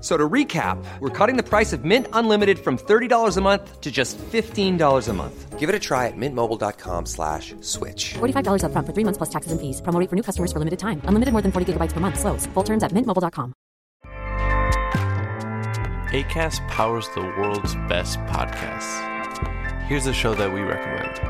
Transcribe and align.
So 0.00 0.16
to 0.16 0.28
recap, 0.28 0.82
we're 1.00 1.10
cutting 1.10 1.36
the 1.36 1.42
price 1.42 1.74
of 1.74 1.84
Mint 1.84 2.06
Unlimited 2.14 2.58
from 2.58 2.78
$30 2.78 3.36
a 3.36 3.40
month 3.42 3.80
to 3.82 3.90
just 3.90 4.16
$15 4.16 5.08
a 5.08 5.12
month. 5.12 5.58
Give 5.58 5.68
it 5.68 5.74
a 5.74 5.78
try 5.78 6.06
at 6.06 6.16
mintmobile.com 6.16 7.04
slash 7.04 7.54
switch. 7.60 8.14
$45 8.14 8.62
upfront 8.64 8.86
for 8.86 8.94
three 8.94 9.04
months 9.04 9.18
plus 9.18 9.28
taxes 9.28 9.52
and 9.52 9.60
fees. 9.60 9.82
Promo 9.82 10.08
for 10.08 10.16
new 10.16 10.22
customers 10.22 10.52
for 10.52 10.58
limited 10.58 10.78
time. 10.78 11.02
Unlimited 11.04 11.32
more 11.32 11.42
than 11.42 11.52
40 11.52 11.74
gigabytes 11.74 11.92
per 11.92 12.00
month. 12.00 12.18
Slows. 12.18 12.46
Full 12.54 12.64
terms 12.64 12.82
at 12.82 12.92
mintmobile.com. 12.92 13.52
ACAST 16.12 16.66
powers 16.68 17.08
the 17.14 17.20
world's 17.20 17.74
best 17.86 18.18
podcasts. 18.20 19.06
Here's 19.86 20.06
a 20.06 20.12
show 20.12 20.34
that 20.34 20.52
we 20.52 20.62
recommend. 20.62 21.29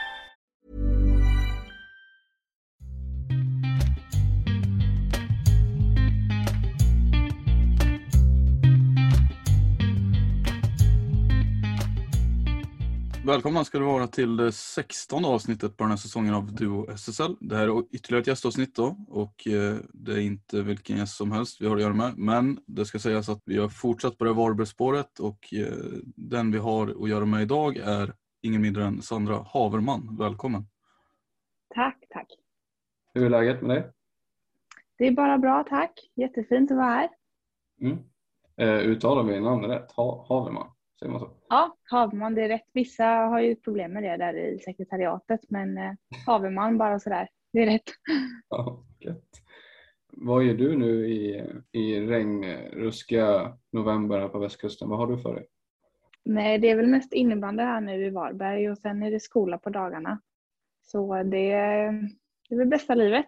Välkomna 13.25 13.63
ska 13.63 13.79
du 13.79 13.85
vara 13.85 14.07
till 14.07 14.37
det 14.37 14.51
16 14.51 15.25
avsnittet 15.25 15.77
på 15.77 15.83
den 15.83 15.89
här 15.89 15.97
säsongen 15.97 16.33
av 16.33 16.55
Duo 16.55 16.91
SSL. 16.91 17.35
Det 17.39 17.55
här 17.55 17.67
är 17.67 17.95
ytterligare 17.95 18.21
ett 18.21 18.27
gästavsnitt 18.27 18.75
då 18.75 18.95
och 19.07 19.47
eh, 19.47 19.77
det 19.93 20.13
är 20.13 20.19
inte 20.19 20.61
vilken 20.61 20.97
gäst 20.97 21.15
som 21.15 21.31
helst 21.31 21.61
vi 21.61 21.67
har 21.67 21.75
att 21.75 21.81
göra 21.81 21.93
med. 21.93 22.17
Men 22.17 22.59
det 22.67 22.85
ska 22.85 22.99
sägas 22.99 23.29
att 23.29 23.41
vi 23.45 23.57
har 23.57 23.69
fortsatt 23.69 24.17
på 24.17 24.23
det 24.23 24.33
Varbergsspåret 24.33 25.19
och 25.19 25.53
eh, 25.53 25.73
den 26.15 26.51
vi 26.51 26.57
har 26.57 27.03
att 27.03 27.09
göra 27.09 27.25
med 27.25 27.41
idag 27.41 27.77
är 27.77 28.13
ingen 28.41 28.61
mindre 28.61 28.85
än 28.85 29.01
Sandra 29.01 29.45
Haverman. 29.47 30.17
Välkommen! 30.19 30.65
Tack, 31.75 32.03
tack. 32.09 32.27
Hur 33.13 33.25
är 33.25 33.29
läget 33.29 33.61
med 33.61 33.69
dig? 33.69 33.91
Det 34.97 35.07
är 35.07 35.11
bara 35.11 35.37
bra, 35.37 35.65
tack. 35.69 36.11
Jättefint 36.15 36.71
att 36.71 36.77
vara 36.77 36.87
här. 36.87 37.09
Mm. 37.81 37.97
Eh, 38.57 38.89
uttalar 38.89 39.23
vi 39.23 39.39
namnet 39.39 39.69
rätt? 39.69 39.91
Ha 39.91 40.25
Haverman? 40.29 40.67
Säger 41.01 41.11
man 41.11 41.19
så? 41.19 41.29
Ja, 41.49 41.77
Haverman, 41.83 42.35
det 42.35 42.41
är 42.41 42.49
rätt. 42.49 42.69
Vissa 42.73 43.05
har 43.05 43.39
ju 43.39 43.55
problem 43.55 43.93
med 43.93 44.03
det 44.03 44.17
där 44.17 44.33
i 44.33 44.59
sekretariatet, 44.59 45.39
men 45.49 45.77
eh, 45.77 45.93
Haverman 46.25 46.77
bara 46.77 46.99
sådär. 46.99 47.27
Det 47.53 47.59
är 47.59 47.65
rätt. 47.65 47.89
Ja, 48.49 48.83
gött. 48.99 49.29
Vad 50.11 50.43
gör 50.43 50.53
du 50.53 50.77
nu 50.77 51.07
i, 51.07 51.43
i 51.71 51.99
regnruskiga 51.99 53.57
november 53.71 54.19
här 54.19 54.27
på 54.27 54.39
västkusten? 54.39 54.89
Vad 54.89 54.99
har 54.99 55.07
du 55.07 55.17
för 55.17 55.35
dig? 55.35 55.47
Nej, 56.23 56.57
det 56.59 56.69
är 56.69 56.75
väl 56.75 56.87
mest 56.87 57.13
innebandy 57.13 57.63
här 57.63 57.81
nu 57.81 58.05
i 58.05 58.09
Varberg 58.09 58.71
och 58.71 58.77
sen 58.77 59.03
är 59.03 59.11
det 59.11 59.19
skola 59.19 59.57
på 59.57 59.69
dagarna. 59.69 60.21
Så 60.81 61.15
det, 61.15 61.49
det 62.49 62.55
är 62.55 62.57
väl 62.57 62.67
bästa 62.67 62.95
livet. 62.95 63.27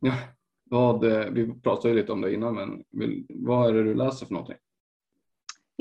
Ja, 0.00 0.14
vad, 0.64 1.04
eh, 1.04 1.30
vi 1.30 1.60
pratade 1.60 1.94
ju 1.94 2.00
lite 2.00 2.12
om 2.12 2.20
det 2.20 2.34
innan, 2.34 2.54
men 2.54 2.84
vill, 2.90 3.26
vad 3.28 3.68
är 3.68 3.72
det 3.72 3.84
du 3.84 3.94
läser 3.94 4.26
för 4.26 4.34
någonting? 4.34 4.58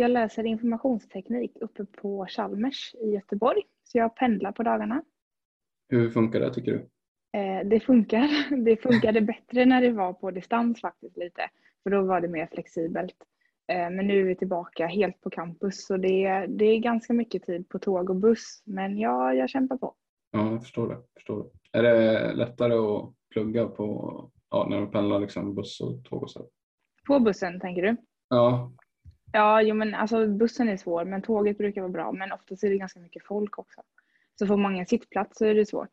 Jag 0.02 0.12
läser 0.12 0.44
informationsteknik 0.44 1.58
uppe 1.62 1.86
på 1.86 2.26
Chalmers 2.30 2.96
i 2.96 3.10
Göteborg, 3.12 3.62
så 3.84 3.98
jag 3.98 4.16
pendlar 4.16 4.52
på 4.52 4.64
dagarna. 4.64 5.04
Hur 5.90 6.10
funkar 6.10 6.40
det 6.40 6.54
tycker 6.54 6.72
du? 6.72 6.78
Eh, 7.40 7.68
det 7.68 7.80
funkar. 7.80 8.28
Det 8.66 8.78
funkade 8.78 9.22
bättre 9.22 9.66
när 9.66 9.82
det 9.82 9.92
var 9.92 10.14
på 10.14 10.32
distans 10.32 10.82
faktiskt 10.82 11.18
lite, 11.18 11.42
för 11.84 11.90
då 11.90 12.02
var 12.02 12.22
det 12.22 12.28
mer 12.28 12.48
flexibelt. 12.52 13.16
Eh, 13.72 13.90
men 13.90 14.08
nu 14.08 14.20
är 14.20 14.24
vi 14.24 14.36
tillbaka 14.36 14.88
helt 14.88 15.22
på 15.22 15.30
campus 15.30 15.86
så 15.86 15.98
det, 15.98 16.26
är- 16.26 16.48
det 16.48 16.66
är 16.66 16.80
ganska 16.80 17.14
mycket 17.14 17.44
tid 17.44 17.70
på 17.70 17.80
tåg 17.80 18.10
och 18.10 18.16
buss. 18.16 18.62
Men 18.66 18.98
ja, 19.00 19.34
jag 19.34 19.50
kämpar 19.50 19.78
på. 19.78 19.96
Ja, 20.32 20.52
jag 20.52 20.62
förstår 20.62 20.90
det. 20.90 20.98
Förstår 21.16 21.44
det. 21.72 21.80
Är 21.80 21.84
det 21.84 22.34
lättare 22.34 22.74
att 22.74 23.14
plugga 23.34 23.66
på, 23.68 23.86
ja, 24.50 24.68
när 24.70 24.82
du 24.82 24.88
pendlar 24.88 25.20
liksom 25.20 25.56
buss 25.56 25.82
och 25.82 26.04
tåg 26.06 26.24
och 26.24 26.32
så? 26.32 26.48
På 27.08 27.20
bussen 27.20 27.60
tänker 27.60 27.82
du? 27.82 27.96
Ja, 28.30 28.72
Ja, 29.34 29.62
jo, 29.62 29.76
men 29.76 29.96
alltså 29.96 30.28
bussen 30.28 30.70
är 30.70 30.78
svår 30.78 31.06
men 31.06 31.22
tåget 31.22 31.58
brukar 31.58 31.82
vara 31.82 31.92
bra. 31.92 32.12
Men 32.12 32.32
oftast 32.32 32.64
är 32.64 32.70
det 32.70 32.78
ganska 32.78 33.00
mycket 33.00 33.26
folk 33.26 33.60
också. 33.60 33.82
Så 34.40 34.48
får 34.48 34.58
man 34.58 34.74
ingen 34.74 34.86
sittplats 34.86 35.38
så 35.38 35.46
är 35.46 35.56
det 35.56 35.66
svårt. 35.66 35.90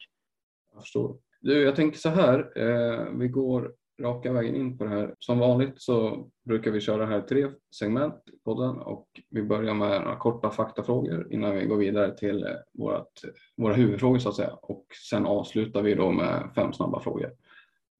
jag 0.72 0.82
förstår. 0.82 1.16
Du, 1.40 1.62
jag 1.62 1.76
tänker 1.76 1.98
så 1.98 2.08
här. 2.08 2.52
Eh, 2.56 3.04
vi 3.18 3.28
går 3.28 3.72
raka 4.00 4.32
vägen 4.32 4.54
in 4.54 4.78
på 4.78 4.84
det 4.84 4.90
här. 4.90 5.14
Som 5.18 5.38
vanligt 5.38 5.82
så 5.82 6.28
brukar 6.44 6.70
vi 6.70 6.80
köra 6.80 7.06
här 7.06 7.20
tre 7.20 7.48
segment 7.70 8.14
i 8.32 8.38
podden 8.44 8.78
och 8.78 9.08
vi 9.30 9.42
börjar 9.42 9.74
med 9.74 10.00
några 10.00 10.16
korta 10.16 10.50
faktafrågor 10.50 11.32
innan 11.32 11.56
vi 11.56 11.66
går 11.66 11.76
vidare 11.76 12.16
till 12.16 12.44
eh, 12.44 12.52
vårat, 12.72 13.12
våra 13.56 13.74
huvudfrågor 13.74 14.18
så 14.18 14.28
att 14.28 14.36
säga. 14.36 14.52
Och 14.52 14.86
sen 15.10 15.26
avslutar 15.26 15.82
vi 15.82 15.94
då 15.94 16.10
med 16.10 16.50
fem 16.54 16.72
snabba 16.72 17.00
frågor. 17.00 17.32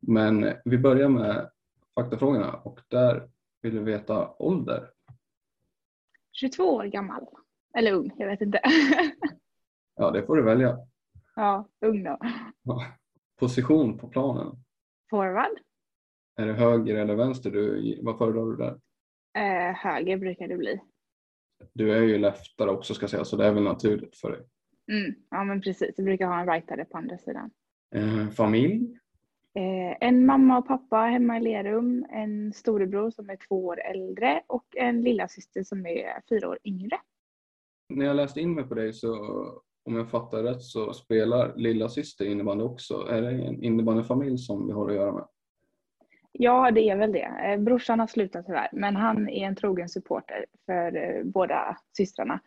Men 0.00 0.52
vi 0.64 0.78
börjar 0.78 1.08
med 1.08 1.50
faktafrågorna 1.94 2.52
och 2.52 2.80
där 2.88 3.28
vill 3.62 3.78
vi 3.78 3.84
veta 3.92 4.28
ålder. 4.38 4.90
22 6.40 6.62
år 6.74 6.84
gammal. 6.84 7.26
Eller 7.78 7.92
ung, 7.92 8.10
jag 8.16 8.26
vet 8.26 8.40
inte. 8.40 8.60
Ja, 10.00 10.10
det 10.10 10.22
får 10.22 10.36
du 10.36 10.42
välja. 10.42 10.78
ja, 11.36 11.68
ung 11.80 12.04
då. 12.04 12.18
Ja. 12.62 12.84
Position 13.40 13.98
på 13.98 14.08
planen. 14.08 14.56
Forward. 15.10 15.58
Är 16.36 16.46
det 16.46 16.52
höger 16.52 16.94
eller 16.94 17.14
vänster? 17.14 17.50
Du, 17.50 17.98
vad 18.02 18.18
föredrar 18.18 18.46
du 18.46 18.56
där? 18.56 18.80
Eh, 19.38 19.76
höger 19.76 20.16
brukar 20.16 20.48
det 20.48 20.56
bli. 20.56 20.80
Du 21.72 21.92
är 21.92 22.02
ju 22.02 22.18
leftare 22.18 22.70
också 22.70 22.94
ska 22.94 23.02
jag 23.02 23.10
säga, 23.10 23.24
så 23.24 23.36
det 23.36 23.46
är 23.46 23.52
väl 23.52 23.62
naturligt 23.62 24.16
för 24.16 24.30
dig. 24.30 24.40
Mm, 24.92 25.14
ja 25.30 25.44
men 25.44 25.60
precis, 25.60 25.94
jag 25.96 26.04
brukar 26.04 26.26
ha 26.26 26.40
en 26.40 26.48
rightare 26.48 26.84
på 26.84 26.98
andra 26.98 27.18
sidan. 27.18 27.50
Eh, 27.94 28.28
familj? 28.28 28.98
Eh, 29.54 29.96
en 30.00 30.26
mamma 30.26 30.58
och 30.58 30.66
pappa 30.66 30.96
hemma 30.96 31.36
i 31.36 31.40
Lerum, 31.40 32.06
en 32.10 32.52
storebror 32.52 33.10
som 33.10 33.30
är 33.30 33.38
två 33.48 33.66
år 33.66 33.80
äldre 33.80 34.42
och 34.46 34.66
en 34.76 35.02
lilla 35.02 35.28
syster 35.28 35.62
som 35.62 35.86
är 35.86 36.22
fyra 36.28 36.48
år 36.48 36.58
yngre. 36.64 36.96
När 37.88 38.06
jag 38.06 38.16
läste 38.16 38.40
in 38.40 38.54
mig 38.54 38.64
på 38.64 38.74
dig 38.74 38.92
så, 38.92 39.14
om 39.84 39.96
jag 39.96 40.10
fattar 40.10 40.42
rätt, 40.42 40.62
så 40.62 40.92
spelar 40.92 41.56
lilla 41.56 41.88
syster 41.88 42.24
innebandy 42.24 42.64
också. 42.64 42.94
Är 43.10 43.22
det 43.22 43.30
en 43.30 43.62
innebandyfamilj 43.62 44.38
som 44.38 44.66
vi 44.66 44.72
har 44.72 44.88
att 44.88 44.94
göra 44.94 45.12
med? 45.12 45.24
Ja, 46.32 46.70
det 46.70 46.90
är 46.90 46.96
väl 46.96 47.12
det. 47.12 47.30
Eh, 47.44 47.60
brorsan 47.60 48.00
har 48.00 48.06
slutat 48.06 48.46
tyvärr, 48.46 48.68
men 48.72 48.96
han 48.96 49.28
är 49.28 49.46
en 49.46 49.56
trogen 49.56 49.88
supporter 49.88 50.46
för 50.66 50.96
eh, 50.96 51.24
båda 51.24 51.76
systrarna. 51.96 52.40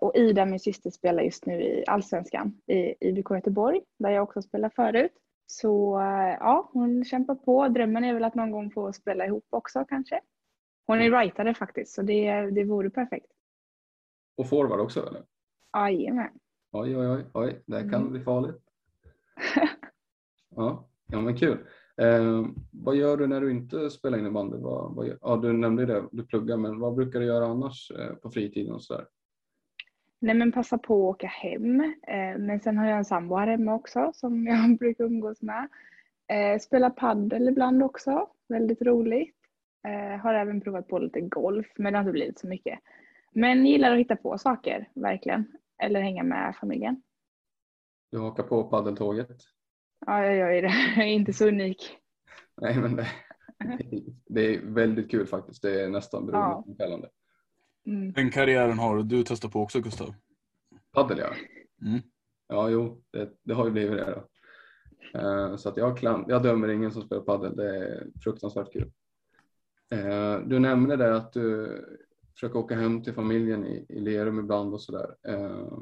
Och 0.00 0.16
Ida, 0.16 0.44
min 0.44 0.60
syster, 0.60 0.90
spelar 0.90 1.22
just 1.22 1.46
nu 1.46 1.62
i 1.62 1.84
Allsvenskan 1.86 2.60
i 2.66 3.08
IBK 3.08 3.30
Göteborg, 3.30 3.80
där 3.98 4.10
jag 4.10 4.22
också 4.22 4.42
spelar 4.42 4.68
förut. 4.68 5.12
Så 5.46 6.00
eh, 6.00 6.36
ja, 6.40 6.70
hon 6.72 7.04
kämpar 7.04 7.34
på. 7.34 7.68
Drömmen 7.68 8.04
är 8.04 8.14
väl 8.14 8.24
att 8.24 8.34
någon 8.34 8.50
gång 8.50 8.70
få 8.70 8.92
spela 8.92 9.26
ihop 9.26 9.46
också 9.50 9.84
kanske. 9.88 10.20
Hon 10.86 10.98
är 11.00 11.10
rightare 11.10 11.54
faktiskt, 11.54 11.94
så 11.94 12.02
det, 12.02 12.50
det 12.50 12.64
vore 12.64 12.90
perfekt. 12.90 13.32
Och 14.36 14.48
forward 14.48 14.80
också 14.80 15.06
eller? 15.08 15.22
Jajamän. 15.76 16.30
Oj, 16.72 16.96
oj, 16.96 17.06
oj, 17.08 17.24
oj. 17.34 17.62
det 17.66 17.80
kan 17.80 17.94
Mm. 17.94 18.10
bli 18.12 18.20
farligt. 18.20 18.62
Ja, 20.56 20.88
ja 21.06 21.20
men 21.20 21.36
kul. 21.36 21.58
Eh, 21.96 22.44
vad 22.70 22.96
gör 22.96 23.16
du 23.16 23.26
när 23.26 23.40
du 23.40 23.50
inte 23.50 23.90
spelar 23.90 24.18
innebandy? 24.18 24.56
Vad, 24.56 24.94
vad, 24.94 25.18
ja, 25.22 25.36
du 25.36 25.52
nämnde 25.52 25.86
det, 25.86 26.08
du 26.12 26.26
pluggar, 26.26 26.56
men 26.56 26.78
vad 26.80 26.94
brukar 26.94 27.20
du 27.20 27.26
göra 27.26 27.46
annars 27.46 27.90
eh, 27.90 28.14
på 28.14 28.30
fritiden 28.30 28.74
och 28.74 28.82
sådär? 28.82 29.06
Nej 30.18 30.34
men 30.34 30.52
passa 30.52 30.78
på 30.78 30.94
att 30.94 31.14
åka 31.14 31.26
hem. 31.26 31.80
Eh, 31.80 32.38
men 32.38 32.60
sen 32.60 32.78
har 32.78 32.86
jag 32.86 32.98
en 32.98 33.04
sambo 33.04 33.36
här 33.36 33.46
hemma 33.46 33.74
också 33.74 34.10
som 34.14 34.46
jag 34.46 34.78
brukar 34.78 35.04
umgås 35.04 35.42
med. 35.42 35.68
Eh, 36.28 36.58
spela 36.58 36.90
paddel 36.90 37.48
ibland 37.48 37.82
också. 37.82 38.28
Väldigt 38.48 38.82
roligt. 38.82 39.36
Eh, 39.88 40.20
har 40.20 40.34
även 40.34 40.60
provat 40.60 40.88
på 40.88 40.98
lite 40.98 41.20
golf 41.20 41.66
men 41.76 41.92
det 41.92 41.98
har 41.98 42.02
inte 42.02 42.12
blivit 42.12 42.38
så 42.38 42.46
mycket. 42.46 42.78
Men 43.32 43.66
gillar 43.66 43.92
att 43.92 43.98
hitta 43.98 44.16
på 44.16 44.38
saker, 44.38 44.88
verkligen. 44.94 45.52
Eller 45.82 46.00
hänga 46.00 46.22
med 46.22 46.56
familjen. 46.60 47.02
Du 48.10 48.18
hakar 48.18 48.42
på 48.42 48.64
paddeltåget? 48.64 49.36
Ja, 50.06 50.24
jag 50.24 50.36
gör 50.36 50.50
ju 50.50 50.60
det. 50.60 50.72
Jag 50.96 51.06
är 51.06 51.10
inte 51.10 51.32
så 51.32 51.48
unik. 51.48 51.98
Nej, 52.60 52.76
men 52.80 52.96
det, 52.96 53.06
det 54.26 54.54
är 54.54 54.60
väldigt 54.60 55.10
kul 55.10 55.26
faktiskt. 55.26 55.62
Det 55.62 55.80
är 55.80 55.88
nästan 55.88 56.30
Ja. 56.32 56.64
Mm. 57.86 58.12
Den 58.12 58.30
karriären 58.30 58.78
har 58.78 59.02
du 59.02 59.22
testat 59.22 59.52
på 59.52 59.60
också 59.60 59.80
Gustav. 59.80 60.14
Paddel 60.92 61.18
ja. 61.18 61.34
Mm. 61.86 62.00
Ja, 62.48 62.70
jo, 62.70 63.02
det, 63.10 63.32
det 63.42 63.54
har 63.54 63.64
ju 63.64 63.70
blivit 63.70 63.96
det 63.96 64.10
då. 64.10 64.28
Eh, 65.18 65.56
så 65.56 65.68
att 65.68 65.76
jag, 65.76 65.98
klam, 65.98 66.24
jag 66.28 66.42
dömer 66.42 66.68
ingen 66.68 66.92
som 66.92 67.02
spelar 67.02 67.22
paddel. 67.22 67.56
Det 67.56 67.76
är 67.76 68.06
fruktansvärt 68.22 68.72
kul. 68.72 68.92
Eh, 69.90 70.38
du 70.38 70.58
nämnde 70.58 70.96
det 70.96 71.16
att 71.16 71.32
du 71.32 71.68
försöker 72.32 72.58
åka 72.58 72.74
hem 72.74 73.02
till 73.02 73.14
familjen 73.14 73.66
i, 73.66 73.86
i 73.88 74.00
Lerum 74.00 74.38
ibland 74.38 74.74
och 74.74 74.82
sådär. 74.82 75.16
Eh, 75.28 75.78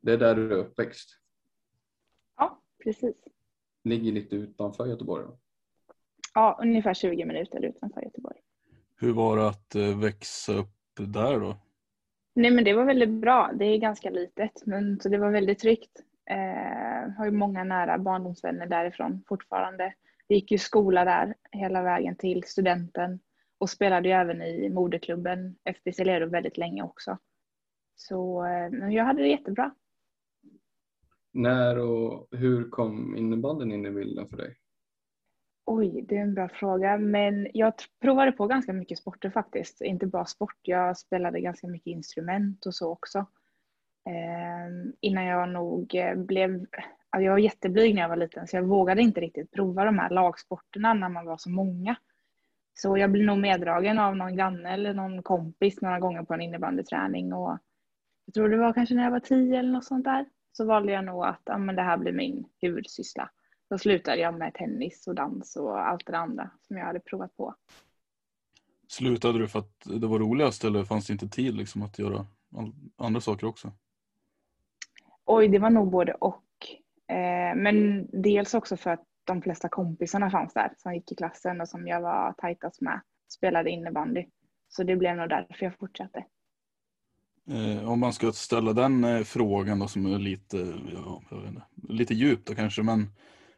det 0.00 0.12
är 0.12 0.18
där 0.18 0.34
du 0.34 0.52
är 0.52 0.56
uppväxt. 0.56 1.10
Ja, 2.36 2.62
precis. 2.84 3.16
Ligger 3.84 4.12
lite 4.12 4.36
utanför 4.36 4.86
Göteborg. 4.86 5.24
Då. 5.24 5.38
Ja, 6.34 6.58
ungefär 6.62 6.94
20 6.94 7.24
minuter 7.24 7.64
utanför 7.64 8.02
Göteborg. 8.02 8.36
Hur 8.96 9.12
var 9.12 9.36
det 9.36 9.48
att 9.48 9.74
växa 10.00 10.52
upp 10.52 10.75
där 11.04 11.40
då? 11.40 11.56
Nej 12.34 12.50
men 12.50 12.64
det 12.64 12.74
var 12.74 12.84
väldigt 12.84 13.10
bra. 13.10 13.50
Det 13.54 13.64
är 13.64 13.78
ganska 13.78 14.10
litet 14.10 14.66
men 14.66 15.00
så 15.00 15.08
det 15.08 15.18
var 15.18 15.30
väldigt 15.30 15.58
tryggt. 15.58 16.02
Eh, 16.30 17.10
har 17.16 17.24
ju 17.24 17.30
många 17.30 17.64
nära 17.64 17.98
barndomsvänner 17.98 18.66
därifrån 18.66 19.22
fortfarande. 19.28 19.94
Jag 20.26 20.36
gick 20.36 20.50
ju 20.50 20.58
skola 20.58 21.04
där 21.04 21.34
hela 21.52 21.82
vägen 21.82 22.16
till 22.16 22.42
studenten 22.46 23.20
och 23.58 23.70
spelade 23.70 24.08
ju 24.08 24.14
även 24.14 24.42
i 24.42 24.68
moderklubben 24.68 25.56
FBC 25.64 26.04
Lerum 26.04 26.30
väldigt 26.30 26.56
länge 26.56 26.82
också. 26.82 27.18
Så 27.96 28.44
eh, 28.46 28.94
jag 28.94 29.04
hade 29.04 29.22
det 29.22 29.28
jättebra. 29.28 29.74
När 31.32 31.78
och 31.78 32.28
hur 32.30 32.70
kom 32.70 33.16
innebandyn 33.16 33.72
in 33.72 33.86
i 33.86 33.90
bilden 33.90 34.28
för 34.28 34.36
dig? 34.36 34.56
Oj, 35.68 36.04
det 36.08 36.16
är 36.16 36.22
en 36.22 36.34
bra 36.34 36.48
fråga. 36.48 36.98
Men 36.98 37.48
jag 37.54 37.72
provade 38.00 38.32
på 38.32 38.46
ganska 38.46 38.72
mycket 38.72 38.98
sporter 38.98 39.30
faktiskt. 39.30 39.80
Inte 39.80 40.06
bara 40.06 40.24
sport. 40.24 40.58
Jag 40.62 40.98
spelade 40.98 41.40
ganska 41.40 41.66
mycket 41.66 41.86
instrument 41.86 42.66
och 42.66 42.74
så 42.74 42.92
också. 42.92 43.18
Eh, 44.08 44.92
innan 45.00 45.24
jag 45.24 45.48
nog 45.48 45.94
eh, 45.94 46.14
blev... 46.14 46.66
Jag 47.18 47.30
var 47.30 47.38
jätteblyg 47.38 47.94
när 47.94 48.02
jag 48.02 48.08
var 48.08 48.16
liten 48.16 48.46
så 48.46 48.56
jag 48.56 48.62
vågade 48.62 49.02
inte 49.02 49.20
riktigt 49.20 49.50
prova 49.50 49.84
de 49.84 49.98
här 49.98 50.10
lagsporterna 50.10 50.94
när 50.94 51.08
man 51.08 51.26
var 51.26 51.36
så 51.36 51.50
många. 51.50 51.96
Så 52.74 52.98
jag 52.98 53.12
blev 53.12 53.24
nog 53.24 53.38
meddragen 53.38 53.98
av 53.98 54.16
någon 54.16 54.36
granne 54.36 54.70
eller 54.72 54.94
någon 54.94 55.22
kompis 55.22 55.80
några 55.80 56.00
gånger 56.00 56.22
på 56.22 56.34
en 56.34 56.40
innebandyträning. 56.40 57.32
Och 57.32 57.58
jag 58.26 58.34
tror 58.34 58.48
det 58.48 58.56
var 58.56 58.72
kanske 58.72 58.94
när 58.94 59.04
jag 59.04 59.10
var 59.10 59.20
tio 59.20 59.58
eller 59.58 59.72
något 59.72 59.84
sånt 59.84 60.04
där. 60.04 60.26
Så 60.52 60.64
valde 60.64 60.92
jag 60.92 61.04
nog 61.04 61.24
att 61.24 61.50
ah, 61.50 61.58
men 61.58 61.76
det 61.76 61.82
här 61.82 61.96
blir 61.96 62.12
min 62.12 62.44
huvudsyssla. 62.60 63.30
Då 63.68 63.78
slutade 63.78 64.20
jag 64.20 64.38
med 64.38 64.54
tennis 64.54 65.06
och 65.06 65.14
dans 65.14 65.56
och 65.56 65.88
allt 65.88 66.06
det 66.06 66.18
andra 66.18 66.50
som 66.66 66.76
jag 66.76 66.84
hade 66.84 67.00
provat 67.00 67.36
på. 67.36 67.54
Slutade 68.88 69.38
du 69.38 69.48
för 69.48 69.58
att 69.58 69.80
det 69.84 70.06
var 70.06 70.18
roligast 70.18 70.64
eller 70.64 70.84
fanns 70.84 71.06
det 71.06 71.12
inte 71.12 71.28
tid 71.28 71.54
liksom 71.54 71.82
att 71.82 71.98
göra 71.98 72.26
andra 72.96 73.20
saker 73.20 73.46
också? 73.46 73.72
Oj, 75.24 75.48
det 75.48 75.58
var 75.58 75.70
nog 75.70 75.90
både 75.90 76.12
och. 76.12 76.42
Eh, 77.08 77.56
men 77.56 78.06
dels 78.22 78.54
också 78.54 78.76
för 78.76 78.90
att 78.90 79.04
de 79.24 79.42
flesta 79.42 79.68
kompisarna 79.68 80.30
fanns 80.30 80.54
där 80.54 80.72
som 80.78 80.94
gick 80.94 81.12
i 81.12 81.14
klassen 81.14 81.60
och 81.60 81.68
som 81.68 81.86
jag 81.86 82.00
var 82.00 82.32
tajtast 82.32 82.80
med 82.80 83.00
spelade 83.28 83.70
innebandy. 83.70 84.26
Så 84.68 84.82
det 84.82 84.96
blev 84.96 85.16
nog 85.16 85.28
därför 85.28 85.64
jag 85.64 85.78
fortsatte. 85.78 86.24
Eh, 87.50 87.90
om 87.90 88.00
man 88.00 88.12
ska 88.12 88.32
ställa 88.32 88.72
den 88.72 89.04
eh, 89.04 89.22
frågan 89.22 89.78
då 89.78 89.88
som 89.88 90.14
är 90.14 90.18
lite, 90.18 90.56
ja, 90.92 91.22
inte, 91.48 91.62
lite 91.88 92.14
djup 92.14 92.44
då 92.44 92.54
kanske, 92.54 92.82
men 92.82 93.10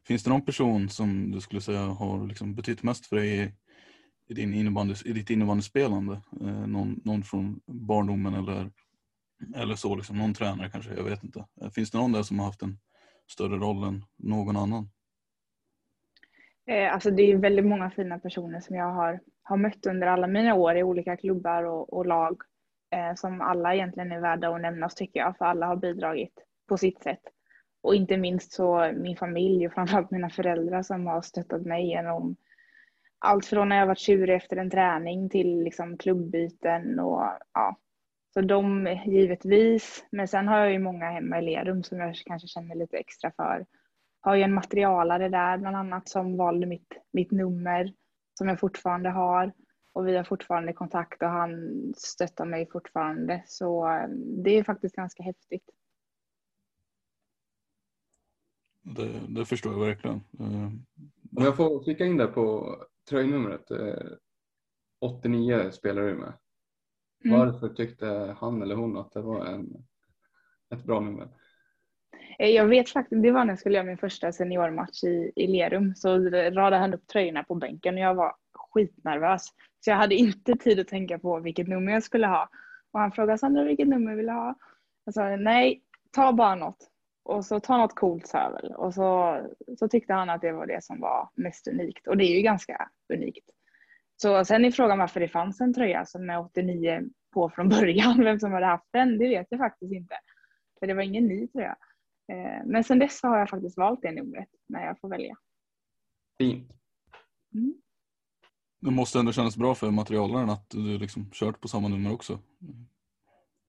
finns 0.08 0.25
det 0.25 0.31
någon 0.31 0.44
person 0.44 0.88
som 0.88 1.31
du 1.31 1.40
skulle 1.40 1.60
säga 1.60 1.81
har 1.81 2.26
liksom 2.26 2.55
betytt 2.55 2.82
mest 2.82 3.06
för 3.06 3.16
dig 3.16 3.43
i, 3.43 3.52
i, 4.28 4.34
din 4.34 4.55
innebandy, 4.55 4.94
i 5.05 5.12
ditt 5.12 5.31
innebandyspelande? 5.31 6.22
Eh, 6.40 6.66
någon, 6.66 7.00
någon 7.05 7.22
från 7.22 7.60
barndomen 7.66 8.34
eller, 8.34 8.70
eller 9.56 9.75
så, 9.75 9.96
liksom, 9.96 10.19
någon 10.19 10.34
tränare 10.34 10.70
kanske, 10.70 10.94
jag 10.94 11.05
vet 11.05 11.25
inte. 11.25 11.44
Eh, 11.60 11.70
finns 11.70 11.90
det 11.90 11.99
någon 11.99 12.12
där 12.12 12.22
som 12.22 12.38
har 12.38 12.46
haft 12.46 12.62
en 12.62 12.78
större 13.31 13.56
roll 13.56 13.84
än 13.84 14.05
någon 14.16 14.56
annan? 14.56 14.90
Eh, 16.66 16.94
alltså 16.94 17.11
det 17.11 17.22
är 17.22 17.37
väldigt 17.37 17.66
många 17.66 17.90
fina 17.90 18.19
personer 18.19 18.61
som 18.61 18.76
jag 18.76 18.93
har, 18.93 19.20
har 19.43 19.56
mött 19.56 19.87
under 19.87 20.06
alla 20.06 20.26
mina 20.26 20.54
år 20.54 20.76
i 20.76 20.82
olika 20.82 21.16
klubbar 21.16 21.62
och, 21.62 21.93
och 21.93 22.06
lag. 22.06 22.43
Eh, 22.90 23.14
som 23.14 23.40
alla 23.40 23.75
egentligen 23.75 24.12
är 24.12 24.20
värda 24.20 24.54
att 24.54 24.61
nämnas 24.61 24.94
tycker 24.94 25.20
jag, 25.20 25.37
för 25.37 25.44
alla 25.44 25.66
har 25.66 25.76
bidragit 25.76 26.34
på 26.69 26.78
sitt 26.78 27.02
sätt. 27.02 27.22
Och 27.88 27.94
inte 27.94 28.17
minst 28.17 28.52
så 28.52 28.93
min 28.96 29.17
familj 29.17 29.67
och 29.67 29.73
framförallt 29.73 30.11
mina 30.11 30.31
föräldrar 30.31 30.82
som 30.82 31.06
har 31.06 31.23
stöttat 31.23 31.62
mig 31.62 31.88
genom 31.88 32.37
allt 33.19 33.46
från 33.46 33.69
när 33.69 33.76
jag 33.76 33.87
varit 33.87 33.99
tjurig 33.99 34.37
efter 34.37 34.56
en 34.56 34.70
träning 34.70 35.29
till 35.31 35.62
liksom 35.62 35.99
klubbyten 35.99 37.00
och 37.00 37.23
ja. 37.55 37.76
Så 38.35 38.40
de 38.40 38.96
givetvis. 39.06 40.05
Men 40.11 40.29
sen 40.29 40.49
har 40.49 40.58
jag 40.58 40.73
ju 40.73 40.79
många 40.79 41.11
hemma 41.11 41.38
i 41.38 41.43
Lerum 41.43 41.82
som 41.82 41.99
jag 41.99 42.14
kanske 42.14 42.49
känner 42.49 42.75
lite 42.75 42.96
extra 42.96 43.32
för. 43.37 43.67
Har 44.20 44.35
ju 44.35 44.43
en 44.43 44.55
materialare 44.55 45.29
där 45.29 45.58
bland 45.58 45.76
annat 45.76 46.08
som 46.08 46.37
valde 46.37 46.67
mitt, 46.67 46.99
mitt 47.12 47.31
nummer 47.31 47.93
som 48.38 48.49
jag 48.49 48.61
fortfarande 48.61 49.11
har. 49.11 49.52
Och 49.93 50.08
vi 50.08 50.17
har 50.17 50.25
fortfarande 50.25 50.73
kontakt 50.73 51.23
och 51.23 51.29
han 51.29 51.52
stöttar 51.96 52.44
mig 52.44 52.69
fortfarande. 52.73 53.43
Så 53.46 53.90
eh, 53.90 54.09
det 54.45 54.50
är 54.50 54.64
faktiskt 54.64 54.97
ganska 54.97 55.23
häftigt. 55.23 55.71
Det, 58.97 59.21
det 59.28 59.45
förstår 59.45 59.73
jag 59.73 59.80
verkligen. 59.87 60.16
Eh, 60.40 60.66
Om 61.37 61.45
jag 61.45 61.57
får 61.57 61.85
flika 61.85 62.04
in 62.07 62.16
där 62.16 62.26
på 62.26 62.76
tröjnumret. 63.11 63.71
Eh, 63.71 64.11
89 65.00 65.71
spelar 65.71 66.02
du 66.02 66.14
med. 66.14 66.33
Mm. 67.25 67.38
Varför 67.38 67.68
tyckte 67.68 68.37
han 68.40 68.62
eller 68.62 68.75
hon 68.75 68.97
att 68.99 69.12
det 69.12 69.21
var 69.21 69.47
en, 69.47 69.85
ett 70.75 70.85
bra 70.85 71.00
nummer? 71.00 71.28
Eh, 72.38 72.49
Jag 72.49 72.66
vet 72.66 72.90
faktiskt, 72.90 73.23
det 73.23 73.30
var 73.30 73.45
när 73.45 73.52
jag 73.52 73.59
skulle 73.59 73.75
göra 73.75 73.87
min 73.87 73.99
första 73.99 74.33
seniormatch 74.33 75.04
i, 75.04 75.33
i 75.37 75.47
Lerum. 75.47 75.95
Så 75.95 76.18
radade 76.30 76.76
han 76.76 76.95
upp 76.95 77.07
tröjorna 77.07 77.45
på 77.45 77.54
bänken 77.54 77.95
och 77.95 78.00
jag 78.00 78.14
var 78.14 78.35
skitnervös. 78.54 79.49
Så 79.80 79.90
jag 79.90 79.97
hade 79.97 80.14
inte 80.14 80.54
tid 80.57 80.80
att 80.80 80.88
tänka 80.88 81.18
på 81.18 81.40
vilket 81.40 81.68
nummer 81.68 81.92
jag 81.92 82.02
skulle 82.02 82.26
ha. 82.26 82.49
Och 82.92 83.00
han 83.00 83.12
frågade 83.12 83.38
Sandra 83.38 83.64
vilket 83.64 83.88
nummer 83.88 84.14
vill 84.14 84.26
du 84.26 84.33
ha? 84.33 84.54
Jag 85.04 85.14
sa 85.14 85.37
nej, 85.37 85.83
ta 86.11 86.33
bara 86.33 86.54
något. 86.54 86.90
Och 87.28 87.44
så 87.44 87.61
ta 87.61 87.76
något 87.76 87.94
coolt 87.94 88.35
väl. 88.35 88.75
Och 88.76 88.94
så, 88.94 89.40
så 89.78 89.88
tyckte 89.88 90.12
han 90.12 90.30
att 90.30 90.40
det 90.40 90.52
var 90.52 90.66
det 90.66 90.85
som 90.85 91.00
var 91.00 91.30
mest 91.35 91.68
unikt. 91.68 92.06
Och 92.06 92.16
det 92.16 92.25
är 92.25 92.37
ju 92.37 92.42
ganska 92.42 92.90
unikt. 93.14 93.50
Så 94.16 94.44
sen 94.44 94.64
är 94.64 94.70
frågan 94.70 94.99
varför 94.99 95.20
det 95.20 95.28
fanns 95.28 95.61
en 95.61 95.75
tröja 95.75 96.04
som 96.04 96.26
med 96.26 96.40
89 96.40 97.02
på 97.35 97.50
från 97.50 97.68
början. 97.78 98.25
Vem 98.25 98.40
som 98.40 98.52
hade 98.52 98.66
haft 98.66 98.88
den, 98.92 99.18
det 99.18 99.28
vet 99.28 99.47
jag 99.50 99.61
faktiskt 99.61 99.92
inte. 99.92 100.14
För 100.78 100.87
det 100.87 100.94
var 100.94 101.02
ingen 101.02 101.26
ny 101.26 101.49
tröja. 101.49 101.76
Eh, 102.32 102.66
Men 102.66 102.85
sen 102.85 102.99
dess 102.99 103.23
har 103.23 103.38
jag 103.38 103.49
faktiskt 103.49 103.78
valt 103.78 104.02
det 104.02 104.12
numret 104.12 104.49
när 104.68 104.87
jag 104.87 105.00
får 105.00 105.08
välja. 105.08 105.37
Fint. 106.38 106.73
Mm. 107.54 107.75
Det 108.80 108.90
måste 108.90 109.18
ändå 109.18 109.32
kännas 109.32 109.56
bra 109.56 109.75
för 109.75 109.90
materialaren 109.90 110.50
att 110.50 110.70
du 110.70 110.99
liksom 110.99 111.30
kört 111.32 111.61
på 111.61 111.68
samma 111.68 111.88
nummer 111.88 112.12
också. 112.12 112.38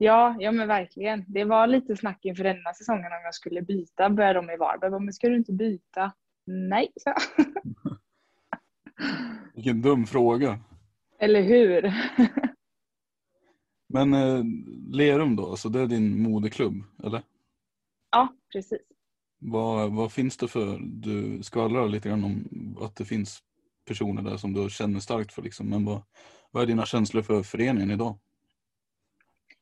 Ja, 0.02 0.36
ja 0.40 0.52
men 0.52 0.68
verkligen. 0.68 1.26
Det 1.28 1.44
var 1.44 1.68
lite 1.68 1.96
snack 1.96 2.26
inför 2.26 2.44
denna 2.44 2.74
säsongen 2.74 3.06
om 3.06 3.22
jag 3.24 3.36
skulle 3.36 3.62
byta. 3.62 4.10
Började 4.10 4.40
de 4.40 4.50
i 4.50 4.58
Varberg. 4.58 4.92
Men 4.92 5.14
ska 5.14 5.30
du 5.30 5.36
inte 5.36 5.54
byta? 5.54 6.12
Nej, 6.46 6.92
så. 6.96 7.14
Vilken 9.56 9.82
dum 9.82 10.06
fråga. 10.06 10.60
Eller 11.20 11.42
hur? 11.42 11.82
Men 13.94 14.14
eh, 14.14 14.44
Lerum 14.92 15.36
då, 15.36 15.50
alltså 15.50 15.70
det 15.70 15.80
är 15.80 15.88
din 15.88 16.24
moderklubb, 16.24 16.84
eller? 17.04 17.22
ja, 18.12 18.34
precis. 18.54 18.82
Vad, 19.40 19.94
vad 19.94 20.12
finns 20.12 20.38
det 20.38 20.48
för, 20.48 20.80
du 20.82 21.44
skvallrar 21.44 21.88
lite 21.88 22.10
grann 22.10 22.24
om 22.24 22.48
att 22.82 22.96
det 22.96 23.06
finns 23.06 23.40
personer 23.88 24.22
där 24.22 24.38
som 24.38 24.54
du 24.54 24.70
känner 24.70 25.00
starkt 25.00 25.34
för. 25.34 25.42
Liksom. 25.42 25.70
Men 25.70 25.86
vad, 25.86 26.02
vad 26.52 26.64
är 26.64 26.68
dina 26.68 26.86
känslor 26.86 27.22
för 27.22 27.44
föreningen 27.44 27.92
idag? 27.92 28.18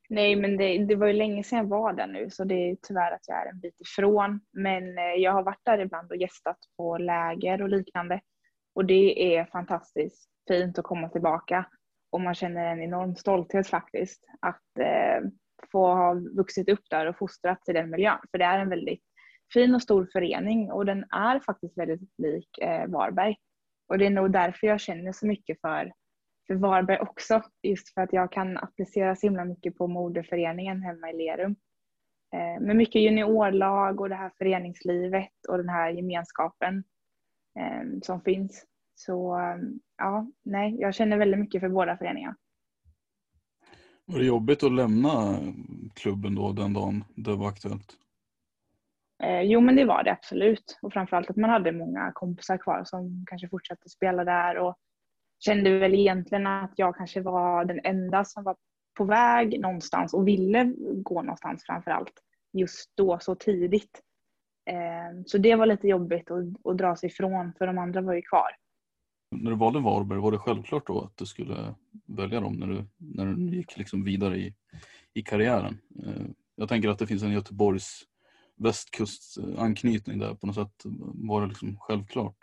Nej, 0.10 0.36
men 0.36 0.58
det, 0.58 0.86
det 0.86 0.96
var 0.96 1.08
ju 1.08 1.14
länge 1.14 1.44
sedan 1.44 1.60
jag 1.60 1.66
var 1.66 1.94
där 1.94 2.08
nu 2.08 2.30
så 2.30 2.44
det 2.44 2.56
är 2.56 2.78
tyvärr 2.82 3.12
att 3.12 3.28
jag 3.28 3.48
är 3.48 3.50
en 3.52 3.60
bit 3.60 3.82
ifrån. 3.82 4.40
Men 4.54 4.98
eh, 4.98 5.04
jag 5.04 5.32
har 5.32 5.44
varit 5.44 5.66
där 5.66 5.80
ibland 5.80 6.12
och 6.12 6.18
gästat 6.18 6.58
på 6.78 6.98
läger 6.98 7.62
och 7.62 7.70
liknande. 7.70 8.22
Och 8.76 8.86
det 8.86 9.36
är 9.36 9.46
fantastiskt 9.46 10.30
fint 10.48 10.80
att 10.80 10.86
komma 10.86 11.10
tillbaka. 11.10 11.66
Och 12.12 12.22
man 12.22 12.36
känner 12.36 12.66
en 12.66 12.82
enorm 12.82 13.16
stolthet 13.16 13.68
faktiskt 13.68 14.26
att 14.42 14.80
eh, 14.80 15.30
få 15.72 15.88
ha 15.88 16.14
vuxit 16.14 16.70
upp 16.70 16.84
där 16.90 17.06
och 17.06 17.18
fostrats 17.18 17.70
i 17.70 17.74
den 17.74 17.90
miljön. 17.90 18.20
För 18.32 18.38
det 18.38 18.46
är 18.46 18.60
en 18.60 18.70
väldigt 18.70 19.04
fin 19.54 19.76
och 19.76 19.82
stor 19.82 20.10
förening 20.14 20.72
och 20.72 20.86
den 20.86 21.06
är 21.10 21.40
faktiskt 21.40 21.78
väldigt 21.78 22.10
lik 22.18 22.58
eh, 22.58 22.88
Varberg. 22.88 23.36
Och 23.88 23.98
det 23.98 24.06
är 24.06 24.10
nog 24.10 24.32
därför 24.32 24.68
jag 24.68 24.80
känner 24.80 25.12
så 25.12 25.28
mycket 25.28 25.62
för, 25.62 25.92
för 26.48 26.56
Varberg 26.56 27.00
också. 27.00 27.42
Just 27.64 27.94
för 27.94 28.02
att 28.02 28.14
jag 28.14 28.32
kan 28.32 28.58
applicera 28.58 29.16
så 29.16 29.28
himla 29.28 29.46
mycket 29.46 29.78
på 29.78 29.88
moderföreningen 29.88 30.82
hemma 30.82 31.12
i 31.12 31.18
Lerum. 31.18 31.56
Eh, 32.34 32.62
med 32.62 32.76
mycket 32.76 33.02
juniorlag 33.02 34.02
och 34.02 34.10
det 34.10 34.16
här 34.16 34.32
föreningslivet 34.38 35.46
och 35.50 35.58
den 35.58 35.70
här 35.70 35.90
gemenskapen 35.90 36.84
eh, 37.60 38.00
som 38.02 38.22
finns. 38.22 38.66
Så 38.96 39.40
eh, 39.40 39.58
ja, 39.98 40.28
nej, 40.44 40.76
jag 40.80 40.96
känner 40.96 41.18
väldigt 41.18 41.40
mycket 41.40 41.62
för 41.62 41.70
båda 41.70 41.98
föreningarna. 41.98 42.36
Var 44.06 44.20
det 44.20 44.26
jobbigt 44.26 44.64
att 44.64 44.72
lämna 44.72 45.40
klubben 45.94 46.36
då 46.36 46.52
den 46.52 46.74
dagen 46.74 47.04
det 47.16 47.36
var 47.36 47.50
aktuellt? 47.50 47.98
Jo, 49.44 49.62
men 49.62 49.76
det 49.76 49.86
var 49.86 50.04
det 50.04 50.12
absolut. 50.12 50.80
Och 50.82 50.94
framförallt 50.94 51.30
att 51.30 51.36
man 51.36 51.50
hade 51.50 51.72
många 51.72 52.12
kompisar 52.14 52.58
kvar 52.58 52.84
som 52.86 53.26
kanske 53.28 53.50
fortsatte 53.50 53.90
spela 53.90 54.24
där 54.24 54.58
och 54.58 54.76
kände 55.40 55.80
väl 55.80 55.96
egentligen 55.96 56.48
att 56.48 56.74
jag 56.76 56.96
kanske 56.96 57.22
var 57.22 57.66
den 57.66 57.80
enda 57.84 58.26
som 58.26 58.44
var 58.44 58.56
på 58.98 59.04
väg 59.04 59.60
någonstans 59.60 60.14
och 60.14 60.28
ville 60.28 60.74
gå 61.04 61.22
någonstans 61.22 61.64
framförallt 61.66 62.14
just 62.54 62.92
då 62.96 63.20
så 63.20 63.36
tidigt. 63.36 64.02
Eh, 64.70 65.22
så 65.26 65.38
det 65.38 65.56
var 65.56 65.66
lite 65.66 65.88
jobbigt 65.88 66.32
att, 66.32 66.66
att 66.66 66.78
dra 66.78 66.96
sig 66.96 67.10
ifrån 67.10 67.54
för 67.58 67.68
de 67.68 67.78
andra 67.78 68.02
var 68.02 68.14
ju 68.14 68.22
kvar. 68.22 68.50
När 69.32 69.52
du 69.52 69.58
valde 69.58 69.80
Varberg, 69.80 70.20
var 70.20 70.32
det 70.32 70.38
självklart 70.38 70.88
då 70.88 71.02
att 71.02 71.18
du 71.18 71.26
skulle 71.26 71.76
välja 72.06 72.40
dem 72.40 72.54
när 72.54 72.68
du, 72.68 72.86
när 72.98 73.26
du 73.26 73.56
gick 73.58 73.78
liksom 73.78 74.04
vidare 74.04 74.38
i, 74.38 74.54
i 75.14 75.22
karriären? 75.22 75.78
Eh, 76.06 76.26
jag 76.56 76.70
tänker 76.70 76.90
att 76.90 77.00
det 77.00 77.08
finns 77.08 77.24
en 77.24 77.32
Göteborgs 77.32 78.04
västkustanknytning 78.56 80.20
där 80.20 80.34
på 80.34 80.48
något 80.48 80.56
sätt. 80.56 80.84
Var 81.14 81.42
det 81.42 81.48
liksom 81.48 81.78
självklart? 81.80 82.38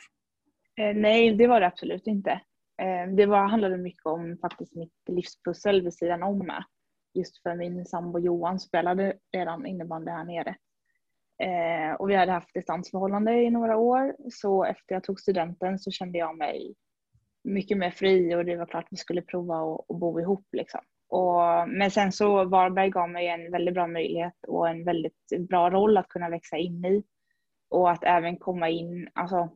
Eh, 0.76 0.94
nej, 0.96 1.34
det 1.34 1.46
var 1.46 1.60
det 1.60 1.66
absolut 1.66 2.06
inte. 2.06 2.40
Eh, 2.82 3.14
det 3.16 3.26
var, 3.26 3.48
handlade 3.48 3.76
mycket 3.76 4.06
om 4.06 4.38
faktiskt 4.40 4.74
mitt 4.74 5.08
livspussel 5.08 5.82
vid 5.82 5.94
sidan 5.94 6.22
om 6.22 6.38
med. 6.38 6.64
Just 7.14 7.42
för 7.42 7.54
min 7.54 7.86
sambo 7.86 8.18
Johan 8.18 8.60
spelade 8.60 9.16
redan 9.32 9.66
innebandy 9.66 10.10
här 10.10 10.24
nere. 10.24 10.56
Eh, 11.42 11.94
och 11.94 12.10
vi 12.10 12.14
hade 12.14 12.32
haft 12.32 12.54
distansförhållande 12.54 13.32
i 13.32 13.50
några 13.50 13.76
år 13.76 14.16
så 14.30 14.64
efter 14.64 14.94
jag 14.94 15.04
tog 15.04 15.20
studenten 15.20 15.78
så 15.78 15.90
kände 15.90 16.18
jag 16.18 16.36
mig 16.36 16.74
mycket 17.44 17.78
mer 17.78 17.90
fri 17.90 18.34
och 18.34 18.44
det 18.44 18.56
var 18.56 18.66
klart 18.66 18.84
att 18.84 18.92
vi 18.92 18.96
skulle 18.96 19.22
prova 19.22 19.74
att 19.88 19.98
bo 19.98 20.20
ihop 20.20 20.46
liksom. 20.52 20.80
Och, 21.08 21.68
men 21.68 21.90
sen 21.90 22.12
så 22.12 22.44
Varberg 22.44 22.90
gav 22.90 23.10
mig 23.10 23.28
en 23.28 23.50
väldigt 23.50 23.74
bra 23.74 23.86
möjlighet 23.86 24.44
och 24.48 24.68
en 24.68 24.84
väldigt 24.84 25.48
bra 25.48 25.70
roll 25.70 25.96
att 25.96 26.08
kunna 26.08 26.28
växa 26.28 26.56
in 26.56 26.84
i. 26.84 27.04
Och 27.68 27.90
att 27.90 28.04
även 28.04 28.36
komma 28.36 28.68
in 28.68 29.08
alltså, 29.12 29.48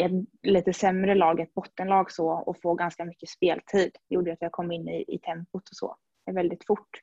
ett 0.00 0.12
lite 0.42 0.72
sämre 0.72 1.14
lag, 1.14 1.40
ett 1.40 1.54
bottenlag 1.54 2.12
så, 2.12 2.28
och 2.28 2.60
få 2.62 2.74
ganska 2.74 3.04
mycket 3.04 3.28
speltid. 3.28 3.90
Det 4.08 4.14
gjorde 4.14 4.32
att 4.32 4.42
jag 4.42 4.52
kom 4.52 4.72
in 4.72 4.88
i, 4.88 5.04
i 5.08 5.18
tempot 5.18 5.68
och 5.68 5.76
så 5.76 5.96
väldigt 6.32 6.66
fort. 6.66 7.00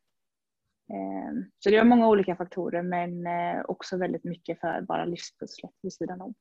Ehm, 0.89 1.45
så 1.59 1.69
det 1.69 1.77
var 1.77 1.85
många 1.85 2.09
olika 2.09 2.35
faktorer 2.35 2.81
men 2.81 3.27
eh, 3.27 3.62
också 3.67 3.97
väldigt 3.97 4.23
mycket 4.23 4.59
för 4.59 4.81
bara 4.81 5.05
livspusslet 5.05 5.71
vid 5.81 5.93
sidan 5.93 6.21
om. 6.21 6.33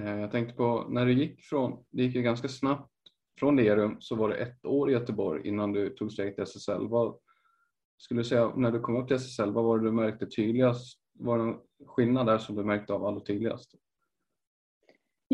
Eh, 0.00 0.20
jag 0.20 0.30
tänkte 0.30 0.54
på 0.54 0.86
när 0.88 1.06
du 1.06 1.12
gick 1.12 1.44
från, 1.44 1.84
det 1.90 2.02
gick 2.02 2.14
ju 2.14 2.22
ganska 2.22 2.48
snabbt 2.48 2.90
från 3.38 3.56
Lerum 3.56 3.96
så 4.00 4.16
var 4.16 4.28
det 4.28 4.36
ett 4.36 4.66
år 4.66 4.90
i 4.90 4.92
Göteborg 4.92 5.48
innan 5.48 5.72
du 5.72 5.90
tog 5.90 6.12
steget 6.12 6.34
till 6.34 6.44
SSL. 6.44 6.88
Vad 6.88 7.18
skulle 7.96 8.20
du 8.20 8.24
säga 8.24 8.52
när 8.56 8.70
du 8.70 8.80
kom 8.80 8.96
upp 8.96 9.08
till 9.08 9.16
SSL, 9.16 9.52
vad 9.52 9.64
var 9.64 9.78
det 9.78 9.84
du 9.84 9.92
märkte 9.92 10.26
tydligast? 10.26 11.00
Var 11.12 11.38
det 11.38 11.44
någon 11.44 11.60
skillnad 11.86 12.26
där 12.26 12.38
som 12.38 12.56
du 12.56 12.64
märkte 12.64 12.92
av 12.92 13.04
allra 13.04 13.20
tydligast? 13.20 13.74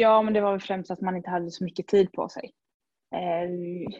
Ja, 0.00 0.22
men 0.22 0.34
det 0.34 0.40
var 0.40 0.50
väl 0.50 0.60
främst 0.60 0.90
att 0.90 1.00
man 1.00 1.16
inte 1.16 1.30
hade 1.30 1.50
så 1.50 1.64
mycket 1.64 1.86
tid 1.86 2.12
på 2.12 2.28
sig. 2.28 2.52
Eh, 3.14 3.50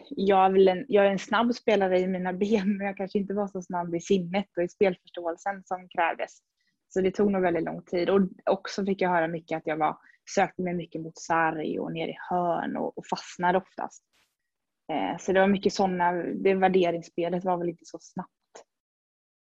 jag 0.09 0.57
är, 0.57 0.67
en, 0.67 0.85
jag 0.87 1.05
är 1.05 1.11
en 1.11 1.19
snabb 1.19 1.55
spelare 1.55 1.99
i 1.99 2.07
mina 2.07 2.33
ben, 2.43 2.77
men 2.77 2.87
jag 2.87 2.97
kanske 2.97 3.19
inte 3.19 3.33
var 3.33 3.47
så 3.47 3.61
snabb 3.61 3.95
i 3.95 3.99
sinnet 3.99 4.47
och 4.57 4.63
i 4.63 4.69
spelförståelsen 4.69 5.63
som 5.65 5.89
krävdes. 5.89 6.39
Så 6.89 7.01
det 7.01 7.11
tog 7.11 7.31
nog 7.31 7.41
väldigt 7.41 7.63
lång 7.63 7.83
tid 7.83 8.09
och 8.09 8.21
också 8.45 8.85
fick 8.85 9.01
jag 9.01 9.09
höra 9.09 9.27
mycket 9.27 9.57
att 9.57 9.67
jag 9.67 9.77
var 9.77 9.97
sökte 10.35 10.61
mig 10.61 10.73
mycket 10.73 11.01
mot 11.01 11.17
sarg 11.17 11.79
och 11.79 11.91
ner 11.91 12.07
i 12.07 12.15
hörn 12.29 12.77
och, 12.77 12.97
och 12.97 13.07
fastnade 13.07 13.57
oftast. 13.57 14.03
Eh, 14.91 15.17
så 15.19 15.33
det 15.33 15.39
var 15.39 15.47
mycket 15.47 15.73
sådana, 15.73 16.11
det 16.13 16.53
värderingsspelet 16.53 17.45
var 17.45 17.57
väl 17.57 17.69
inte 17.69 17.85
så 17.85 17.97
snabbt. 18.01 18.40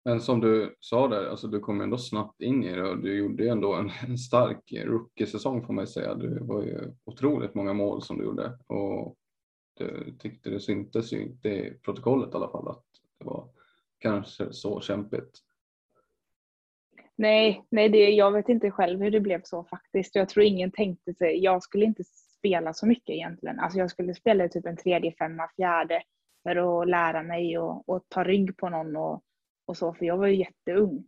Men 0.05 0.21
som 0.21 0.39
du 0.39 0.75
sa 0.79 1.07
där, 1.07 1.29
alltså 1.29 1.47
du 1.47 1.59
kom 1.59 1.81
ändå 1.81 1.97
snabbt 1.97 2.41
in 2.41 2.63
i 2.63 2.75
det 2.75 2.89
och 2.89 2.97
du 2.97 3.17
gjorde 3.17 3.49
ändå 3.49 3.73
en, 3.73 3.91
en 4.07 4.17
stark 4.17 4.73
rookie-säsong 4.85 5.65
får 5.65 5.73
man 5.73 5.87
säga. 5.87 6.15
Det 6.15 6.39
var 6.39 6.63
ju 6.63 6.93
otroligt 7.03 7.55
många 7.55 7.73
mål 7.73 8.01
som 8.01 8.17
du 8.17 8.23
gjorde 8.23 8.57
och 8.67 9.15
det 9.77 10.19
tyckte 10.19 10.49
det 10.49 10.59
syntes 10.59 11.13
ju 11.13 11.21
inte 11.21 11.49
i 11.49 11.73
protokollet 11.85 12.33
i 12.33 12.37
alla 12.37 12.51
fall 12.51 12.67
att 12.67 12.85
det 13.19 13.25
var 13.25 13.49
kanske 13.99 14.53
så 14.53 14.81
kämpigt. 14.81 15.39
Nej, 17.15 17.65
nej 17.69 17.89
det, 17.89 18.09
jag 18.09 18.31
vet 18.31 18.49
inte 18.49 18.71
själv 18.71 19.01
hur 19.01 19.11
det 19.11 19.19
blev 19.19 19.41
så 19.43 19.63
faktiskt. 19.63 20.15
Jag 20.15 20.29
tror 20.29 20.45
ingen 20.45 20.71
tänkte 20.71 21.13
sig, 21.13 21.43
jag 21.43 21.63
skulle 21.63 21.85
inte 21.85 22.03
spela 22.37 22.73
så 22.73 22.85
mycket 22.85 23.09
egentligen. 23.09 23.59
Alltså 23.59 23.79
jag 23.79 23.89
skulle 23.89 24.13
spela 24.13 24.47
typ 24.47 24.65
en 24.65 24.77
tredje, 24.77 25.11
femma, 25.11 25.49
fjärde 25.55 26.03
för 26.43 26.81
att 26.81 26.89
lära 26.89 27.23
mig 27.23 27.57
och, 27.57 27.89
och 27.89 28.05
ta 28.09 28.23
rygg 28.23 28.57
på 28.57 28.69
någon 28.69 28.95
och, 28.95 29.23
och 29.65 29.77
så, 29.77 29.93
för 29.93 30.05
jag 30.05 30.17
var 30.17 30.27
ju 30.27 30.35
jätteung. 30.35 31.03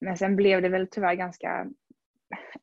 Men 0.00 0.16
sen 0.16 0.36
blev 0.36 0.62
det 0.62 0.68
väl 0.68 0.88
tyvärr 0.90 1.14
ganska 1.14 1.70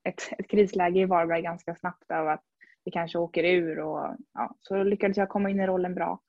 ett, 0.03 0.21
ett 0.37 0.49
krisläge 0.49 0.99
i 0.99 1.05
Varberg 1.05 1.41
ganska 1.41 1.75
snabbt 1.75 2.11
av 2.11 2.27
att 2.27 2.43
vi 2.83 2.91
kanske 2.91 3.17
åker 3.17 3.43
ur 3.43 3.79
och 3.79 4.15
ja, 4.33 4.55
så 4.59 4.83
lyckades 4.83 5.17
jag 5.17 5.29
komma 5.29 5.49
in 5.49 5.59
i 5.59 5.67
rollen 5.67 5.95
bra 5.95 6.21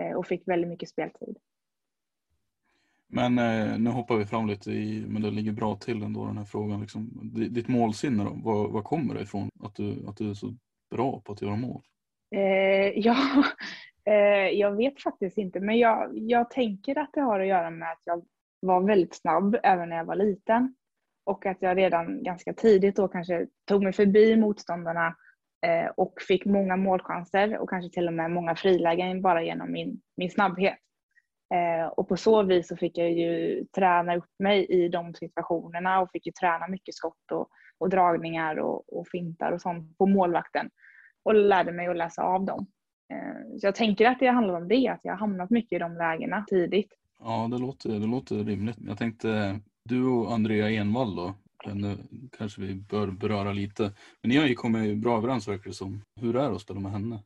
eh, 0.00 0.16
och 0.16 0.26
fick 0.26 0.48
väldigt 0.48 0.70
mycket 0.70 0.88
speltid. 0.88 1.36
Men 3.12 3.38
eh, 3.38 3.78
nu 3.78 3.90
hoppar 3.90 4.16
vi 4.16 4.26
fram 4.26 4.46
lite 4.46 4.70
i, 4.70 5.04
men 5.08 5.22
det 5.22 5.30
ligger 5.30 5.52
bra 5.52 5.76
till 5.76 6.02
ändå 6.02 6.26
den 6.26 6.38
här 6.38 6.44
frågan. 6.44 6.80
Liksom. 6.80 7.10
Ditt 7.50 7.68
målsinne 7.68 8.24
då, 8.24 8.30
var, 8.30 8.68
var 8.68 8.82
kommer 8.82 9.14
det 9.14 9.22
ifrån? 9.22 9.48
Att 9.62 9.74
du, 9.74 10.06
att 10.06 10.16
du 10.16 10.30
är 10.30 10.34
så 10.34 10.54
bra 10.90 11.20
på 11.20 11.32
att 11.32 11.42
göra 11.42 11.56
mål? 11.56 11.82
Eh, 12.34 12.40
ja, 12.94 13.44
Eh, 14.04 14.48
jag 14.58 14.76
vet 14.76 15.02
faktiskt 15.02 15.38
inte, 15.38 15.60
men 15.60 15.78
jag, 15.78 16.18
jag 16.18 16.50
tänker 16.50 16.98
att 16.98 17.10
det 17.12 17.20
har 17.20 17.40
att 17.40 17.46
göra 17.46 17.70
med 17.70 17.92
att 17.92 18.02
jag 18.04 18.24
var 18.60 18.80
väldigt 18.80 19.14
snabb 19.14 19.56
även 19.62 19.88
när 19.88 19.96
jag 19.96 20.04
var 20.04 20.16
liten. 20.16 20.74
Och 21.24 21.46
att 21.46 21.62
jag 21.62 21.76
redan 21.76 22.22
ganska 22.22 22.52
tidigt 22.52 22.96
då 22.96 23.08
kanske 23.08 23.46
tog 23.68 23.82
mig 23.82 23.92
förbi 23.92 24.36
motståndarna 24.36 25.16
eh, 25.66 25.90
och 25.96 26.14
fick 26.28 26.44
många 26.44 26.76
målchanser 26.76 27.58
och 27.58 27.70
kanske 27.70 27.94
till 27.94 28.06
och 28.06 28.12
med 28.12 28.30
många 28.30 28.54
frilägen 28.56 29.22
bara 29.22 29.42
genom 29.42 29.72
min, 29.72 30.00
min 30.16 30.30
snabbhet. 30.30 30.78
Eh, 31.54 31.86
och 31.86 32.08
på 32.08 32.16
så 32.16 32.42
vis 32.42 32.68
så 32.68 32.76
fick 32.76 32.98
jag 32.98 33.10
ju 33.10 33.64
träna 33.64 34.16
upp 34.16 34.30
mig 34.38 34.66
i 34.66 34.88
de 34.88 35.14
situationerna 35.14 36.00
och 36.00 36.10
fick 36.10 36.26
ju 36.26 36.32
träna 36.32 36.68
mycket 36.68 36.94
skott 36.94 37.32
och, 37.32 37.48
och 37.78 37.88
dragningar 37.88 38.58
och, 38.58 38.98
och 38.98 39.08
fintar 39.08 39.52
och 39.52 39.60
sånt 39.60 39.98
på 39.98 40.06
målvakten. 40.06 40.70
Och 41.22 41.34
lärde 41.34 41.72
mig 41.72 41.88
att 41.88 41.96
läsa 41.96 42.22
av 42.22 42.44
dem. 42.44 42.66
Eh, 43.10 43.58
så 43.58 43.66
jag 43.66 43.74
tänker 43.74 44.06
att 44.06 44.18
det 44.18 44.26
handlar 44.26 44.54
om 44.54 44.68
det, 44.68 44.88
att 44.88 45.00
jag 45.02 45.12
har 45.12 45.18
hamnat 45.18 45.50
mycket 45.50 45.76
i 45.76 45.78
de 45.78 45.94
lägena 45.94 46.44
tidigt. 46.48 46.92
Ja, 47.22 47.48
det 47.50 47.58
låter, 47.58 47.88
det 47.88 48.06
låter 48.06 48.34
rimligt. 48.34 48.76
Jag 48.80 48.98
tänkte, 48.98 49.60
du 49.84 50.04
och 50.04 50.32
Andrea 50.32 50.70
Envall 50.70 51.16
då, 51.16 51.34
den 51.64 52.08
kanske 52.38 52.60
vi 52.60 52.74
bör 52.74 53.06
beröra 53.06 53.52
lite. 53.52 53.82
Men 54.22 54.28
ni 54.28 54.36
har 54.36 54.46
ju 54.46 54.54
kommit 54.54 54.98
bra 54.98 55.16
överens 55.16 55.48
verkar 55.48 55.70
det 55.70 55.74
som. 55.74 56.02
Hur 56.20 56.36
är 56.36 56.48
det 56.48 56.54
att 56.54 56.60
spela 56.60 56.80
med 56.80 56.92
henne? 56.92 57.18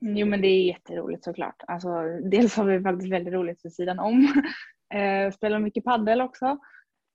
Jo 0.00 0.26
men 0.26 0.40
det 0.40 0.48
är 0.48 0.66
jätteroligt 0.66 1.24
såklart. 1.24 1.62
Alltså, 1.66 1.88
dels 2.30 2.56
har 2.56 2.64
vi 2.64 2.82
faktiskt 2.82 3.12
väldigt 3.12 3.34
roligt 3.34 3.64
vid 3.64 3.72
sidan 3.72 3.98
om. 3.98 4.32
Eh, 4.94 5.32
spelar 5.32 5.58
mycket 5.58 5.84
paddel 5.84 6.20
också. 6.20 6.46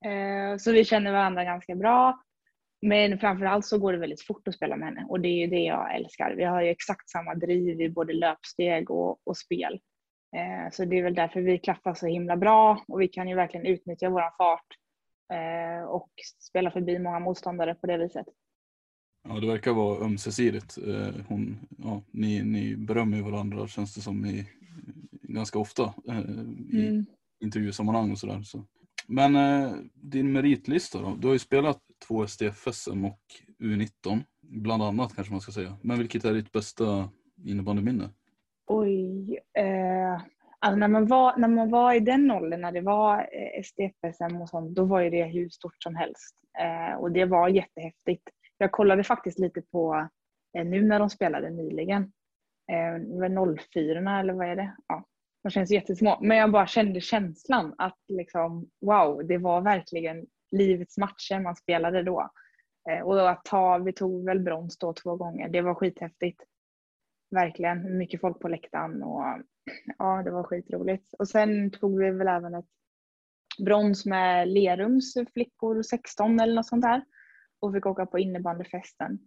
Eh, 0.05 0.57
så 0.57 0.71
vi 0.71 0.85
känner 0.85 1.11
varandra 1.11 1.43
ganska 1.43 1.75
bra. 1.75 2.23
Men 2.85 3.19
framförallt 3.19 3.65
så 3.65 3.77
går 3.79 3.93
det 3.93 3.99
väldigt 3.99 4.21
fort 4.21 4.47
att 4.47 4.55
spela 4.55 4.75
med 4.75 4.87
henne 4.87 5.05
och 5.09 5.19
det 5.19 5.27
är 5.27 5.39
ju 5.39 5.47
det 5.47 5.63
jag 5.63 5.95
älskar. 5.95 6.35
Vi 6.37 6.43
har 6.43 6.61
ju 6.61 6.69
exakt 6.69 7.09
samma 7.09 7.35
driv 7.35 7.81
i 7.81 7.89
både 7.89 8.13
löpsteg 8.13 8.91
och, 8.91 9.27
och 9.27 9.37
spel. 9.37 9.79
Eh, 10.35 10.71
så 10.71 10.85
det 10.85 10.99
är 10.99 11.03
väl 11.03 11.15
därför 11.15 11.41
vi 11.41 11.59
klaffar 11.59 11.93
så 11.93 12.07
himla 12.07 12.37
bra 12.37 12.83
och 12.87 13.01
vi 13.01 13.07
kan 13.07 13.27
ju 13.29 13.35
verkligen 13.35 13.65
utnyttja 13.65 14.09
vår 14.09 14.37
fart 14.37 14.67
eh, 15.33 15.89
och 15.89 16.09
spela 16.39 16.71
förbi 16.71 16.99
många 16.99 17.19
motståndare 17.19 17.75
på 17.75 17.87
det 17.87 17.97
viset. 17.97 18.25
Ja, 19.29 19.39
det 19.39 19.47
verkar 19.47 19.71
vara 19.71 20.05
ömsesidigt. 20.05 20.77
Eh, 20.77 21.15
hon, 21.27 21.59
ja, 21.77 22.01
ni, 22.11 22.43
ni 22.43 22.75
berömmer 22.75 23.17
ju 23.17 23.23
varandra 23.23 23.67
känns 23.67 23.95
det 23.95 24.01
som 24.01 24.25
i, 24.25 24.45
ganska 25.11 25.59
ofta 25.59 25.83
eh, 26.07 26.19
i 26.19 26.87
Mm. 26.87 27.05
intervjusammanhang 27.43 28.11
och 28.11 28.17
sådär. 28.19 28.41
Så. 28.41 28.63
Men 29.07 29.35
eh, 29.35 29.71
din 29.93 30.31
meritlista 30.31 31.01
då? 31.01 31.15
Du 31.15 31.27
har 31.27 31.33
ju 31.33 31.39
spelat 31.39 31.79
två 32.07 32.27
SDFSM 32.27 33.05
och 33.05 33.21
U19 33.59 34.23
bland 34.41 34.83
annat 34.83 35.15
kanske 35.15 35.33
man 35.33 35.41
ska 35.41 35.51
säga. 35.51 35.77
Men 35.81 35.99
vilket 35.99 36.25
är 36.25 36.33
ditt 36.33 36.51
bästa 36.51 37.09
innebandyminne? 37.45 38.09
Oj. 38.67 39.39
Eh, 39.57 40.21
alltså 40.59 40.79
när, 40.79 40.87
man 40.87 41.07
var, 41.07 41.37
när 41.37 41.47
man 41.47 41.69
var 41.69 41.93
i 41.93 41.99
den 41.99 42.31
åldern, 42.31 42.61
när 42.61 42.71
det 42.71 42.81
var 42.81 43.17
eh, 43.17 43.63
SDFSM 43.63 44.41
och 44.41 44.49
sånt, 44.49 44.75
då 44.75 44.85
var 44.85 45.01
ju 45.01 45.09
det 45.09 45.23
hur 45.23 45.49
stort 45.49 45.83
som 45.83 45.95
helst. 45.95 46.35
Eh, 46.59 46.99
och 46.99 47.11
det 47.11 47.25
var 47.25 47.49
jättehäftigt. 47.49 48.29
Jag 48.57 48.71
kollade 48.71 49.03
faktiskt 49.03 49.39
lite 49.39 49.61
på 49.61 50.09
eh, 50.57 50.65
nu 50.65 50.81
när 50.81 50.99
de 50.99 51.09
spelade 51.09 51.49
nyligen. 51.49 52.03
Eh, 52.71 52.93
det 53.29 53.57
04 53.73 54.19
eller 54.19 54.33
vad 54.33 54.47
är 54.47 54.55
det? 54.55 54.75
Ja, 54.87 55.03
de 55.43 55.49
känns 55.49 55.71
jättesmå. 55.71 56.17
Men 56.21 56.37
jag 56.37 56.51
bara 56.51 56.67
kände 56.67 57.01
känslan 57.01 57.75
att 57.77 57.99
liksom, 58.07 58.69
wow, 58.81 59.27
det 59.27 59.37
var 59.37 59.61
verkligen 59.61 60.25
livets 60.53 60.97
matcher 60.97 61.39
man 61.39 61.55
spelade 61.55 62.03
då. 62.03 62.29
Eh, 62.89 63.01
och 63.01 63.29
att 63.29 63.45
ta, 63.45 63.77
vi 63.77 63.93
tog 63.93 64.25
väl 64.25 64.39
brons 64.39 64.77
då 64.77 64.93
två 64.93 65.15
gånger. 65.15 65.49
Det 65.49 65.61
var 65.61 65.75
skithäftigt. 65.75 66.41
Verkligen. 67.31 67.97
Mycket 67.97 68.21
folk 68.21 68.39
på 68.39 68.47
läktaren 68.47 69.03
och 69.03 69.23
ja, 69.97 70.23
det 70.23 70.31
var 70.31 70.43
skitroligt. 70.43 71.13
Och 71.13 71.27
sen 71.27 71.71
tog 71.71 71.99
vi 71.99 72.11
väl 72.11 72.27
även 72.27 72.55
ett 72.55 72.65
brons 73.65 74.05
med 74.05 74.47
Lerums 74.47 75.13
flickor 75.33 75.81
16 75.81 76.39
eller 76.39 76.55
något 76.55 76.67
sånt 76.67 76.81
där. 76.81 77.05
Och 77.59 77.73
fick 77.73 77.85
åka 77.85 78.05
på 78.05 78.19
innebandyfesten. 78.19 79.19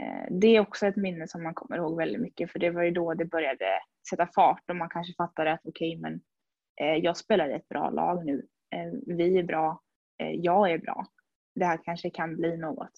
Eh, 0.00 0.26
det 0.30 0.46
är 0.46 0.60
också 0.60 0.86
ett 0.86 0.96
minne 0.96 1.28
som 1.28 1.42
man 1.42 1.54
kommer 1.54 1.76
ihåg 1.76 1.96
väldigt 1.96 2.20
mycket 2.20 2.52
för 2.52 2.58
det 2.58 2.70
var 2.70 2.82
ju 2.82 2.90
då 2.90 3.14
det 3.14 3.24
började 3.24 3.66
sätta 4.10 4.26
fart 4.26 4.70
och 4.70 4.76
man 4.76 4.88
kanske 4.88 5.14
fattade 5.14 5.52
att 5.52 5.60
okej 5.64 5.96
men 5.96 6.20
eh, 6.80 6.96
jag 6.96 7.16
spelar 7.16 7.48
i 7.48 7.52
ett 7.52 7.68
bra 7.68 7.90
lag 7.90 8.24
nu. 8.24 8.46
Vi 9.06 9.38
är 9.38 9.42
bra. 9.42 9.80
Eh, 10.22 10.30
Jag 10.30 10.70
är 10.70 10.78
bra. 10.78 11.06
Det 11.54 11.64
här 11.64 11.80
kanske 11.84 12.10
kan 12.10 12.36
bli 12.36 12.56
något. 12.56 12.90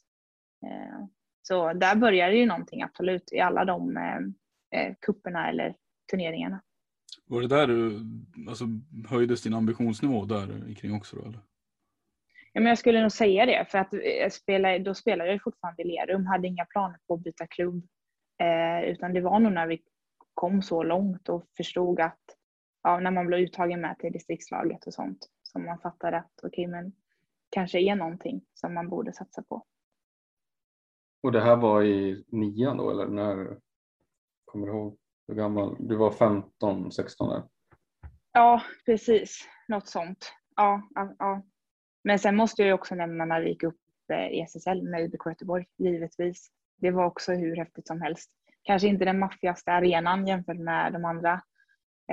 Eh, 0.66 1.06
Så 1.42 1.72
där 1.72 1.96
började 1.96 2.36
ju 2.36 2.46
någonting 2.46 2.82
absolut 2.82 3.32
i 3.32 3.40
alla 3.40 3.64
de 3.64 3.96
eh, 3.96 4.94
kupperna 5.00 5.48
eller 5.48 5.74
turneringarna. 6.10 6.62
Var 7.26 7.40
det 7.40 7.48
där 7.48 7.66
du, 7.66 8.00
alltså 8.48 8.64
höjdes 9.08 9.42
din 9.42 9.54
ambitionsnivå 9.54 10.24
där 10.24 10.74
kring 10.74 10.94
också 10.94 11.16
då 11.16 11.22
eller? 11.22 11.40
Ja, 12.52 12.60
men 12.60 12.68
jag 12.68 12.78
skulle 12.78 13.02
nog 13.02 13.12
säga 13.12 13.46
det, 13.46 13.64
för 13.70 13.78
att 13.78 13.92
jag 14.20 14.32
spelade, 14.32 14.78
då 14.78 14.94
spelade 14.94 15.30
jag 15.30 15.42
fortfarande 15.42 15.82
i 15.82 15.86
Lerum, 15.86 16.26
hade 16.26 16.48
inga 16.48 16.64
planer 16.64 16.98
på 17.06 17.14
att 17.14 17.20
byta 17.20 17.46
klubb. 17.46 17.86
Eh, 18.42 18.90
utan 18.90 19.12
det 19.14 19.20
var 19.20 19.38
nog 19.40 19.52
när 19.52 19.66
vi 19.66 19.82
kom 20.34 20.62
så 20.62 20.82
långt 20.82 21.28
och 21.28 21.48
förstod 21.56 22.00
att, 22.00 22.20
ja, 22.82 23.00
när 23.00 23.10
man 23.10 23.26
blev 23.26 23.40
uttagen 23.40 23.80
med 23.80 23.98
till 23.98 24.12
distriktslaget 24.12 24.86
och 24.86 24.94
sånt, 24.94 25.30
som 25.42 25.64
man 25.64 25.78
fattade 25.78 26.16
att 26.16 26.40
okej, 26.42 26.66
men 26.66 26.92
kanske 27.54 27.80
är 27.80 27.94
någonting 27.94 28.44
som 28.54 28.74
man 28.74 28.88
borde 28.88 29.12
satsa 29.12 29.42
på. 29.42 29.66
Och 31.22 31.32
det 31.32 31.40
här 31.40 31.56
var 31.56 31.82
i 31.82 32.24
nian 32.28 32.76
då 32.76 32.90
eller 32.90 33.06
när? 33.06 33.58
Kommer 34.44 34.66
du 34.66 34.72
ihåg 34.72 34.98
hur 35.28 35.34
gammal? 35.34 35.76
Du 35.78 35.96
var 35.96 36.10
15, 36.10 36.92
16 36.92 37.28
där. 37.28 37.42
Ja, 38.32 38.62
precis. 38.86 39.48
Något 39.68 39.88
sånt. 39.88 40.32
Ja, 40.56 40.82
ja, 40.94 41.14
ja. 41.18 41.42
Men 42.04 42.18
sen 42.18 42.36
måste 42.36 42.62
jag 42.62 42.66
ju 42.66 42.72
också 42.72 42.94
nämna 42.94 43.24
när 43.24 43.40
vi 43.40 43.48
gick 43.48 43.62
upp 43.62 43.80
eh, 44.12 44.28
i 44.28 44.40
SSL 44.40 44.82
med 44.82 45.04
IBK 45.04 45.26
Göteborg, 45.26 45.66
givetvis. 45.78 46.50
Det 46.76 46.90
var 46.90 47.06
också 47.06 47.32
hur 47.32 47.56
häftigt 47.56 47.86
som 47.86 48.02
helst. 48.02 48.30
Kanske 48.62 48.88
inte 48.88 49.04
den 49.04 49.18
maffigaste 49.18 49.72
arenan 49.72 50.26
jämfört 50.26 50.58
med 50.58 50.92
de 50.92 51.04
andra 51.04 51.42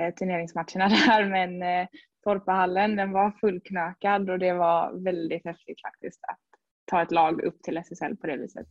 eh, 0.00 0.14
turneringsmatcherna 0.14 0.88
där, 1.06 1.24
men 1.24 1.62
eh, 1.62 1.88
Torpahallen 2.22 2.96
den 2.96 3.12
var 3.12 3.30
fullknökad 3.30 4.30
och 4.30 4.38
det 4.38 4.52
var 4.52 5.04
väldigt 5.04 5.44
häftigt 5.44 5.80
faktiskt 5.82 6.20
att 6.28 6.40
ta 6.84 7.02
ett 7.02 7.10
lag 7.10 7.42
upp 7.42 7.62
till 7.62 7.76
SSL 7.76 8.16
på 8.16 8.26
det 8.26 8.36
viset. 8.36 8.66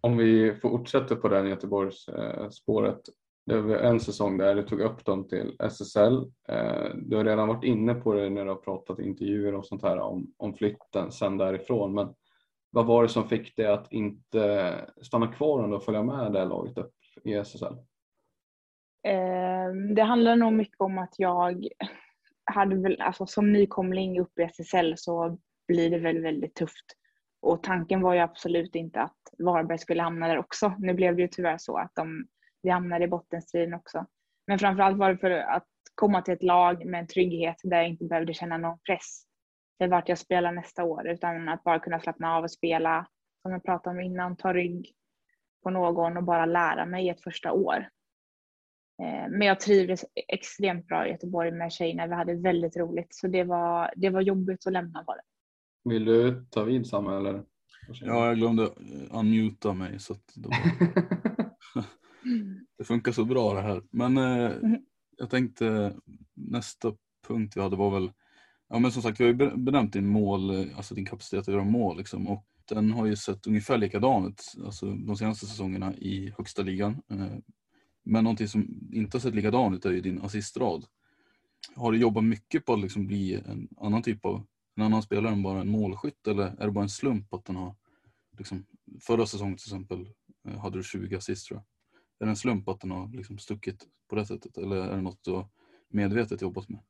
Om 0.00 0.16
vi 0.16 0.54
fortsätter 0.62 1.16
på 1.16 1.28
den 1.28 1.46
Göteborgs 1.46 2.06
spåret. 2.50 3.00
Det 3.46 3.60
var 3.60 3.76
en 3.76 4.00
säsong 4.00 4.38
där 4.38 4.54
du 4.54 4.62
tog 4.62 4.80
upp 4.80 5.04
dem 5.04 5.28
till 5.28 5.56
SSL. 5.58 6.14
Eh, 6.48 6.94
du 6.94 7.16
har 7.16 7.24
redan 7.24 7.48
varit 7.48 7.64
inne 7.64 7.94
på 7.94 8.12
det 8.12 8.30
när 8.30 8.44
du 8.44 8.50
har 8.50 8.56
pratat 8.56 8.98
i 8.98 9.02
intervjuer 9.02 9.54
och 9.54 9.66
sånt 9.66 9.82
här 9.82 9.98
om, 9.98 10.34
om 10.36 10.54
flytten 10.54 11.12
sen 11.12 11.38
därifrån. 11.38 11.94
Men 11.94 12.14
vad 12.70 12.86
var 12.86 13.02
det 13.02 13.08
som 13.08 13.28
fick 13.28 13.56
dig 13.56 13.66
att 13.66 13.92
inte 13.92 14.74
stanna 15.02 15.26
kvar 15.26 15.72
och 15.72 15.84
följa 15.84 16.02
med 16.02 16.32
det 16.32 16.44
laget 16.44 16.78
upp 16.78 16.94
i 17.24 17.34
SSL? 17.34 17.74
Eh, 19.02 19.72
Det 19.94 20.02
handlar 20.02 20.36
nog 20.36 20.52
mycket 20.52 20.80
om 20.80 20.98
att 20.98 21.14
jag 21.18 21.68
hade 22.44 22.76
väl, 22.76 23.00
alltså 23.00 23.26
som 23.26 23.52
nykomling 23.52 24.20
upp 24.20 24.38
i 24.38 24.42
SSL 24.42 24.94
så 24.96 25.38
blir 25.68 25.90
det 25.90 25.98
väl 25.98 26.22
väldigt 26.22 26.54
tufft. 26.54 26.96
Och 27.42 27.62
tanken 27.62 28.00
var 28.00 28.14
ju 28.14 28.20
absolut 28.20 28.74
inte 28.74 29.00
att 29.00 29.16
Varberg 29.38 29.78
skulle 29.78 30.02
hamna 30.02 30.28
där 30.28 30.38
också. 30.38 30.74
Nu 30.78 30.94
blev 30.94 31.16
det 31.16 31.22
ju 31.22 31.28
tyvärr 31.28 31.58
så 31.58 31.76
att 31.78 31.94
de, 31.94 32.26
vi 32.62 32.70
hamnade 32.70 33.04
i 33.04 33.08
bottenstriden 33.08 33.74
också. 33.74 34.06
Men 34.46 34.58
framförallt 34.58 34.98
var 34.98 35.12
det 35.12 35.18
för 35.18 35.30
att 35.30 35.66
komma 35.94 36.22
till 36.22 36.34
ett 36.34 36.42
lag 36.42 36.84
med 36.86 37.00
en 37.00 37.06
trygghet 37.06 37.56
där 37.62 37.76
jag 37.76 37.88
inte 37.88 38.04
behövde 38.04 38.34
känna 38.34 38.56
någon 38.58 38.78
press 38.78 39.22
för 39.78 39.88
vart 39.88 40.08
jag 40.08 40.18
spelar 40.18 40.52
nästa 40.52 40.84
år. 40.84 41.08
Utan 41.08 41.48
att 41.48 41.64
bara 41.64 41.78
kunna 41.78 42.00
slappna 42.00 42.36
av 42.36 42.44
och 42.44 42.50
spela, 42.50 43.06
som 43.42 43.52
jag 43.52 43.64
pratade 43.64 43.96
om 43.96 44.00
innan, 44.00 44.36
ta 44.36 44.52
rygg 44.52 44.92
på 45.62 45.70
någon 45.70 46.16
och 46.16 46.24
bara 46.24 46.46
lära 46.46 46.86
mig 46.86 47.08
ett 47.08 47.22
första 47.22 47.52
år. 47.52 47.88
Eh, 49.00 49.28
Men 49.30 49.42
jag 49.42 49.60
trivdes 49.60 50.04
extremt 50.28 50.86
bra 50.86 51.06
i 51.06 51.10
Göteborg 51.10 51.50
med 51.52 51.72
tjejerna. 51.72 52.06
Vi 52.06 52.14
hade 52.14 52.34
väldigt 52.34 52.76
roligt. 52.76 53.14
Så 53.14 53.28
det 53.28 53.44
var, 53.44 53.90
det 53.96 54.10
var 54.10 54.20
jobbigt 54.20 54.66
att 54.66 54.72
lämna 54.72 55.04
bara. 55.06 55.20
Vill 55.84 56.04
du 56.04 56.46
ta 56.50 56.64
vid 56.64 56.86
Samuel? 56.86 57.26
Eller? 57.26 57.42
Ja, 58.00 58.26
jag 58.26 58.36
glömde 58.36 58.68
unmuta 59.10 59.72
mig 59.74 59.98
så 60.00 60.12
att 60.12 60.32
det, 60.34 60.48
var, 60.48 60.56
det 62.78 62.84
funkar 62.84 63.12
så 63.12 63.24
bra 63.24 63.54
det 63.54 63.60
här. 63.62 63.82
Men 63.90 64.16
eh, 64.18 64.50
Mhm. 64.62 64.78
jag 65.16 65.30
tänkte 65.30 65.94
nästa 66.34 66.92
punkt 67.28 67.56
vi 67.56 67.60
hade 67.60 67.76
var 67.76 67.90
väl, 67.90 68.12
ja 68.68 68.78
men 68.78 68.92
som 68.92 69.02
sagt 69.02 69.20
vi 69.20 69.24
har 69.24 69.28
ju 69.32 69.36
be- 69.36 69.56
benämnt 69.56 69.92
din 69.92 70.06
mål, 70.06 70.50
eh, 70.50 70.76
alltså 70.76 70.94
din 70.94 71.06
kapacitet 71.06 71.40
att 71.48 71.54
göra 71.54 71.64
mål 71.64 71.96
liksom 71.96 72.28
och 72.28 72.46
den 72.68 72.92
har 72.92 73.06
ju 73.06 73.16
sett 73.16 73.46
ungefär 73.46 73.78
likadan 73.78 74.26
ut 74.28 74.42
alltså 74.64 74.86
de 74.86 75.16
senaste 75.16 75.46
säsongerna 75.46 75.94
i 75.94 76.34
högsta 76.38 76.62
ligan. 76.62 77.02
Eh, 77.10 77.26
men 78.04 78.24
någonting 78.24 78.48
som 78.48 78.90
inte 78.92 79.16
har 79.16 79.20
sett 79.20 79.34
likadan 79.34 79.74
ut 79.74 79.84
är 79.84 79.90
ju 79.90 80.00
din 80.00 80.20
assistrad. 80.20 80.84
Har 81.76 81.92
du 81.92 81.98
jobbat 81.98 82.24
mycket 82.24 82.64
på 82.64 82.72
att 82.72 82.80
liksom 82.80 83.06
bli 83.06 83.34
en 83.34 83.68
annan 83.76 84.02
typ 84.02 84.24
av, 84.24 84.46
en 84.76 84.82
annan 84.82 85.02
spelare 85.02 85.32
än 85.32 85.42
bara 85.42 85.60
en 85.60 85.70
målskytt 85.70 86.26
eller 86.26 86.44
är 86.44 86.66
det 86.66 86.72
bara 86.72 86.84
en 86.84 86.88
slump 86.88 87.34
att 87.34 87.44
den 87.44 87.56
har, 87.56 87.74
liksom, 88.38 88.66
förra 89.00 89.26
säsongen 89.26 89.56
till 89.56 89.66
exempel 89.66 90.08
eh, 90.48 90.58
hade 90.58 90.78
du 90.78 90.82
20 90.82 91.16
assist 91.16 91.46
tror 91.46 91.58
jag. 91.58 91.64
Är 92.20 92.26
det 92.26 92.32
en 92.32 92.36
slump 92.36 92.68
att 92.68 92.80
den 92.80 92.90
har 92.90 93.08
liksom 93.16 93.38
stuckit 93.38 93.86
på 94.08 94.16
det 94.16 94.26
sättet 94.26 94.58
eller 94.58 94.76
är 94.76 94.96
det 94.96 95.02
något 95.02 95.24
du 95.24 95.32
har 95.32 95.48
medvetet 95.88 96.42
jobbat 96.42 96.68
med? 96.68 96.80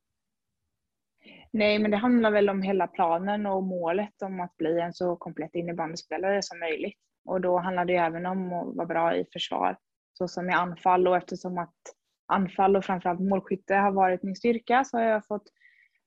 Nej, 1.52 1.78
men 1.78 1.90
det 1.90 1.96
handlar 1.96 2.30
väl 2.30 2.50
om 2.50 2.62
hela 2.62 2.86
planen 2.86 3.46
och 3.46 3.62
målet 3.62 4.22
om 4.22 4.40
att 4.40 4.56
bli 4.56 4.80
en 4.80 4.92
så 4.92 5.16
komplett 5.16 5.54
innebandyspelare 5.54 6.42
som 6.42 6.58
möjligt. 6.58 6.98
Och 7.24 7.40
då 7.40 7.58
handlar 7.58 7.84
det 7.84 7.92
ju 7.92 7.98
även 7.98 8.26
om 8.26 8.52
att 8.52 8.76
vara 8.76 8.86
bra 8.86 9.16
i 9.16 9.24
försvar, 9.32 9.76
så 10.12 10.28
som 10.28 10.50
i 10.50 10.52
anfall. 10.52 11.08
Och 11.08 11.16
eftersom 11.16 11.58
att 11.58 11.74
anfall 12.26 12.76
och 12.76 12.84
framförallt 12.84 13.20
målskytte 13.20 13.74
har 13.74 13.92
varit 13.92 14.22
min 14.22 14.36
styrka 14.36 14.84
så 14.84 14.98
har 14.98 15.04
jag 15.04 15.26
fått 15.26 15.48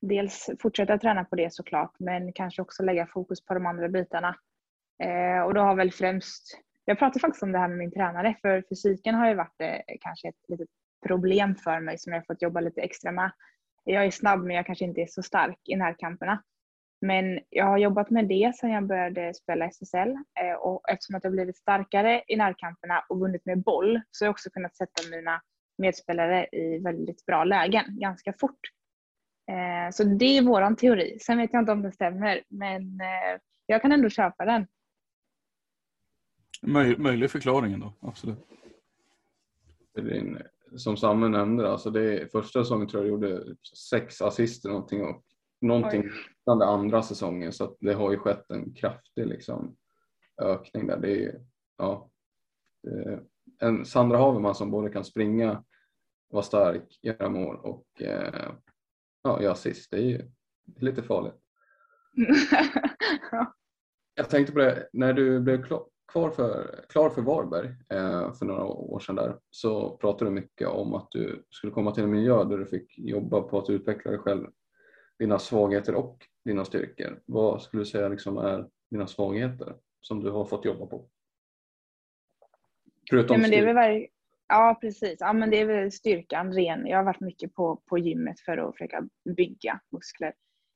dels 0.01 0.49
fortsätta 0.59 0.97
träna 0.97 1.23
på 1.23 1.35
det 1.35 1.53
såklart, 1.53 1.95
men 1.99 2.33
kanske 2.33 2.61
också 2.61 2.83
lägga 2.83 3.07
fokus 3.07 3.45
på 3.45 3.53
de 3.53 3.65
andra 3.65 3.89
bitarna. 3.89 4.35
Eh, 5.03 5.41
och 5.45 5.53
då 5.53 5.61
har 5.61 5.75
väl 5.75 5.91
främst, 5.91 6.59
jag 6.85 6.99
pratade 6.99 7.19
faktiskt 7.19 7.43
om 7.43 7.51
det 7.51 7.59
här 7.59 7.67
med 7.67 7.77
min 7.77 7.91
tränare, 7.91 8.35
för 8.41 8.63
fysiken 8.69 9.15
har 9.15 9.27
ju 9.27 9.35
varit 9.35 9.61
eh, 9.61 9.95
kanske 10.01 10.27
ett 10.27 10.49
litet 10.49 10.69
problem 11.07 11.55
för 11.55 11.79
mig 11.79 11.97
som 11.97 12.13
jag 12.13 12.19
har 12.19 12.25
fått 12.25 12.41
jobba 12.41 12.59
lite 12.59 12.81
extra 12.81 13.11
med. 13.11 13.31
Jag 13.83 14.05
är 14.05 14.11
snabb 14.11 14.43
men 14.43 14.55
jag 14.55 14.65
kanske 14.65 14.85
inte 14.85 15.01
är 15.01 15.07
så 15.07 15.23
stark 15.23 15.59
i 15.63 15.75
närkamperna. 15.75 16.43
Men 17.03 17.39
jag 17.49 17.65
har 17.65 17.77
jobbat 17.77 18.09
med 18.09 18.27
det 18.27 18.55
sedan 18.55 18.71
jag 18.71 18.87
började 18.87 19.33
spela 19.33 19.65
SSL 19.65 20.09
eh, 20.39 20.53
och 20.59 20.89
eftersom 20.89 21.15
att 21.15 21.23
jag 21.23 21.33
blivit 21.33 21.57
starkare 21.57 22.23
i 22.27 22.35
närkamperna 22.35 23.05
och 23.09 23.19
vunnit 23.19 23.45
med 23.45 23.63
boll 23.63 24.01
så 24.11 24.25
har 24.25 24.27
jag 24.27 24.31
också 24.31 24.49
kunnat 24.49 24.75
sätta 24.75 25.09
mina 25.11 25.41
medspelare 25.77 26.47
i 26.51 26.77
väldigt 26.77 27.25
bra 27.25 27.43
lägen 27.43 27.99
ganska 27.99 28.33
fort. 28.39 28.59
Eh, 29.51 29.91
Så 29.91 30.03
det 30.03 30.37
är 30.37 30.41
våran 30.41 30.75
teori. 30.75 31.17
Sen 31.19 31.37
vet 31.37 31.53
jag 31.53 31.61
inte 31.61 31.71
om 31.71 31.81
det 31.81 31.91
stämmer 31.91 32.43
men 32.47 33.01
eh, 33.01 33.39
jag 33.65 33.81
kan 33.81 33.91
ändå 33.91 34.09
köpa 34.09 34.45
den. 34.45 34.67
Möj, 36.61 36.97
möjlig 36.97 37.31
förklaring 37.31 37.73
ändå, 37.73 37.93
absolut. 37.99 38.47
Som 40.75 40.97
Samuel 40.97 41.31
nämnde, 41.31 41.71
alltså 41.71 41.89
det 41.89 42.21
är, 42.21 42.27
första 42.27 42.63
säsongen 42.63 42.87
tror 42.87 43.03
jag 43.03 43.09
gjorde 43.09 43.55
sex 43.89 44.21
assist 44.21 44.65
eller 44.65 44.73
någonting 44.73 45.03
och 45.03 45.23
någonting 45.63 46.03
det 46.45 46.65
andra 46.65 47.03
säsongen 47.03 47.53
så 47.53 47.63
att 47.63 47.75
det 47.79 47.93
har 47.93 48.11
ju 48.11 48.17
skett 48.17 48.51
en 48.51 48.73
kraftig 48.73 49.27
liksom, 49.27 49.75
ökning 50.41 50.87
där. 50.87 50.97
Det 50.97 51.25
är, 51.25 51.41
ja, 51.77 52.09
det, 52.83 53.19
en 53.59 53.85
Sandra 53.85 54.17
Haverman 54.17 54.55
som 54.55 54.71
både 54.71 54.89
kan 54.89 55.05
springa, 55.05 55.63
vara 56.29 56.43
stark, 56.43 56.99
göra 57.01 57.29
mål 57.29 57.55
och 57.55 58.01
eh, 58.01 58.51
ja, 59.23 59.41
göra 59.41 59.51
assist. 59.51 59.91
Det 59.91 59.97
är 59.97 60.01
ju 60.01 60.31
lite 60.79 61.03
farligt. 61.03 61.35
Jag 64.15 64.29
tänkte 64.29 64.53
på 64.53 64.59
det, 64.59 64.89
när 64.93 65.13
du 65.13 65.39
blev 65.39 65.63
klar 66.07 66.29
för, 66.29 66.79
klar 66.89 67.09
för 67.09 67.21
Varberg 67.21 67.67
eh, 67.89 68.33
för 68.33 68.45
några 68.45 68.63
år 68.65 68.99
sedan 68.99 69.15
där 69.15 69.39
så 69.49 69.97
pratade 69.97 70.31
du 70.31 70.35
mycket 70.35 70.67
om 70.67 70.93
att 70.93 71.07
du 71.11 71.43
skulle 71.49 71.73
komma 71.73 71.91
till 71.91 72.03
en 72.03 72.11
miljö 72.11 72.43
där 72.43 72.57
du 72.57 72.65
fick 72.65 72.99
jobba 72.99 73.41
på 73.41 73.59
att 73.59 73.69
utveckla 73.69 74.11
dig 74.11 74.19
själv, 74.19 74.47
dina 75.23 75.39
svagheter 75.39 75.95
och 75.95 76.27
dina 76.45 76.65
styrkor. 76.65 77.21
Vad 77.25 77.61
skulle 77.61 77.81
du 77.81 77.85
säga 77.85 78.07
liksom 78.07 78.37
är 78.37 78.67
dina 78.91 79.07
svagheter 79.07 79.75
som 80.01 80.23
du 80.23 80.31
har 80.31 80.45
fått 80.45 80.65
jobba 80.65 80.85
på? 80.85 81.05
Förutom 83.09 83.35
ja, 83.35 83.41
men 83.41 83.51
det 83.51 83.57
är 83.57 83.73
väl 83.73 84.07
Ja, 84.47 84.77
precis. 84.81 85.17
Ja, 85.19 85.33
men 85.33 85.49
det 85.49 85.57
är 85.57 85.65
väl 85.65 85.91
styrkan 85.91 86.53
ren. 86.53 86.87
Jag 86.87 86.97
har 86.97 87.03
varit 87.03 87.19
mycket 87.19 87.53
på, 87.53 87.81
på 87.85 87.97
gymmet 87.97 88.39
för 88.39 88.57
att 88.57 88.73
försöka 88.73 89.07
bygga 89.37 89.79
muskler 89.91 90.33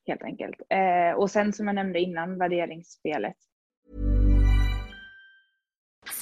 helt 0.07 0.23
enkelt. 0.23 0.61
Eh, 0.69 1.17
och 1.17 1.31
sen 1.31 1.53
som 1.53 1.67
jag 1.67 1.75
nämnde 1.75 1.99
innan, 1.99 2.37
värderingsspelet. 2.37 3.37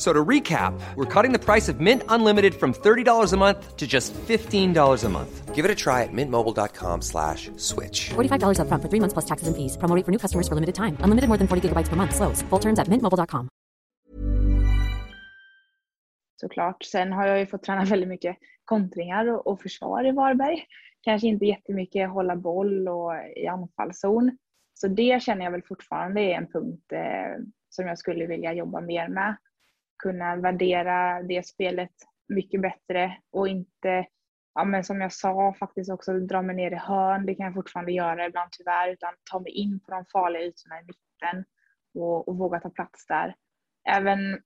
So 0.00 0.14
to 0.14 0.24
recap, 0.24 0.72
we're 0.96 1.04
cutting 1.04 1.32
the 1.32 1.38
price 1.38 1.68
of 1.68 1.78
Mint 1.78 2.02
Unlimited 2.08 2.54
from 2.54 2.72
$30 2.72 3.32
a 3.32 3.36
month 3.36 3.76
to 3.76 3.86
just 3.86 4.14
$15 4.14 5.04
a 5.04 5.08
month. 5.10 5.54
Give 5.54 5.66
it 5.66 5.70
a 5.70 5.74
try 5.74 6.04
at 6.04 6.08
mintmobile.com 6.10 7.02
slash 7.02 7.50
switch. 7.58 8.08
$45 8.08 8.60
up 8.60 8.68
front 8.68 8.82
for 8.82 8.88
three 8.88 9.00
months 9.00 9.12
plus 9.12 9.26
taxes 9.26 9.48
and 9.48 9.54
fees. 9.54 9.76
Promo 9.76 10.02
for 10.02 10.10
new 10.10 10.18
customers 10.18 10.48
for 10.48 10.54
limited 10.54 10.74
time. 10.74 10.96
Unlimited 11.00 11.28
more 11.28 11.36
than 11.36 11.46
40 11.46 11.68
gigabytes 11.68 11.90
per 11.90 11.96
month. 11.96 12.16
Slows. 12.16 12.40
Full 12.48 12.58
terms 12.58 12.78
at 12.78 12.88
mintmobile.com. 12.88 13.48
Såklart. 16.36 16.84
Sen 16.84 17.12
har 17.12 17.26
jag 17.26 17.38
ju 17.38 17.46
fått 17.46 17.62
träna 17.62 17.84
väldigt 17.84 18.08
mycket 18.08 18.36
kontringar 18.64 19.26
och, 19.26 19.46
och 19.46 19.60
försvar 19.60 20.06
i 20.06 20.10
Varberg. 20.10 20.64
Kanske 21.00 21.26
inte 21.28 21.46
jättemycket 21.46 22.10
hålla 22.10 22.36
boll 22.36 22.88
och 22.88 23.12
i 23.36 23.46
anfallszon. 23.46 24.38
Så 24.74 24.88
det 24.88 25.22
känner 25.22 25.44
jag 25.44 25.52
väl 25.52 25.62
fortfarande 25.62 26.20
är 26.20 26.34
en 26.34 26.46
punkt 26.46 26.92
eh, 26.92 27.44
som 27.68 27.86
jag 27.86 27.98
skulle 27.98 28.26
vilja 28.26 28.52
jobba 28.52 28.80
mer 28.80 29.08
med 29.08 29.36
kunna 30.02 30.36
värdera 30.36 31.22
det 31.22 31.46
spelet 31.46 31.92
mycket 32.28 32.60
bättre 32.60 33.16
och 33.32 33.48
inte, 33.48 34.06
ja 34.54 34.64
men 34.64 34.84
som 34.84 35.00
jag 35.00 35.12
sa, 35.12 35.54
faktiskt 35.58 35.90
också 35.90 36.12
dra 36.12 36.42
mig 36.42 36.56
ner 36.56 36.70
i 36.70 36.74
hörn. 36.74 37.26
Det 37.26 37.34
kan 37.34 37.46
jag 37.46 37.54
fortfarande 37.54 37.92
göra 37.92 38.26
ibland 38.26 38.50
tyvärr, 38.52 38.88
utan 38.88 39.14
ta 39.30 39.40
mig 39.40 39.52
in 39.52 39.80
på 39.80 39.90
de 39.90 40.04
farliga 40.12 40.42
ytorna 40.42 40.80
i 40.80 40.84
mitten 40.84 41.44
och, 41.94 42.28
och 42.28 42.38
våga 42.38 42.60
ta 42.60 42.70
plats 42.70 43.06
där. 43.06 43.34
Även 43.88 44.40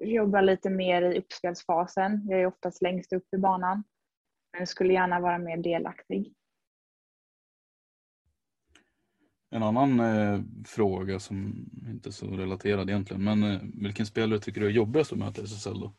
jobba 0.00 0.40
lite 0.40 0.70
mer 0.70 1.02
i 1.02 1.18
uppspelsfasen. 1.18 2.26
Jag 2.28 2.40
är 2.40 2.46
oftast 2.46 2.82
längst 2.82 3.12
upp 3.12 3.34
i 3.34 3.38
banan. 3.38 3.84
Men 4.52 4.66
skulle 4.66 4.92
gärna 4.92 5.20
vara 5.20 5.38
mer 5.38 5.56
delaktig. 5.56 6.34
En 9.50 9.62
annan 9.62 10.00
eh, 10.00 10.40
fråga 10.66 11.18
som 11.18 11.66
inte 11.88 12.08
är 12.08 12.12
så 12.12 12.26
relaterad 12.26 12.90
egentligen, 12.90 13.24
men 13.24 13.42
eh, 13.42 13.60
vilken 13.74 14.06
spelare 14.06 14.38
tycker 14.38 14.60
du 14.60 14.66
är 14.66 14.70
jobbigast 14.70 15.12
att 15.12 15.18
möta 15.18 15.42
i 15.42 15.44
SSL 15.44 15.80
då? 15.80 15.92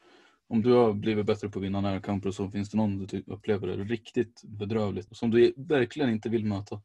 Om 0.49 0.61
du 0.61 0.73
har 0.73 0.93
blivit 0.93 1.25
bättre 1.25 1.49
på 1.49 1.59
att 1.59 1.65
vinna 1.65 1.81
närkamper 1.81 2.31
så 2.31 2.49
finns 2.49 2.69
det 2.69 2.77
någon 2.77 2.97
du 2.97 3.07
typ 3.07 3.23
upplever 3.27 3.67
är 3.67 3.77
riktigt 3.77 4.43
bedrövligt 4.43 5.17
som 5.17 5.31
du 5.31 5.53
verkligen 5.57 6.09
inte 6.09 6.29
vill 6.29 6.45
möta? 6.45 6.81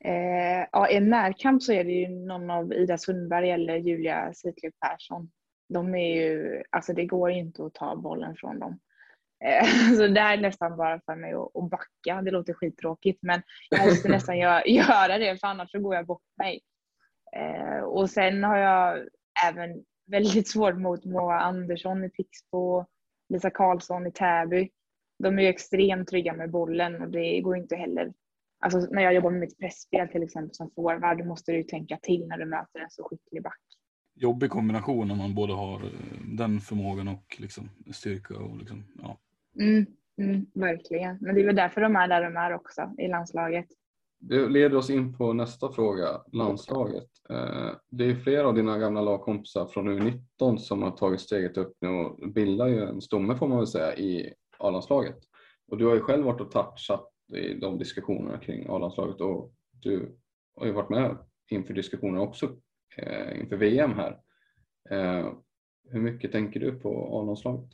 Eh, 0.00 0.66
ja, 0.72 0.90
I 0.90 0.96
en 0.96 1.10
närkamp 1.10 1.62
så 1.62 1.72
är 1.72 1.84
det 1.84 1.92
ju 1.92 2.08
någon 2.08 2.50
av 2.50 2.72
Ida 2.72 2.98
Sundberg 2.98 3.50
eller 3.50 3.76
Julia 3.76 4.32
Sitley 4.34 4.72
Persson. 4.80 5.30
De 5.68 5.94
är 5.94 6.14
ju, 6.14 6.62
alltså 6.70 6.92
det 6.92 7.06
går 7.06 7.30
inte 7.30 7.64
att 7.64 7.74
ta 7.74 7.96
bollen 7.96 8.36
från 8.36 8.58
dem. 8.58 8.78
Eh, 9.44 9.66
så 9.96 10.06
det 10.06 10.20
är 10.20 10.36
nästan 10.36 10.76
bara 10.76 11.00
för 11.00 11.16
mig 11.16 11.32
att 11.34 11.70
backa. 11.70 12.22
Det 12.22 12.30
låter 12.30 12.54
skittråkigt 12.54 13.18
men 13.22 13.42
jag 13.70 13.86
måste 13.86 14.08
nästan 14.08 14.38
göra 14.66 15.18
det 15.18 15.40
för 15.40 15.46
annars 15.46 15.70
så 15.70 15.80
går 15.80 15.94
jag 15.94 16.06
bort 16.06 16.24
mig. 16.38 16.60
Eh, 17.36 17.84
och 17.84 18.10
sen 18.10 18.44
har 18.44 18.56
jag 18.56 19.08
även 19.48 19.84
väldigt 20.06 20.48
svårt 20.48 20.78
mot 20.78 21.04
Moa 21.04 21.40
Andersson 21.40 22.04
i 22.04 22.10
Pixbo, 22.10 22.84
Lisa 23.28 23.50
Karlsson 23.50 24.06
i 24.06 24.12
Täby. 24.12 24.70
De 25.18 25.38
är 25.38 25.42
ju 25.42 25.48
extremt 25.48 26.08
trygga 26.08 26.32
med 26.32 26.50
bollen 26.50 27.02
och 27.02 27.08
det 27.08 27.40
går 27.40 27.56
inte 27.56 27.76
heller. 27.76 28.12
Alltså 28.60 28.78
när 28.78 29.02
jag 29.02 29.14
jobbar 29.14 29.30
med 29.30 29.40
mitt 29.40 29.58
pressspel 29.58 30.08
till 30.08 30.22
exempel 30.22 30.54
som 30.54 30.70
forward 30.70 31.26
måste 31.26 31.52
du 31.52 31.62
tänka 31.62 31.98
till 32.02 32.26
när 32.28 32.38
du 32.38 32.44
möter 32.44 32.80
en 32.80 32.90
så 32.90 33.04
skicklig 33.04 33.42
back. 33.42 33.60
Jobbig 34.14 34.50
kombination 34.50 35.10
om 35.10 35.18
man 35.18 35.34
både 35.34 35.52
har 35.52 35.84
eh, 35.84 35.90
den 36.24 36.60
förmågan 36.60 37.08
och 37.08 37.36
liksom 37.38 37.70
styrka 37.92 38.38
och 38.38 38.56
liksom, 38.58 38.84
ja, 39.02 39.18
Mm, 39.60 39.86
mm, 40.18 40.46
verkligen. 40.54 41.18
Men 41.20 41.34
det 41.34 41.40
är 41.40 41.46
väl 41.46 41.56
därför 41.56 41.80
de 41.80 41.96
är 41.96 42.08
där 42.08 42.22
de 42.22 42.36
är 42.36 42.54
också 42.54 42.94
i 42.98 43.08
landslaget. 43.08 43.66
Det 44.18 44.48
leder 44.48 44.76
oss 44.76 44.90
in 44.90 45.16
på 45.16 45.32
nästa 45.32 45.72
fråga, 45.72 46.22
landslaget. 46.32 47.08
Eh, 47.30 47.70
det 47.90 48.04
är 48.04 48.14
flera 48.14 48.48
av 48.48 48.54
dina 48.54 48.78
gamla 48.78 49.00
lagkompisar 49.00 49.66
från 49.66 49.88
U19 49.88 50.56
som 50.56 50.82
har 50.82 50.90
tagit 50.90 51.20
steget 51.20 51.56
upp 51.56 51.76
nu 51.80 51.88
och 51.88 52.32
bildar 52.32 52.66
ju 52.66 52.82
en 52.82 53.00
stomme 53.00 53.36
får 53.36 53.48
man 53.48 53.58
väl 53.58 53.66
säga 53.66 53.96
i 53.96 54.34
A-landslaget. 54.58 55.18
Och 55.68 55.78
du 55.78 55.86
har 55.86 55.94
ju 55.94 56.00
själv 56.00 56.24
varit 56.24 56.40
och 56.40 56.50
touchat 56.50 57.10
i 57.34 57.54
de 57.54 57.78
diskussionerna 57.78 58.38
kring 58.38 58.66
A-landslaget 58.68 59.20
och 59.20 59.52
du 59.70 60.16
har 60.56 60.66
ju 60.66 60.72
varit 60.72 60.90
med 60.90 61.18
inför 61.50 61.74
diskussioner 61.74 62.20
också 62.20 62.56
eh, 62.96 63.40
inför 63.40 63.56
VM 63.56 63.92
här. 63.92 64.20
Eh, 64.90 65.32
hur 65.90 66.00
mycket 66.00 66.32
tänker 66.32 66.60
du 66.60 66.72
på 66.72 67.20
A-landslaget? 67.20 67.70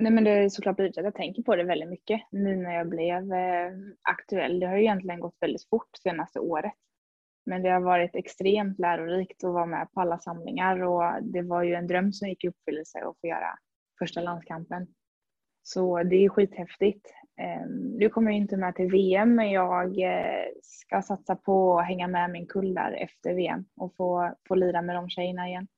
Nej 0.00 0.12
men 0.12 0.24
det 0.24 0.30
är 0.30 0.48
såklart 0.48 0.76
blivit 0.76 0.98
att 0.98 1.04
jag 1.04 1.14
tänker 1.14 1.42
på 1.42 1.56
det 1.56 1.64
väldigt 1.64 1.88
mycket 1.88 2.20
nu 2.30 2.56
när 2.56 2.74
jag 2.74 2.88
blev 2.88 3.32
eh, 3.32 3.72
aktuell. 4.02 4.60
Det 4.60 4.66
har 4.66 4.76
ju 4.76 4.82
egentligen 4.82 5.20
gått 5.20 5.36
väldigt 5.40 5.68
fort 5.68 5.90
senaste 6.02 6.40
året. 6.40 6.72
Men 7.46 7.62
det 7.62 7.70
har 7.70 7.80
varit 7.80 8.14
extremt 8.14 8.78
lärorikt 8.78 9.44
att 9.44 9.52
vara 9.52 9.66
med 9.66 9.88
på 9.92 10.00
alla 10.00 10.18
samlingar 10.18 10.82
och 10.82 11.22
det 11.22 11.42
var 11.42 11.62
ju 11.62 11.74
en 11.74 11.86
dröm 11.86 12.12
som 12.12 12.28
gick 12.28 12.44
i 12.44 12.48
uppfyllelse 12.48 12.98
att 12.98 13.20
få 13.20 13.26
göra 13.26 13.58
första 13.98 14.20
landskampen. 14.20 14.86
Så 15.62 16.02
det 16.02 16.24
är 16.24 16.28
skithäftigt. 16.28 17.06
Ehm, 17.40 17.96
nu 17.98 18.08
kommer 18.08 18.30
jag 18.30 18.38
inte 18.38 18.56
med 18.56 18.74
till 18.74 18.90
VM 18.90 19.34
men 19.34 19.50
jag 19.50 19.98
eh, 20.00 20.46
ska 20.62 21.02
satsa 21.02 21.36
på 21.36 21.78
att 21.78 21.86
hänga 21.86 22.08
med 22.08 22.30
min 22.30 22.46
kull 22.46 22.74
där 22.74 22.92
efter 22.92 23.34
VM 23.34 23.64
och 23.76 23.94
få, 23.96 24.34
få 24.48 24.54
lira 24.54 24.82
med 24.82 24.96
de 24.96 25.08
tjejerna 25.08 25.48
igen. 25.48 25.68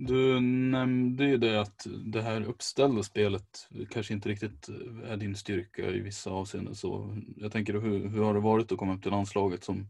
Du 0.00 0.40
nämnde 0.40 1.24
ju 1.24 1.36
det 1.36 1.60
att 1.60 1.86
det 2.04 2.22
här 2.22 2.44
uppställda 2.44 3.02
spelet 3.02 3.68
kanske 3.90 4.14
inte 4.14 4.28
riktigt 4.28 4.68
är 5.04 5.16
din 5.16 5.36
styrka 5.36 5.90
i 5.90 6.00
vissa 6.00 6.30
avseenden. 6.30 6.74
Så 6.74 7.16
jag 7.36 7.52
tänker 7.52 7.72
hur, 7.74 8.08
hur 8.08 8.22
har 8.22 8.34
det 8.34 8.40
varit 8.40 8.72
att 8.72 8.78
komma 8.78 8.94
upp 8.94 9.02
till 9.02 9.10
landslaget 9.10 9.64
som 9.64 9.88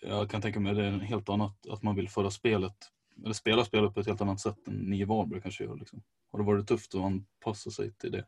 jag 0.00 0.30
kan 0.30 0.42
tänka 0.42 0.60
mig 0.60 0.74
det 0.74 0.84
är 0.84 0.92
en 0.92 1.00
helt 1.00 1.28
annat 1.28 1.66
att 1.68 1.82
man 1.82 1.96
vill 1.96 2.08
föra 2.08 2.30
spelet 2.30 2.76
eller 3.24 3.32
spela 3.32 3.64
spelet 3.64 3.94
på 3.94 4.00
ett 4.00 4.06
helt 4.06 4.20
annat 4.20 4.40
sätt 4.40 4.68
än 4.68 4.74
ni 4.74 5.00
i 5.00 5.04
Varberg 5.04 5.40
kanske 5.40 5.64
gör. 5.64 5.76
Liksom. 5.76 6.02
Har 6.32 6.38
det 6.38 6.44
varit 6.44 6.68
tufft 6.68 6.94
att 6.94 7.00
anpassa 7.00 7.70
sig 7.70 7.92
till 7.92 8.12
det? 8.12 8.24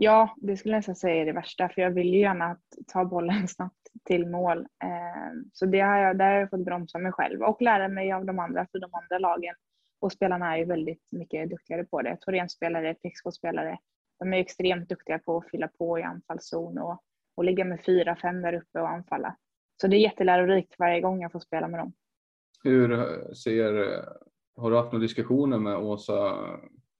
Ja, 0.00 0.34
det 0.36 0.56
skulle 0.56 0.74
jag 0.74 0.78
nästan 0.78 0.96
säga 0.96 1.22
är 1.22 1.26
det 1.26 1.32
värsta 1.32 1.68
för 1.68 1.82
jag 1.82 1.90
vill 1.90 2.14
ju 2.14 2.20
gärna 2.20 2.58
ta 2.86 3.04
bollen 3.04 3.48
snabbt 3.48 3.88
till 4.04 4.26
mål. 4.26 4.58
Ehm, 4.58 5.44
så 5.52 5.66
det 5.66 5.80
har 5.80 5.96
jag, 5.96 6.18
där 6.18 6.32
har 6.32 6.40
jag 6.40 6.50
fått 6.50 6.64
bromsa 6.64 6.98
mig 6.98 7.12
själv 7.12 7.42
och 7.42 7.62
lära 7.62 7.88
mig 7.88 8.12
av 8.12 8.24
de 8.24 8.38
andra, 8.38 8.66
för 8.72 8.78
de 8.78 8.94
andra 8.94 9.18
lagen 9.18 9.54
Och 10.00 10.12
spelarna 10.12 10.54
är 10.54 10.58
ju 10.58 10.64
väldigt 10.64 11.02
mycket 11.10 11.50
duktigare 11.50 11.84
på 11.84 12.02
det. 12.02 12.16
Torén-spelare, 12.20 12.94
Pixbo-spelare, 12.94 13.78
de 14.18 14.32
är 14.32 14.38
extremt 14.38 14.88
duktiga 14.88 15.18
på 15.18 15.36
att 15.36 15.50
fylla 15.50 15.68
på 15.68 15.98
i 15.98 16.02
anfallszon 16.02 16.78
och, 16.78 17.02
och 17.36 17.44
ligga 17.44 17.64
med 17.64 17.84
fyra, 17.84 18.16
fem 18.16 18.42
där 18.42 18.54
uppe 18.54 18.80
och 18.80 18.88
anfalla. 18.88 19.36
Så 19.80 19.86
det 19.86 19.96
är 19.96 20.00
jättelärorikt 20.00 20.74
varje 20.78 21.00
gång 21.00 21.22
jag 21.22 21.32
får 21.32 21.40
spela 21.40 21.68
med 21.68 21.80
dem. 21.80 21.92
Hur 22.62 22.88
ser, 23.34 23.72
har 24.56 24.70
du 24.70 24.76
haft 24.76 24.92
några 24.92 25.02
diskussioner 25.02 25.58
med 25.58 25.76
Åsa 25.76 26.38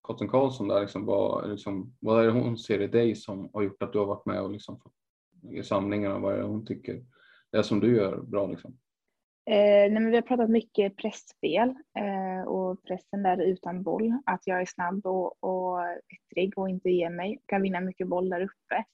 Cotton 0.08 0.28
Karlsson 0.28 0.68
där? 0.68 0.80
Liksom, 0.80 1.06
vad, 1.06 1.50
liksom, 1.50 1.96
vad 2.00 2.22
är 2.22 2.26
det 2.26 2.32
hon 2.32 2.58
ser 2.58 2.80
i 2.80 2.86
dig 2.86 3.14
som 3.14 3.50
har 3.52 3.62
gjort 3.62 3.82
att 3.82 3.92
du 3.92 3.98
har 3.98 4.06
varit 4.06 4.26
med 4.26 4.42
och 4.42 4.50
liksom, 4.50 4.80
i 5.52 5.62
samlingarna? 5.62 6.18
Vad 6.18 6.34
är 6.34 6.38
det 6.38 6.44
hon 6.44 6.66
tycker 6.66 7.04
det 7.52 7.62
som 7.62 7.80
du 7.80 7.96
gör 7.96 8.22
bra? 8.22 8.46
Liksom? 8.46 8.78
Eh, 9.50 9.90
nej, 9.90 9.90
men 9.90 10.10
vi 10.10 10.14
har 10.14 10.22
pratat 10.22 10.50
mycket 10.50 10.96
pressspel 10.96 11.68
eh, 11.98 12.48
och 12.48 12.82
pressen 12.82 13.22
där 13.22 13.42
utan 13.42 13.82
boll. 13.82 14.18
Att 14.26 14.46
jag 14.46 14.60
är 14.60 14.66
snabb 14.66 15.06
och, 15.06 15.44
och 15.44 15.78
ettrig 15.82 16.58
och 16.58 16.68
inte 16.68 16.90
ger 16.90 17.10
mig. 17.10 17.38
Kan 17.46 17.62
vinna 17.62 17.80
mycket 17.80 18.08
boll 18.08 18.28
där 18.28 18.40
uppe. 18.40 18.84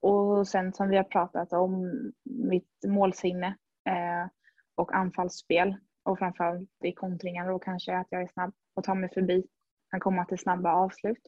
Och 0.00 0.48
sen 0.48 0.72
som 0.72 0.88
vi 0.88 0.96
har 0.96 1.04
pratat 1.04 1.52
om 1.52 1.92
mitt 2.24 2.84
målsinne 2.86 3.46
eh, 3.88 4.30
och 4.74 4.94
anfallsspel 4.94 5.76
och 6.02 6.18
framförallt 6.18 6.70
i 6.84 6.92
kontringar 6.92 7.48
då 7.48 7.58
kanske 7.58 7.96
att 7.96 8.06
jag 8.10 8.22
är 8.22 8.28
snabb 8.32 8.54
och 8.74 8.84
tar 8.84 8.94
mig 8.94 9.10
förbi. 9.14 9.46
Kan 9.90 10.00
komma 10.00 10.24
till 10.24 10.38
snabba 10.38 10.72
avslut. 10.72 11.18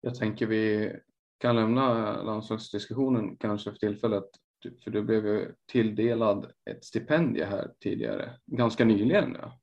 Jag 0.00 0.14
tänker 0.14 0.46
vi 0.46 0.92
kan 1.38 1.56
lämna 1.56 2.16
landslagsdiskussionen 2.22 3.36
kanske 3.36 3.70
för 3.70 3.78
tillfället 3.78 4.30
för 4.84 4.90
du 4.90 5.02
blev 5.02 5.26
ju 5.26 5.54
tilldelad 5.66 6.52
ett 6.70 6.84
stipendium 6.84 7.48
här 7.48 7.72
tidigare, 7.80 8.30
ganska 8.46 8.84
nyligen. 8.84 9.36
Ja, 9.40 9.58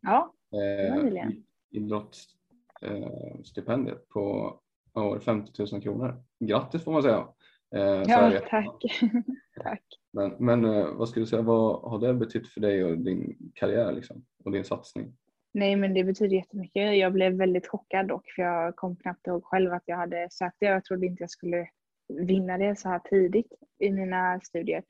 ja 0.00 0.34
det 0.50 0.90
var 0.90 1.02
nyligen. 1.02 1.28
Eh, 1.28 1.34
idrottsstipendiet 1.70 3.96
eh, 3.96 4.02
på 4.08 4.54
oh, 4.94 5.18
50 5.18 5.66
000 5.72 5.82
kronor. 5.82 6.24
Grattis 6.40 6.84
får 6.84 6.92
man 6.92 7.02
säga. 7.02 7.28
Eh, 7.74 8.02
ja, 8.06 8.40
tack. 8.50 8.82
tack. 9.62 9.82
Men, 10.12 10.36
men 10.38 10.64
eh, 10.64 10.94
vad 10.94 11.08
skulle 11.08 11.24
du 11.24 11.28
säga, 11.28 11.42
vad 11.42 11.90
har 11.90 11.98
det 11.98 12.14
betytt 12.14 12.48
för 12.48 12.60
dig 12.60 12.84
och 12.84 12.98
din 12.98 13.36
karriär 13.54 13.92
liksom, 13.92 14.24
och 14.44 14.52
din 14.52 14.64
satsning? 14.64 15.16
Nej, 15.54 15.76
men 15.76 15.94
det 15.94 16.04
betyder 16.04 16.36
jättemycket. 16.36 16.96
Jag 16.96 17.12
blev 17.12 17.32
väldigt 17.32 17.66
chockad 17.66 18.08
dock, 18.08 18.30
för 18.36 18.42
jag 18.42 18.76
kom 18.76 18.96
knappt 18.96 19.26
ihåg 19.26 19.44
själv 19.44 19.72
att 19.72 19.82
jag 19.86 19.96
hade 19.96 20.28
sökt 20.30 20.56
det. 20.60 20.66
Jag 20.66 20.84
trodde 20.84 21.06
inte 21.06 21.22
jag 21.22 21.30
skulle 21.30 21.68
vinna 22.08 22.58
det 22.58 22.78
så 22.78 22.88
här 22.88 22.98
tidigt 22.98 23.52
i 23.78 23.90
mina 23.90 24.40
studier. 24.40 24.82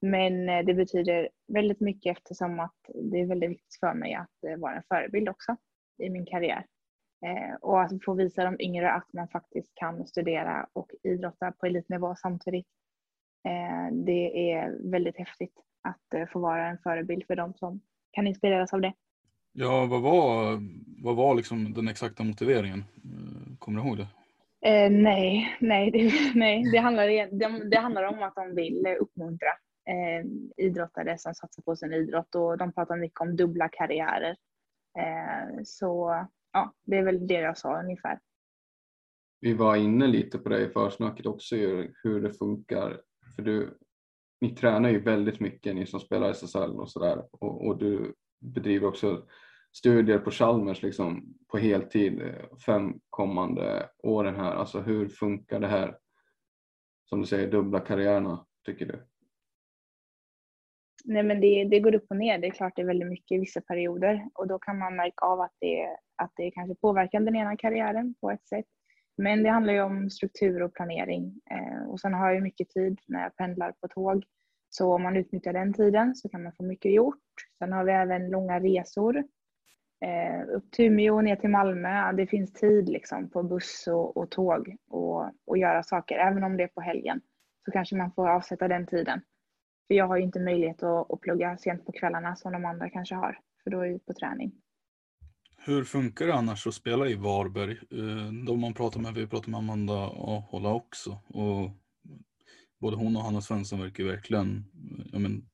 Men 0.00 0.48
eh, 0.48 0.64
det 0.64 0.74
betyder 0.74 1.28
väldigt 1.48 1.80
mycket 1.80 2.16
eftersom 2.16 2.60
att 2.60 2.76
det 2.94 3.20
är 3.20 3.26
väldigt 3.26 3.50
viktigt 3.50 3.80
för 3.80 3.94
mig 3.94 4.14
att 4.14 4.44
eh, 4.44 4.56
vara 4.56 4.74
en 4.74 4.82
förebild 4.88 5.28
också 5.28 5.56
i 5.98 6.10
min 6.10 6.26
karriär. 6.26 6.66
Eh, 7.26 7.54
och 7.60 7.82
att 7.82 8.04
få 8.04 8.14
visa 8.14 8.44
de 8.44 8.60
yngre 8.60 8.92
att 8.92 9.12
man 9.12 9.28
faktiskt 9.28 9.74
kan 9.74 10.06
studera 10.06 10.68
och 10.72 10.90
idrotta 11.02 11.52
på 11.52 11.66
elitnivå 11.66 12.14
samtidigt. 12.16 12.66
Det 13.92 14.52
är 14.52 14.90
väldigt 14.90 15.16
häftigt 15.16 15.54
att 15.82 16.30
få 16.32 16.38
vara 16.38 16.66
en 16.66 16.78
förebild 16.78 17.26
för 17.26 17.36
de 17.36 17.54
som 17.54 17.80
kan 18.10 18.26
inspireras 18.26 18.72
av 18.72 18.80
det. 18.80 18.92
Ja, 19.58 19.86
vad 19.86 20.02
var, 20.02 20.60
vad 21.02 21.16
var 21.16 21.34
liksom 21.34 21.74
den 21.74 21.88
exakta 21.88 22.24
motiveringen? 22.24 22.84
Kommer 23.58 23.80
du 23.80 23.88
ihåg 23.88 23.96
det? 23.96 24.08
Eh, 24.68 24.90
nej, 24.90 25.56
nej, 25.60 25.90
det, 25.90 26.12
nej 26.34 26.70
det, 26.72 26.78
handlar, 26.78 27.06
det, 27.06 27.70
det, 27.70 27.76
handlar 27.76 28.02
om 28.04 28.22
att 28.22 28.34
de 28.34 28.54
vill 28.54 28.86
uppmuntra 29.00 29.48
eh, 29.88 30.26
idrottare 30.56 31.18
som 31.18 31.34
satsar 31.34 31.62
på 31.62 31.76
sin 31.76 31.92
idrott 31.92 32.34
och 32.34 32.58
de 32.58 32.72
pratar 32.72 32.96
mycket 32.96 33.20
om 33.20 33.36
dubbla 33.36 33.68
karriärer. 33.68 34.36
Eh, 34.98 35.62
så 35.64 36.26
ja, 36.52 36.74
det 36.84 36.96
är 36.96 37.02
väl 37.02 37.26
det 37.26 37.40
jag 37.40 37.58
sa 37.58 37.80
ungefär. 37.80 38.18
Vi 39.40 39.54
var 39.54 39.76
inne 39.76 40.06
lite 40.06 40.38
på 40.38 40.48
det 40.48 40.60
i 40.60 40.68
försnacket 40.68 41.26
också, 41.26 41.56
hur 42.02 42.20
det 42.20 42.32
funkar. 42.32 43.00
För 43.36 43.42
du, 43.42 43.78
ni 44.40 44.54
tränar 44.54 44.90
ju 44.90 45.00
väldigt 45.00 45.40
mycket, 45.40 45.74
ni 45.74 45.86
som 45.86 46.00
spelar 46.00 46.30
SSL 46.30 46.70
och 46.70 46.90
sådär. 46.90 47.24
Och, 47.32 47.66
och 47.66 47.78
du 47.78 48.14
bedriver 48.40 48.88
också 48.88 49.26
studier 49.78 50.18
på 50.18 50.30
Chalmers 50.30 50.82
liksom 50.82 51.34
på 51.48 51.58
heltid 51.58 52.22
eh, 52.22 52.56
fem 52.66 53.00
kommande 53.10 53.90
åren 54.02 54.36
här. 54.36 54.54
Alltså 54.54 54.80
hur 54.80 55.08
funkar 55.08 55.60
det 55.60 55.66
här? 55.66 55.98
Som 57.04 57.20
du 57.20 57.26
säger, 57.26 57.50
dubbla 57.50 57.80
karriärerna 57.80 58.46
tycker 58.66 58.86
du? 58.86 59.06
Nej 61.04 61.22
men 61.22 61.40
det, 61.40 61.64
det 61.64 61.80
går 61.80 61.94
upp 61.94 62.06
och 62.10 62.16
ner. 62.16 62.38
Det 62.38 62.46
är 62.46 62.50
klart 62.50 62.72
det 62.76 62.82
är 62.82 62.86
väldigt 62.86 63.08
mycket 63.08 63.36
i 63.36 63.38
vissa 63.38 63.60
perioder 63.60 64.28
och 64.34 64.48
då 64.48 64.58
kan 64.58 64.78
man 64.78 64.96
märka 64.96 65.26
av 65.26 65.40
att 65.40 65.54
det, 65.60 65.96
att 66.16 66.32
det 66.36 66.50
kanske 66.50 66.74
påverkar 66.74 67.20
den 67.20 67.36
ena 67.36 67.56
karriären 67.56 68.14
på 68.20 68.30
ett 68.30 68.46
sätt. 68.46 68.66
Men 69.16 69.42
det 69.42 69.50
handlar 69.50 69.72
ju 69.72 69.82
om 69.82 70.10
struktur 70.10 70.62
och 70.62 70.74
planering 70.74 71.40
eh, 71.50 71.90
och 71.90 72.00
sen 72.00 72.14
har 72.14 72.30
jag 72.30 72.42
mycket 72.42 72.68
tid 72.68 73.00
när 73.06 73.22
jag 73.22 73.36
pendlar 73.36 73.72
på 73.80 73.88
tåg. 73.88 74.24
Så 74.68 74.94
om 74.94 75.02
man 75.02 75.16
utnyttjar 75.16 75.52
den 75.52 75.74
tiden 75.74 76.14
så 76.14 76.28
kan 76.28 76.42
man 76.42 76.52
få 76.52 76.62
mycket 76.62 76.92
gjort. 76.92 77.22
Sen 77.58 77.72
har 77.72 77.84
vi 77.84 77.92
även 77.92 78.30
långa 78.30 78.60
resor 78.60 79.24
eh, 80.00 80.56
upp 80.56 80.70
till 80.70 80.84
Umeå 80.84 81.14
och 81.14 81.24
ner 81.24 81.36
till 81.36 81.50
Malmö. 81.50 82.12
Det 82.12 82.26
finns 82.26 82.52
tid 82.52 82.88
liksom 82.88 83.30
på 83.30 83.42
buss 83.42 83.84
och, 83.88 84.16
och 84.16 84.30
tåg 84.30 84.76
och, 84.88 85.30
och 85.46 85.58
göra 85.58 85.82
saker. 85.82 86.16
Även 86.16 86.44
om 86.44 86.56
det 86.56 86.62
är 86.62 86.68
på 86.68 86.80
helgen 86.80 87.20
så 87.64 87.70
kanske 87.70 87.96
man 87.96 88.12
får 88.12 88.28
avsätta 88.28 88.68
den 88.68 88.86
tiden. 88.86 89.20
För 89.86 89.94
jag 89.94 90.06
har 90.06 90.16
ju 90.16 90.22
inte 90.22 90.40
möjlighet 90.40 90.82
att, 90.82 91.12
att 91.12 91.20
plugga 91.20 91.56
sent 91.56 91.86
på 91.86 91.92
kvällarna 91.92 92.36
som 92.36 92.52
de 92.52 92.64
andra 92.64 92.90
kanske 92.90 93.14
har. 93.14 93.38
För 93.64 93.70
då 93.70 93.80
är 93.80 93.86
jag 93.86 94.06
på 94.06 94.12
träning. 94.12 94.52
Hur 95.56 95.84
funkar 95.84 96.26
det 96.26 96.34
annars 96.34 96.66
att 96.66 96.74
spela 96.74 97.08
i 97.08 97.14
Varberg? 97.14 97.72
Eh, 97.72 98.32
de 98.46 98.60
man 98.60 98.74
pratar 98.74 99.00
med, 99.00 99.14
vi 99.14 99.26
pratar 99.26 99.50
med 99.50 99.58
Amanda 99.58 99.94
Ahola 99.94 100.74
också. 100.74 101.10
Och 101.28 101.70
både 102.80 102.96
hon 102.96 103.16
och 103.16 103.22
Hanna 103.22 103.40
Svensson 103.40 103.80
verkar 103.80 104.04
verkligen, 104.04 104.56
eh, 104.56 105.06
ja 105.12 105.18
men, 105.18 105.48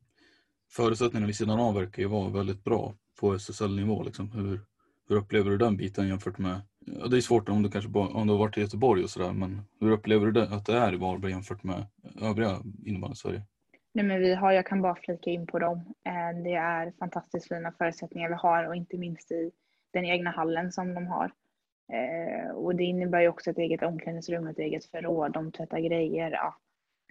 förutsättningarna 0.71 1.27
vid 1.27 1.37
sidan 1.37 1.61
av 1.61 1.75
verkar 1.75 2.03
ju 2.03 2.09
vara 2.09 2.29
väldigt 2.29 2.65
bra 2.65 2.95
på 3.23 3.35
SSL-nivå. 3.39 4.03
Liksom. 4.03 4.33
Hur, 4.33 4.61
hur 5.09 5.17
upplever 5.17 5.51
du 5.51 5.59
den 5.59 5.77
biten 5.77 6.09
jämfört 6.09 6.39
med, 6.39 6.61
ja, 6.87 7.07
det 7.07 7.17
är 7.17 7.21
svårt 7.21 7.49
om 7.49 7.63
du 7.63 7.71
kanske 7.71 7.99
om 7.99 8.27
du 8.27 8.33
har 8.33 8.39
varit 8.39 8.59
i 8.59 8.61
Göteborg 8.61 9.05
och 9.05 9.11
sådär, 9.11 9.33
men 9.33 9.63
hur 9.81 9.91
upplever 9.91 10.27
du 10.27 10.33
det, 10.33 10.43
att 10.43 10.67
det 10.67 10.77
är 10.77 10.95
i 10.95 10.97
Varberg 10.97 11.33
jämfört 11.33 11.63
med 11.63 11.87
övriga 12.23 12.59
innebandy-Sverige? 12.87 13.43
Nej, 13.95 14.05
men 14.05 14.21
vi 14.21 14.35
har, 14.35 14.53
jag 14.53 14.67
kan 14.67 14.83
bara 14.83 14.95
flika 14.95 15.31
in 15.31 15.47
på 15.47 15.59
dem. 15.59 15.77
Eh, 16.07 16.43
det 16.45 16.55
är 16.55 16.93
fantastiskt 16.99 17.49
fina 17.49 17.73
förutsättningar 17.73 18.29
vi 18.29 18.35
har 18.35 18.65
och 18.65 18.77
inte 18.77 18.99
minst 18.99 19.33
i 19.33 19.51
den 19.93 20.05
egna 20.05 20.31
hallen 20.31 20.73
som 20.73 20.95
de 20.95 21.07
har. 21.07 21.33
Eh, 21.93 22.51
och 22.51 22.75
det 22.75 22.85
innebär 22.85 23.21
ju 23.21 23.29
också 23.29 23.51
ett 23.51 23.59
eget 23.59 23.83
omklädningsrum, 23.83 24.47
ett 24.47 24.59
eget 24.59 24.85
förråd, 24.85 25.33
de 25.33 25.53
tvättar 25.53 25.81
grejer. 25.81 26.31
Ja. 26.31 26.57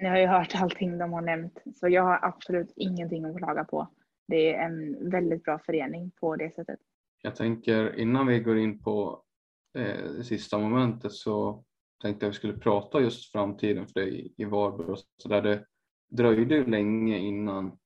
Ni 0.01 0.07
har 0.07 0.17
ju 0.17 0.27
hört 0.27 0.55
allting 0.61 0.97
de 0.97 1.13
har 1.13 1.21
nämnt, 1.21 1.63
så 1.75 1.89
jag 1.89 2.03
har 2.03 2.19
absolut 2.21 2.73
ingenting 2.75 3.25
att 3.25 3.37
klaga 3.37 3.63
på 3.63 3.87
det 4.31 4.53
är 4.53 4.65
en 4.65 5.09
väldigt 5.09 5.43
bra 5.43 5.59
förening 5.65 6.11
på 6.19 6.35
det 6.35 6.55
sättet. 6.55 6.79
Jag 7.21 7.35
tänker 7.35 7.99
innan 7.99 8.27
vi 8.27 8.39
går 8.39 8.57
in 8.57 8.79
på 8.79 9.23
eh, 9.77 10.11
det 10.17 10.23
sista 10.23 10.57
momentet 10.57 11.11
så 11.11 11.63
tänkte 12.01 12.25
jag 12.25 12.31
vi 12.31 12.35
skulle 12.35 12.57
prata 12.57 13.01
just 13.01 13.31
framtiden 13.31 13.87
för 13.87 13.99
dig 13.99 14.33
i 14.37 14.45
Varberg. 14.45 14.97
Så 15.17 15.29
där 15.29 15.41
det 15.41 15.65
dröjde 16.09 16.55
ju 16.55 16.65
länge 16.65 17.17
innan 17.17 17.77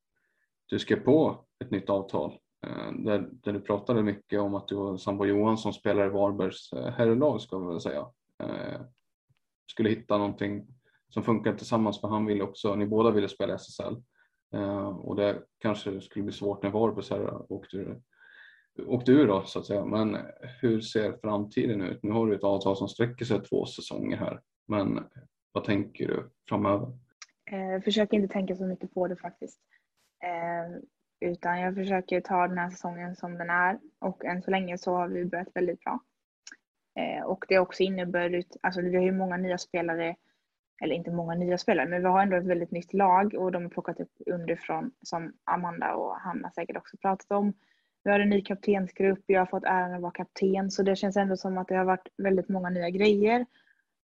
du 0.65 0.79
skrev 0.79 0.99
på 1.03 1.45
ett 1.63 1.71
nytt 1.71 1.89
avtal. 1.89 2.39
Eh, 2.67 2.91
där, 2.91 3.29
där, 3.31 3.53
du 3.53 3.61
pratade 3.61 4.03
mycket 4.03 4.39
om 4.39 4.55
att 4.55 4.67
du 4.67 4.75
och 4.75 5.01
Sambo 5.01 5.25
Johansson 5.25 5.73
spelar 5.73 6.05
i 6.05 6.09
Varbergs 6.09 6.73
eh, 6.73 6.93
herrlag 6.93 7.41
ska 7.41 7.59
vi 7.59 7.67
väl 7.67 7.81
säga. 7.81 8.07
Eh, 8.43 8.81
skulle 9.71 9.89
hitta 9.89 10.17
någonting 10.17 10.67
som 11.09 11.23
funkar 11.23 11.53
tillsammans 11.53 12.01
för 12.01 12.07
han 12.07 12.25
ville 12.25 12.43
också, 12.43 12.75
ni 12.75 12.85
båda 12.87 13.11
ville 13.11 13.29
spela 13.29 13.53
SSL. 13.53 13.95
Eh, 14.55 14.87
och 14.87 15.15
det 15.15 15.43
kanske 15.59 16.01
skulle 16.01 16.23
bli 16.23 16.33
svårt 16.33 16.63
när 16.63 16.69
Varbergs 16.69 17.09
herrar 17.09 17.51
åkte, 17.51 18.01
åkte 18.85 19.11
ur 19.11 19.27
då 19.27 19.43
så 19.45 19.59
att 19.59 19.65
säga. 19.65 19.85
Men 19.85 20.17
hur 20.61 20.81
ser 20.81 21.17
framtiden 21.21 21.81
ut? 21.81 22.03
Nu 22.03 22.11
har 22.11 22.27
du 22.27 22.35
ett 22.35 22.43
avtal 22.43 22.77
som 22.77 22.87
sträcker 22.87 23.25
sig 23.25 23.41
två 23.41 23.65
säsonger 23.65 24.17
här. 24.17 24.41
Men 24.67 25.03
vad 25.51 25.63
tänker 25.63 26.07
du 26.07 26.29
framöver? 26.49 26.87
Eh, 27.51 27.81
försöker 27.83 28.17
inte 28.17 28.33
tänka 28.33 28.55
så 28.55 28.65
mycket 28.65 28.93
på 28.93 29.07
det 29.07 29.15
faktiskt. 29.15 29.59
Eh, 30.23 30.81
utan 31.29 31.59
jag 31.59 31.75
försöker 31.75 32.21
ta 32.21 32.47
den 32.47 32.57
här 32.57 32.69
säsongen 32.69 33.15
som 33.15 33.37
den 33.37 33.49
är 33.49 33.79
och 33.99 34.25
än 34.25 34.41
så 34.41 34.51
länge 34.51 34.77
så 34.77 34.95
har 34.95 35.07
vi 35.07 35.25
börjat 35.25 35.47
väldigt 35.53 35.79
bra. 35.79 35.99
Eh, 36.99 37.25
och 37.25 37.45
det 37.47 37.55
har 37.55 37.61
också 37.61 37.83
inneburit, 37.83 38.57
alltså 38.61 38.81
vi 38.81 38.95
har 38.95 39.03
ju 39.03 39.11
många 39.11 39.37
nya 39.37 39.57
spelare 39.57 40.15
eller 40.81 40.95
inte 40.95 41.11
många 41.11 41.35
nya 41.35 41.57
spelare, 41.57 41.89
men 41.89 42.01
vi 42.01 42.07
har 42.07 42.21
ändå 42.21 42.37
ett 42.37 42.45
väldigt 42.45 42.71
nytt 42.71 42.93
lag 42.93 43.33
och 43.33 43.51
de 43.51 43.63
har 43.63 43.69
plockat 43.69 43.99
upp 43.99 44.11
underifrån 44.25 44.91
som 45.01 45.33
Amanda 45.43 45.95
och 45.95 46.15
Hanna 46.15 46.51
säkert 46.51 46.77
också 46.77 46.97
pratat 46.97 47.31
om. 47.31 47.53
Vi 48.03 48.11
har 48.11 48.19
en 48.19 48.29
ny 48.29 48.41
kaptensgrupp, 48.41 49.23
jag 49.25 49.41
har 49.41 49.45
fått 49.45 49.63
äran 49.63 49.93
att 49.93 50.01
vara 50.01 50.11
kapten 50.11 50.71
så 50.71 50.83
det 50.83 50.95
känns 50.95 51.17
ändå 51.17 51.37
som 51.37 51.57
att 51.57 51.67
det 51.67 51.75
har 51.75 51.85
varit 51.85 52.07
väldigt 52.17 52.49
många 52.49 52.69
nya 52.69 52.89
grejer 52.89 53.45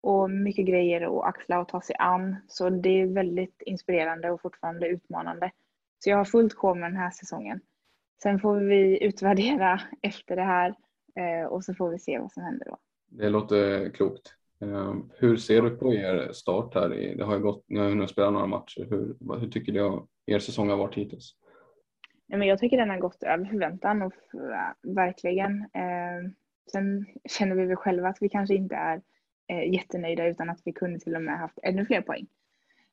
och 0.01 0.31
mycket 0.31 0.65
grejer 0.65 1.19
att 1.19 1.25
axla 1.25 1.59
och 1.59 1.67
ta 1.67 1.81
sig 1.81 1.95
an. 1.99 2.35
Så 2.47 2.69
det 2.69 3.01
är 3.01 3.07
väldigt 3.07 3.61
inspirerande 3.61 4.31
och 4.31 4.41
fortfarande 4.41 4.87
utmanande. 4.87 5.51
Så 5.99 6.09
jag 6.09 6.17
har 6.17 6.25
fullt 6.25 6.53
sjå 6.53 6.75
med 6.75 6.91
den 6.91 6.97
här 6.97 7.11
säsongen. 7.11 7.61
Sen 8.23 8.39
får 8.39 8.55
vi 8.55 9.03
utvärdera 9.03 9.81
efter 10.01 10.35
det 10.35 10.43
här 10.43 10.75
eh, 11.15 11.47
och 11.47 11.63
så 11.63 11.73
får 11.73 11.89
vi 11.89 11.99
se 11.99 12.19
vad 12.19 12.31
som 12.31 12.43
händer 12.43 12.65
då. 12.65 12.77
Det 13.09 13.29
låter 13.29 13.89
klokt. 13.89 14.35
Ehm, 14.61 15.09
hur 15.17 15.37
ser 15.37 15.61
du 15.61 15.69
på 15.69 15.93
er 15.93 16.31
start 16.31 16.75
här? 16.75 16.93
I, 16.93 17.15
det 17.15 17.23
har 17.23 17.35
ju 17.35 17.41
gått, 17.41 17.65
ni 17.67 17.79
har 17.79 17.89
hunnit 17.89 18.09
spela 18.09 18.29
några 18.29 18.47
matcher. 18.47 18.87
Hur, 18.89 19.37
hur 19.39 19.49
tycker 19.49 19.71
du 19.71 19.79
att 19.79 20.05
er 20.25 20.39
säsong 20.39 20.69
har 20.69 20.77
varit 20.77 20.95
hittills? 20.95 21.35
Ja, 22.27 22.37
men 22.37 22.47
jag 22.47 22.59
tycker 22.59 22.77
den 22.77 22.89
har 22.89 22.97
gått 22.97 23.23
över 23.23 23.45
förväntan 23.45 24.01
och 24.01 24.13
eh, 24.33 24.93
verkligen. 24.95 25.61
Eh, 25.61 26.31
sen 26.71 27.05
känner 27.29 27.55
vi 27.55 27.65
väl 27.65 27.75
själva 27.75 28.09
att 28.09 28.17
vi 28.21 28.29
kanske 28.29 28.55
inte 28.55 28.75
är 28.75 29.01
eh, 29.47 29.73
jättenöjda 29.73 30.27
utan 30.27 30.49
att 30.49 30.61
vi 30.65 30.73
kunde 30.73 30.99
till 30.99 31.15
och 31.15 31.21
med 31.21 31.39
haft 31.39 31.59
ännu 31.63 31.85
fler 31.85 32.01
poäng. 32.01 32.27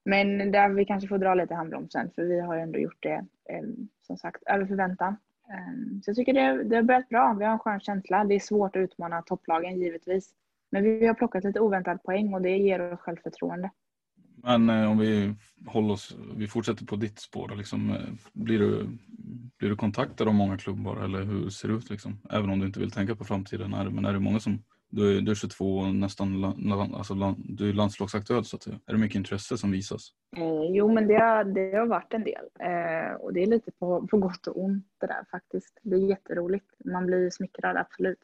Men 0.04 0.52
där 0.52 0.68
vi 0.68 0.84
kanske 0.84 1.08
får 1.08 1.18
dra 1.18 1.34
lite 1.34 1.54
handbromsen 1.54 2.10
för 2.14 2.24
vi 2.24 2.40
har 2.40 2.54
ju 2.54 2.60
ändå 2.60 2.78
gjort 2.78 3.02
det 3.02 3.24
eh, 3.48 3.62
som 4.02 4.16
sagt 4.16 4.42
över 4.46 4.66
förväntan. 4.66 5.16
Eh, 5.48 6.00
så 6.02 6.10
jag 6.10 6.16
tycker 6.16 6.32
det, 6.32 6.64
det 6.64 6.76
har 6.76 6.82
börjat 6.82 7.08
bra. 7.08 7.36
Vi 7.38 7.44
har 7.44 7.52
en 7.52 7.58
skön 7.58 7.80
känsla. 7.80 8.24
Det 8.24 8.34
är 8.34 8.40
svårt 8.40 8.76
att 8.76 8.80
utmana 8.80 9.22
topplagen 9.22 9.80
givetvis. 9.80 10.34
Men 10.70 10.82
vi 10.82 11.06
har 11.06 11.14
plockat 11.14 11.44
lite 11.44 11.60
oväntad 11.60 12.02
poäng 12.02 12.34
och 12.34 12.42
det 12.42 12.56
ger 12.56 12.92
oss 12.92 13.00
självförtroende. 13.00 13.70
Men 14.42 14.70
eh, 14.70 14.90
om 14.90 14.98
vi 14.98 15.34
håller 15.66 15.92
oss, 15.92 16.16
vi 16.36 16.48
fortsätter 16.48 16.86
på 16.86 16.96
ditt 16.96 17.18
spår. 17.18 17.52
Liksom, 17.56 17.90
eh, 17.90 17.96
blir, 18.32 18.58
du, 18.58 18.88
blir 19.58 19.70
du 19.70 19.76
kontaktad 19.76 20.28
av 20.28 20.34
många 20.34 20.58
klubbar 20.58 21.04
eller 21.04 21.22
hur 21.22 21.50
ser 21.50 21.68
det 21.68 21.74
ut? 21.74 21.90
Liksom? 21.90 22.20
Även 22.30 22.50
om 22.50 22.58
du 22.58 22.66
inte 22.66 22.80
vill 22.80 22.90
tänka 22.90 23.14
på 23.16 23.24
framtiden. 23.24 23.74
Är, 23.74 23.90
men 23.90 24.04
är 24.04 24.12
det 24.12 24.18
många 24.18 24.40
som, 24.40 24.62
du 24.90 25.18
är, 25.18 25.20
du 25.20 25.30
är 25.30 25.34
22 25.34 25.78
och 25.78 25.94
nästan 25.94 26.44
alltså, 26.94 27.34
du 27.38 27.68
är 27.68 27.72
landslagsaktuell 27.72 28.44
så 28.44 28.56
att 28.56 28.62
säga. 28.62 28.78
Är 28.86 28.92
det 28.92 28.98
mycket 28.98 29.16
intresse 29.16 29.58
som 29.58 29.70
visas? 29.70 30.08
Eh, 30.36 30.76
jo, 30.76 30.92
men 30.92 31.06
det 31.06 31.14
har, 31.14 31.44
det 31.44 31.76
har 31.76 31.86
varit 31.86 32.14
en 32.14 32.24
del. 32.24 32.44
Eh, 32.60 33.12
och 33.20 33.32
det 33.32 33.42
är 33.42 33.46
lite 33.46 33.70
på, 33.72 34.06
på 34.06 34.18
gott 34.18 34.46
och 34.46 34.64
ont 34.64 34.86
det 35.00 35.06
där 35.06 35.24
faktiskt. 35.30 35.80
Det 35.82 35.96
är 35.96 36.08
jätteroligt. 36.08 36.66
Man 36.84 37.06
blir 37.06 37.30
smickrad, 37.30 37.76
absolut. 37.76 38.18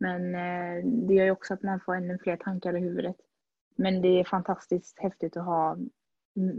Men 0.00 0.34
eh, 0.34 0.84
det 0.84 1.14
gör 1.14 1.24
ju 1.24 1.30
också 1.30 1.54
att 1.54 1.62
man 1.62 1.80
får 1.80 1.94
ännu 1.94 2.18
fler 2.18 2.36
tankar 2.36 2.76
i 2.76 2.80
huvudet. 2.80 3.16
Men 3.76 4.02
det 4.02 4.08
är 4.08 4.24
fantastiskt 4.24 4.98
häftigt 4.98 5.36
att 5.36 5.44
ha 5.44 5.76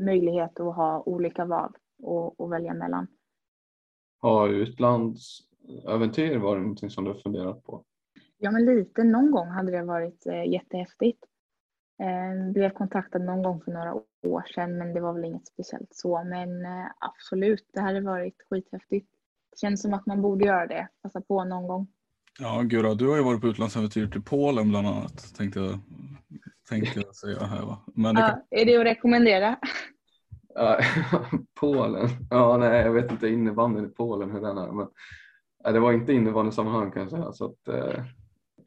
möjlighet 0.05 0.59
att 0.59 0.75
ha 0.75 1.03
olika 1.05 1.45
val 1.45 1.73
och, 2.03 2.39
och 2.39 2.51
välja 2.51 2.73
mellan. 2.73 3.07
Har 4.19 4.49
utlandsäventyr 4.49 6.37
varit 6.37 6.61
någonting 6.61 6.89
som 6.89 7.03
du 7.03 7.15
funderat 7.15 7.63
på? 7.63 7.83
Ja, 8.37 8.51
men 8.51 8.65
lite. 8.65 9.03
Någon 9.03 9.31
gång 9.31 9.47
hade 9.47 9.71
det 9.71 9.83
varit 9.83 10.25
eh, 10.25 10.51
jättehäftigt. 10.51 11.25
Eh, 11.99 12.51
blev 12.51 12.69
kontaktad 12.69 13.19
någon 13.19 13.43
gång 13.43 13.61
för 13.61 13.71
några 13.71 13.93
år 14.23 14.43
sedan, 14.55 14.77
men 14.77 14.93
det 14.93 15.01
var 15.01 15.13
väl 15.13 15.25
inget 15.25 15.47
speciellt 15.47 15.95
så. 15.95 16.23
Men 16.23 16.49
absolut, 16.99 17.69
det 17.73 17.81
hade 17.81 18.01
varit 18.01 18.35
skithäftigt. 18.49 19.09
Det 19.51 19.57
känns 19.57 19.81
som 19.81 19.93
att 19.93 20.05
man 20.05 20.21
borde 20.21 20.45
göra 20.45 20.67
det, 20.67 20.87
passa 21.01 21.21
på 21.21 21.43
någon 21.43 21.67
gång. 21.67 21.87
Ja, 22.39 22.61
Gura, 22.61 22.93
du 22.93 23.07
har 23.07 23.17
ju 23.17 23.23
varit 23.23 23.41
på 23.41 23.47
utlandsäventyr 23.47 24.07
till 24.07 24.21
Polen 24.21 24.69
bland 24.69 24.87
annat. 24.87 25.33
Tänkte 25.37 25.59
jag, 25.59 25.79
tänkte 26.69 26.99
jag 26.99 27.15
säga 27.15 27.39
här 27.45 27.65
va. 27.65 27.77
Men 27.95 28.15
det 28.15 28.21
kan, 28.21 28.39
Ja, 28.49 28.57
är 28.59 28.65
det 28.65 28.77
att 28.77 28.85
rekommendera? 28.85 29.55
Ja, 30.55 30.79
Polen? 31.59 32.09
Ja, 32.29 32.57
nej, 32.57 32.81
jag 32.85 32.91
vet 32.93 33.11
inte 33.11 33.27
innebandyn 33.29 33.85
i 33.85 33.89
Polen 33.89 34.31
hur 34.31 34.41
den 34.41 34.57
är. 34.57 34.71
Men, 34.71 34.87
nej, 35.63 35.73
det 35.73 35.79
var 35.79 35.91
inte 35.93 36.13
innebandysammanhang 36.13 36.91
kan 36.91 37.01
jag 37.01 37.11
säga. 37.11 37.31
Så 37.33 37.45
att, 37.45 37.67
eh, 37.67 38.03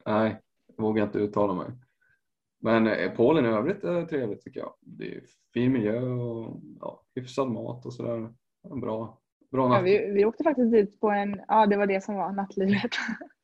nej, 0.05 0.41
jag 0.77 0.83
vågar 0.83 1.03
inte 1.03 1.19
uttala 1.19 1.53
mig. 1.53 1.67
Men 2.61 2.87
eh, 2.87 3.11
Polen 3.11 3.45
i 3.45 3.47
övrigt 3.47 3.83
är 3.83 4.05
trevligt 4.05 4.41
tycker 4.41 4.59
jag. 4.59 4.73
Det 4.81 5.15
är 5.15 5.21
fin 5.53 5.71
miljö 5.73 6.01
och 6.01 6.61
ja, 6.79 7.03
hyfsad 7.15 7.51
mat 7.51 7.85
och 7.85 7.93
sådär. 7.93 8.33
En 8.71 8.79
Bra, 8.81 9.19
bra 9.51 9.63
Ja, 9.63 9.69
natt. 9.69 9.83
vi, 9.83 10.11
vi 10.13 10.25
åkte 10.25 10.43
faktiskt 10.43 10.71
dit 10.71 10.99
på 10.99 11.09
en, 11.09 11.41
ja 11.47 11.65
det 11.65 11.77
var 11.77 11.87
det 11.87 12.01
som 12.03 12.15
var 12.15 12.31
nattlivet. 12.31 12.91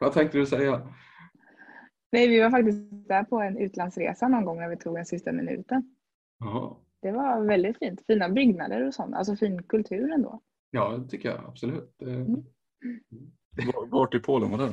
Vad 0.00 0.12
tänkte 0.12 0.38
du 0.38 0.46
säga? 0.46 0.88
Nej, 2.12 2.28
vi 2.28 2.40
var 2.40 2.50
faktiskt 2.50 2.78
där 3.08 3.22
på 3.24 3.40
en 3.40 3.58
utlandsresa 3.58 4.28
någon 4.28 4.44
gång 4.44 4.58
när 4.58 4.68
vi 4.68 4.76
tog 4.76 4.94
den 4.94 5.04
sista 5.06 5.32
minuten. 5.32 5.94
Jaha. 6.38 6.76
Det 7.02 7.12
var 7.12 7.40
väldigt 7.44 7.78
fint. 7.78 8.06
Fina 8.06 8.28
byggnader 8.28 8.86
och 8.86 8.94
sånt. 8.94 9.14
Alltså 9.14 9.36
fin 9.36 9.62
kultur 9.62 10.12
ändå. 10.12 10.40
Ja, 10.70 10.88
det 10.96 11.08
tycker 11.08 11.28
jag 11.30 11.44
absolut. 11.48 11.94
Det- 11.98 12.10
Mm. 12.10 12.44
var- 13.74 13.86
vart 13.86 14.14
i 14.14 14.18
Polen 14.20 14.50
var 14.50 14.58
det 14.58 14.66
då? 14.66 14.72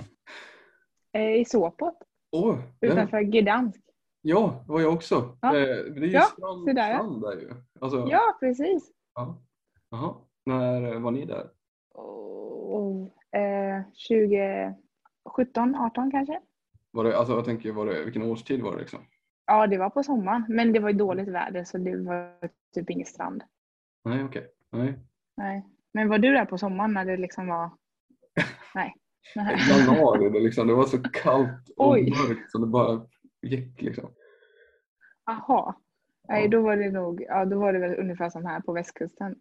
Eh, 1.19 1.35
I 1.35 1.45
Sopot, 1.45 1.97
den- 2.31 2.91
utanför 2.91 3.21
Gdansk. 3.21 3.81
ja, 4.21 4.63
det 4.67 4.71
var 4.73 4.81
jag 4.81 4.93
också. 4.93 5.37
Ja. 5.41 5.47
Eh, 5.57 5.63
Det 5.63 5.99
är 5.99 6.05
ju 6.05 6.07
Ja, 6.11 6.21
strand, 6.21 6.65
där, 6.75 6.89
ja. 6.91 6.97
strand 6.97 7.21
där 7.21 7.31
ju. 7.41 7.53
Alltså, 7.81 8.07
Ja, 8.09 8.37
precis. 8.39 8.91
ja. 9.15 10.21
När 10.45 10.99
var 10.99 11.11
ni 11.11 11.25
där? 11.25 11.49
Oh, 11.93 13.07
eh, 13.37 13.83
2017, 15.25 15.75
18 15.75 16.11
kanske? 16.11 16.39
Var 16.91 17.03
det, 17.03 17.17
alltså 17.17 17.33
jag 17.33 17.45
tänker, 17.45 17.71
var 17.71 17.85
det, 17.85 18.03
vilken 18.03 18.21
årstid 18.23 18.61
var 18.61 18.71
det 18.71 18.79
liksom? 18.79 18.99
Ja, 19.45 19.67
det 19.67 19.77
var 19.77 19.89
på 19.89 20.03
sommaren. 20.03 20.45
Men 20.49 20.73
det 20.73 20.79
var 20.79 20.89
ju 20.89 20.97
dåligt 20.97 21.27
väder 21.27 21.63
så 21.63 21.77
det 21.77 21.97
var 21.97 22.49
typ 22.73 22.89
ingen 22.89 23.05
strand. 23.05 23.43
Nej, 24.05 24.23
okej. 24.23 24.47
Nej. 24.71 24.99
Nej. 25.37 25.65
Men 25.93 26.09
var 26.09 26.17
du 26.17 26.33
där 26.33 26.45
på 26.45 26.57
sommaren 26.57 26.93
när 26.93 27.05
det 27.05 27.17
liksom 27.17 27.47
var... 27.47 27.71
Nej. 28.75 28.95
Nej. 29.35 29.57
Januari, 29.69 30.29
det, 30.29 30.39
liksom, 30.39 30.67
det 30.67 30.73
var 30.73 30.85
så 30.85 30.97
kallt 31.03 31.69
och 31.77 31.91
Oj. 31.91 32.09
mörkt 32.09 32.51
så 32.51 32.57
det 32.57 32.67
bara 32.67 33.07
gick 33.41 33.81
liksom. 33.81 34.09
Jaha. 35.25 35.75
Nej, 36.27 36.49
då 36.49 36.61
var 36.61 36.77
det 36.77 36.91
nog, 36.91 37.21
ja 37.21 37.45
då 37.45 37.59
var 37.59 37.73
det 37.73 37.79
väl 37.79 37.99
ungefär 37.99 38.29
som 38.29 38.45
här 38.45 38.61
på 38.61 38.73
västkusten. 38.73 39.35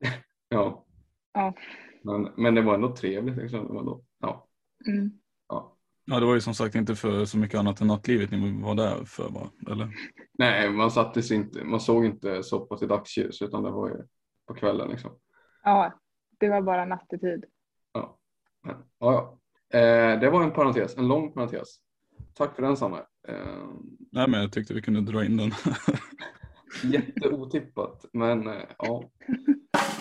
Ja. 0.52 0.84
Ja. 1.32 1.54
Men, 2.02 2.32
men 2.36 2.54
det 2.54 2.62
var 2.62 2.74
ändå 2.74 2.96
trevligt 2.96 3.36
liksom. 3.36 3.66
Det 3.66 3.72
var 3.72 3.80
ändå, 3.80 4.04
ja. 4.20 4.48
Mm. 4.86 5.10
ja. 5.48 5.76
Ja, 6.04 6.20
det 6.20 6.26
var 6.26 6.34
ju 6.34 6.40
som 6.40 6.54
sagt 6.54 6.74
inte 6.74 6.94
för 6.94 7.24
så 7.24 7.38
mycket 7.38 7.58
annat 7.58 7.80
än 7.80 7.86
nattlivet 7.86 8.30
ni 8.30 8.62
var 8.62 8.74
där 8.74 9.04
för 9.04 9.28
va? 9.28 9.50
Eller? 9.70 9.88
Nej, 10.38 10.70
man 10.70 10.90
inte, 11.30 11.64
man 11.64 11.80
såg 11.80 12.04
inte 12.04 12.42
soppa 12.42 12.76
till 12.76 12.88
dagsljus 12.88 13.42
utan 13.42 13.62
det 13.62 13.70
var 13.70 13.88
ju 13.88 13.96
på 14.46 14.54
kvällen 14.54 14.88
liksom. 14.88 15.10
Ja, 15.62 15.92
det 16.38 16.48
var 16.48 16.62
bara 16.62 16.84
nattetid. 16.84 17.44
Ja, 17.92 18.18
men, 18.62 18.76
ja, 18.98 19.12
ja. 19.70 19.78
Eh, 19.78 20.20
det 20.20 20.30
var 20.30 20.42
en 20.42 20.52
parentes, 20.52 20.96
en 20.96 21.08
lång 21.08 21.32
parentes. 21.32 21.68
Tack 22.34 22.54
för 22.54 22.62
den 22.62 22.76
Sanne. 22.76 22.98
Eh, 23.28 23.68
Nej, 24.12 24.28
men 24.28 24.40
jag 24.40 24.52
tyckte 24.52 24.74
vi 24.74 24.82
kunde 24.82 25.00
dra 25.00 25.24
in 25.24 25.36
den. 25.36 25.50
jätteotippat, 26.92 28.06
men 28.12 28.46
eh, 28.46 28.62
ja. 28.78 29.10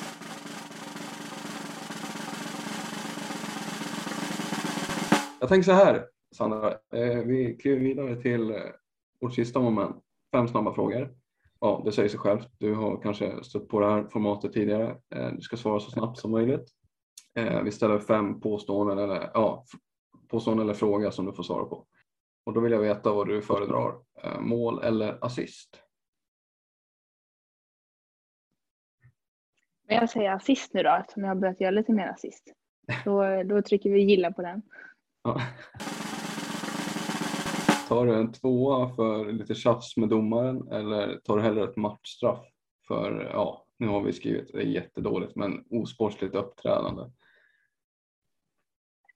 Jag 5.39 5.49
tänker 5.49 5.63
så 5.63 5.71
här, 5.71 6.05
Sandra. 6.35 6.71
Eh, 6.71 7.17
vi 7.17 7.57
kliver 7.61 7.79
vidare 7.79 8.21
till 8.21 8.51
eh, 8.51 8.61
vårt 9.21 9.33
sista 9.33 9.59
moment. 9.59 10.03
Fem 10.31 10.47
snabba 10.47 10.73
frågor. 10.73 11.15
Ja, 11.59 11.81
det 11.85 11.91
säger 11.91 12.09
sig 12.09 12.19
självt. 12.19 12.47
Du 12.57 12.73
har 12.73 13.01
kanske 13.01 13.43
stött 13.43 13.67
på 13.67 13.79
det 13.79 13.89
här 13.89 14.03
formatet 14.03 14.53
tidigare. 14.53 14.97
Eh, 15.15 15.31
du 15.31 15.41
ska 15.41 15.57
svara 15.57 15.79
så 15.79 15.91
snabbt 15.91 16.17
som 16.17 16.31
möjligt. 16.31 16.69
Eh, 17.35 17.61
vi 17.63 17.71
ställer 17.71 17.99
fem 17.99 18.39
påståenden 18.39 18.99
eller, 18.99 19.31
ja, 19.33 19.65
påståenden 20.27 20.65
eller 20.65 20.73
fråga 20.73 21.11
som 21.11 21.25
du 21.25 21.33
får 21.33 21.43
svara 21.43 21.65
på. 21.65 21.85
Och 22.45 22.53
då 22.53 22.59
vill 22.59 22.71
jag 22.71 22.79
veta 22.79 23.13
vad 23.13 23.27
du 23.27 23.41
föredrar. 23.41 23.95
Eh, 24.23 24.39
mål 24.39 24.83
eller 24.83 25.25
assist? 25.25 25.81
Men 29.87 29.97
jag 29.97 30.09
säger 30.09 30.31
assist 30.31 30.73
nu 30.73 30.83
då 30.83 30.95
eftersom 30.95 31.23
jag 31.23 31.29
har 31.29 31.35
börjat 31.35 31.61
göra 31.61 31.71
lite 31.71 31.91
mer 31.91 32.07
assist. 32.07 32.53
Då, 33.05 33.43
då 33.43 33.61
trycker 33.61 33.89
vi 33.89 34.01
gilla 34.01 34.31
på 34.31 34.41
den. 34.41 34.61
Ja. 35.29 35.41
Tar 37.87 38.05
du 38.05 38.15
en 38.15 38.31
tvåa 38.31 38.95
för 38.95 39.31
lite 39.31 39.55
tjafs 39.55 39.97
med 39.97 40.09
domaren 40.09 40.67
eller 40.71 41.17
tar 41.17 41.37
du 41.37 41.43
hellre 41.43 41.63
ett 41.63 41.75
matchstraff 41.75 42.45
för, 42.87 43.29
ja, 43.33 43.65
nu 43.77 43.87
har 43.87 44.01
vi 44.01 44.13
skrivit, 44.13 44.53
det 44.53 44.59
är 44.59 44.65
jättedåligt, 44.65 45.35
men 45.35 45.65
osportsligt 45.69 46.35
uppträdande. 46.35 47.03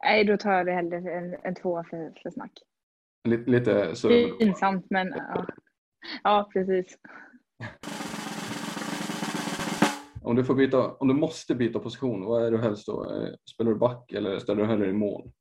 Nej, 0.04 0.24
då 0.24 0.38
tar 0.38 0.52
jag 0.52 0.66
det 0.66 0.72
hellre 0.72 0.98
en, 0.98 1.36
en 1.44 1.56
tvåa 1.56 1.84
för, 1.84 2.14
för 2.24 2.30
snack. 2.30 2.52
Lite, 3.24 3.52
lite 3.52 3.96
domaren. 3.96 4.38
Pinsamt 4.40 4.86
men 4.90 5.08
ja. 5.08 5.46
Ja, 6.24 6.50
precis. 6.54 6.98
Om 10.24 10.36
du, 10.36 10.44
får 10.44 10.56
byta, 10.56 10.94
om 10.94 11.08
du 11.08 11.14
måste 11.14 11.56
byta 11.56 11.80
position, 11.80 12.26
vad 12.26 12.46
är 12.46 12.52
du 12.52 12.58
helst 12.58 12.88
då? 12.88 13.04
Eh, 13.04 13.30
Spelar 13.54 13.72
du 13.72 13.78
back 13.78 14.12
eller 14.12 14.40
ställer 14.40 14.62
du 14.62 14.68
hellre 14.68 14.90
i 14.90 14.94
mål? 14.94 15.32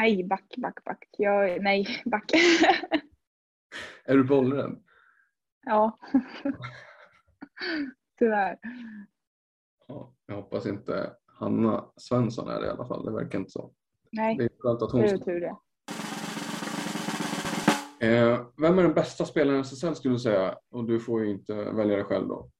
Nej, 0.00 0.24
back, 0.24 0.54
back, 0.56 0.84
back. 0.84 1.08
Jag, 1.18 1.62
nej, 1.62 1.86
back. 2.04 2.32
Är 4.04 4.16
du 4.16 4.24
bollrädd? 4.24 4.82
ja. 5.66 5.98
Tyvärr. 8.18 8.58
Ja, 9.88 10.14
jag 10.26 10.34
hoppas 10.34 10.66
inte 10.66 11.12
Hanna 11.26 11.84
Svensson 11.96 12.48
är 12.48 12.60
det 12.60 12.66
i 12.66 12.70
alla 12.70 12.86
fall, 12.86 13.04
det 13.04 13.12
verkar 13.12 13.38
inte 13.38 13.50
så. 13.50 13.72
Nej, 14.12 14.36
Det 14.36 14.44
är 14.44 14.50
skönt 14.58 14.82
att 14.82 14.90
det 14.90 14.96
hon 14.96 15.04
är 15.04 15.08
ska 15.08 15.18
tur 15.24 15.40
det. 15.40 15.56
Eh, 18.06 18.46
vem 18.56 18.78
är 18.78 18.82
den 18.82 18.94
bästa 18.94 19.24
spelaren 19.24 19.58
i 19.58 19.60
SSL 19.60 19.94
skulle 19.94 20.14
du 20.14 20.18
säga? 20.18 20.58
Och 20.70 20.84
du 20.84 21.00
får 21.00 21.24
ju 21.24 21.30
inte 21.30 21.54
välja 21.54 21.96
det 21.96 22.04
själv 22.04 22.28
då. 22.28 22.50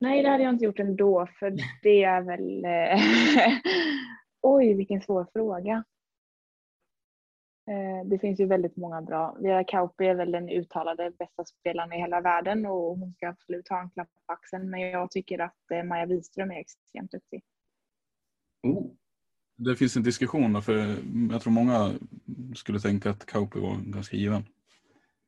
Nej, 0.00 0.22
det 0.22 0.28
hade 0.28 0.44
jag 0.44 0.54
inte 0.54 0.64
gjort 0.64 0.78
ändå, 0.80 1.28
för 1.38 1.50
det 1.82 2.04
är 2.04 2.22
väl... 2.22 2.64
Oj, 4.46 4.74
vilken 4.74 5.00
svår 5.02 5.26
fråga. 5.32 5.84
Eh, 7.68 8.06
Det 8.08 8.18
finns 8.18 8.40
ju 8.40 8.46
väldigt 8.46 8.76
många 8.76 9.02
bra. 9.02 9.36
Vera 9.40 9.64
Kauppi 9.64 10.04
är 10.06 10.14
väl 10.14 10.32
den 10.32 10.48
uttalade 10.48 11.10
bästa 11.18 11.44
spelaren 11.44 11.92
i 11.92 11.96
hela 11.96 12.20
världen 12.20 12.66
och 12.66 12.98
hon 12.98 13.12
ska 13.12 13.28
absolut 13.28 13.68
ha 13.68 13.80
en 13.80 13.90
klapp 13.90 14.08
på 14.26 14.32
axeln. 14.32 14.70
Men 14.70 14.80
jag 14.80 15.10
tycker 15.10 15.38
att 15.38 15.70
eh, 15.72 15.82
Maja 15.82 16.06
Wiström 16.06 16.50
är 16.50 16.60
extremt 16.60 17.10
duktig. 17.10 17.42
Oh, 18.62 18.86
Det 19.56 19.76
finns 19.76 19.96
en 19.96 20.02
diskussion 20.02 20.62
för 20.62 20.96
jag 21.32 21.42
tror 21.42 21.52
många 21.52 21.90
skulle 22.54 22.78
tänka 22.80 23.10
att 23.10 23.26
Kauppi 23.26 23.60
var 23.60 23.76
ganska 23.92 24.16
given. 24.16 24.42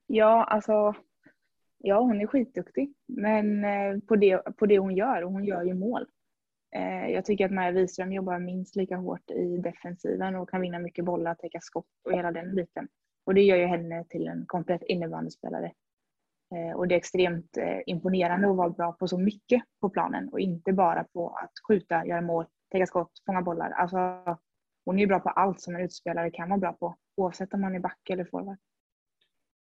Ja, 0.06 0.44
alltså. 0.44 0.94
Ja, 1.78 2.00
hon 2.00 2.20
är 2.20 2.26
skitduktig. 2.26 2.94
Men 3.06 3.64
eh, 3.64 3.98
på 4.00 4.16
det, 4.16 4.56
på 4.56 4.66
det 4.66 4.78
hon 4.78 4.94
gör, 4.94 5.22
och 5.24 5.32
hon 5.32 5.44
gör 5.44 5.62
ju 5.62 5.74
mål. 5.74 6.06
Eh, 6.74 7.06
Jag 7.10 7.24
tycker 7.24 7.44
att 7.46 7.52
Maja 7.52 7.70
Wiström 7.70 8.12
jobbar 8.12 8.38
minst 8.38 8.76
lika 8.76 8.96
hårt 8.96 9.30
i 9.30 9.56
defensiven 9.58 10.36
och 10.36 10.50
kan 10.50 10.60
vinna 10.60 10.78
mycket 10.78 11.04
bollar, 11.04 11.34
täcka 11.34 11.60
skott 11.60 11.86
och 12.04 12.12
hela 12.12 12.32
den 12.32 12.54
biten. 12.54 12.88
Och 13.26 13.34
det 13.34 13.42
gör 13.42 13.56
ju 13.56 13.66
henne 13.66 14.04
till 14.04 14.26
en 14.26 14.44
komplett 14.46 14.82
innebandyspelare. 14.82 15.72
Eh, 16.54 16.76
Och 16.76 16.88
det 16.88 16.94
är 16.94 16.96
extremt 16.96 17.56
eh, 17.56 17.78
imponerande 17.86 18.50
att 18.50 18.56
vara 18.56 18.70
bra 18.70 18.92
på 18.92 19.08
så 19.08 19.18
mycket 19.18 19.62
på 19.80 19.90
planen 19.90 20.28
och 20.28 20.40
inte 20.40 20.72
bara 20.72 21.04
på 21.04 21.28
att 21.30 21.52
skjuta, 21.68 22.06
göra 22.06 22.20
mål, 22.20 22.46
täcka 22.72 22.86
skott, 22.86 23.12
fånga 23.26 23.42
bollar. 23.42 23.70
Alltså, 23.70 23.98
hon 24.84 24.96
är 24.96 25.00
ju 25.00 25.06
bra 25.06 25.20
på 25.20 25.28
allt 25.28 25.60
som 25.60 25.74
en 25.74 25.80
utspelare 25.80 26.30
kan 26.30 26.48
vara 26.48 26.58
bra 26.60 26.72
på, 26.72 26.96
oavsett 27.16 27.54
om 27.54 27.60
man 27.60 27.74
är 27.74 27.80
back 27.80 28.10
eller 28.10 28.24
forward. 28.24 28.58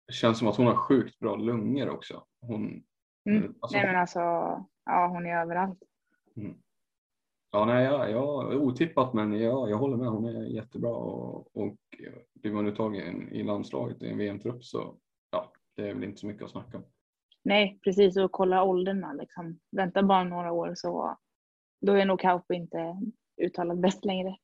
det 0.07 0.13
känns 0.13 0.39
som 0.39 0.49
att 0.49 0.57
hon 0.57 0.67
har 0.67 0.77
sjukt 0.77 1.19
bra 1.19 1.37
lungor 1.37 1.89
också. 1.91 2.25
Hon, 2.41 2.85
Mm. 3.25 3.55
alltså, 3.61 3.77
Nej 3.77 3.87
men 3.87 3.97
alltså, 3.97 4.19
ja 4.85 5.07
hon 5.09 5.27
är 5.27 5.37
överallt. 5.43 5.79
Ja, 7.53 7.65
nej, 7.65 7.85
ja, 7.85 8.09
ja, 8.09 8.55
otippat 8.57 9.15
men 9.15 9.33
ja, 9.33 9.69
jag 9.69 9.79
håller 9.79 9.97
med. 9.97 10.09
Hon 10.09 10.25
är 10.25 10.43
jättebra 10.43 10.91
och, 10.91 11.57
och 11.57 11.77
blir 12.35 12.53
man 12.53 12.67
uttagen 12.67 13.33
i 13.33 13.43
landslaget 13.43 14.03
i 14.03 14.09
en 14.09 14.19
VM-trupp 14.19 14.65
så 14.65 14.97
ja, 15.31 15.53
det 15.77 15.89
är 15.89 15.95
väl 15.95 16.05
inte 16.05 16.21
så 16.21 16.27
mycket 16.27 16.43
att 16.43 16.51
snacka 16.51 16.77
om. 16.77 16.85
Nej 17.45 17.81
precis, 17.85 18.17
och 18.17 18.33
kolla 18.33 18.63
åldern 18.65 19.01
man 19.01 19.17
liksom. 19.17 19.59
Vänta 19.77 20.03
bara 20.03 20.25
några 20.25 20.53
år 20.53 20.73
så 20.75 21.17
då 21.81 21.93
är 21.93 22.05
nog 22.05 22.21
Kauppi 22.21 22.55
inte 22.55 22.97
uttalad 23.43 23.81
bäst 23.81 24.05
längre. 24.05 24.37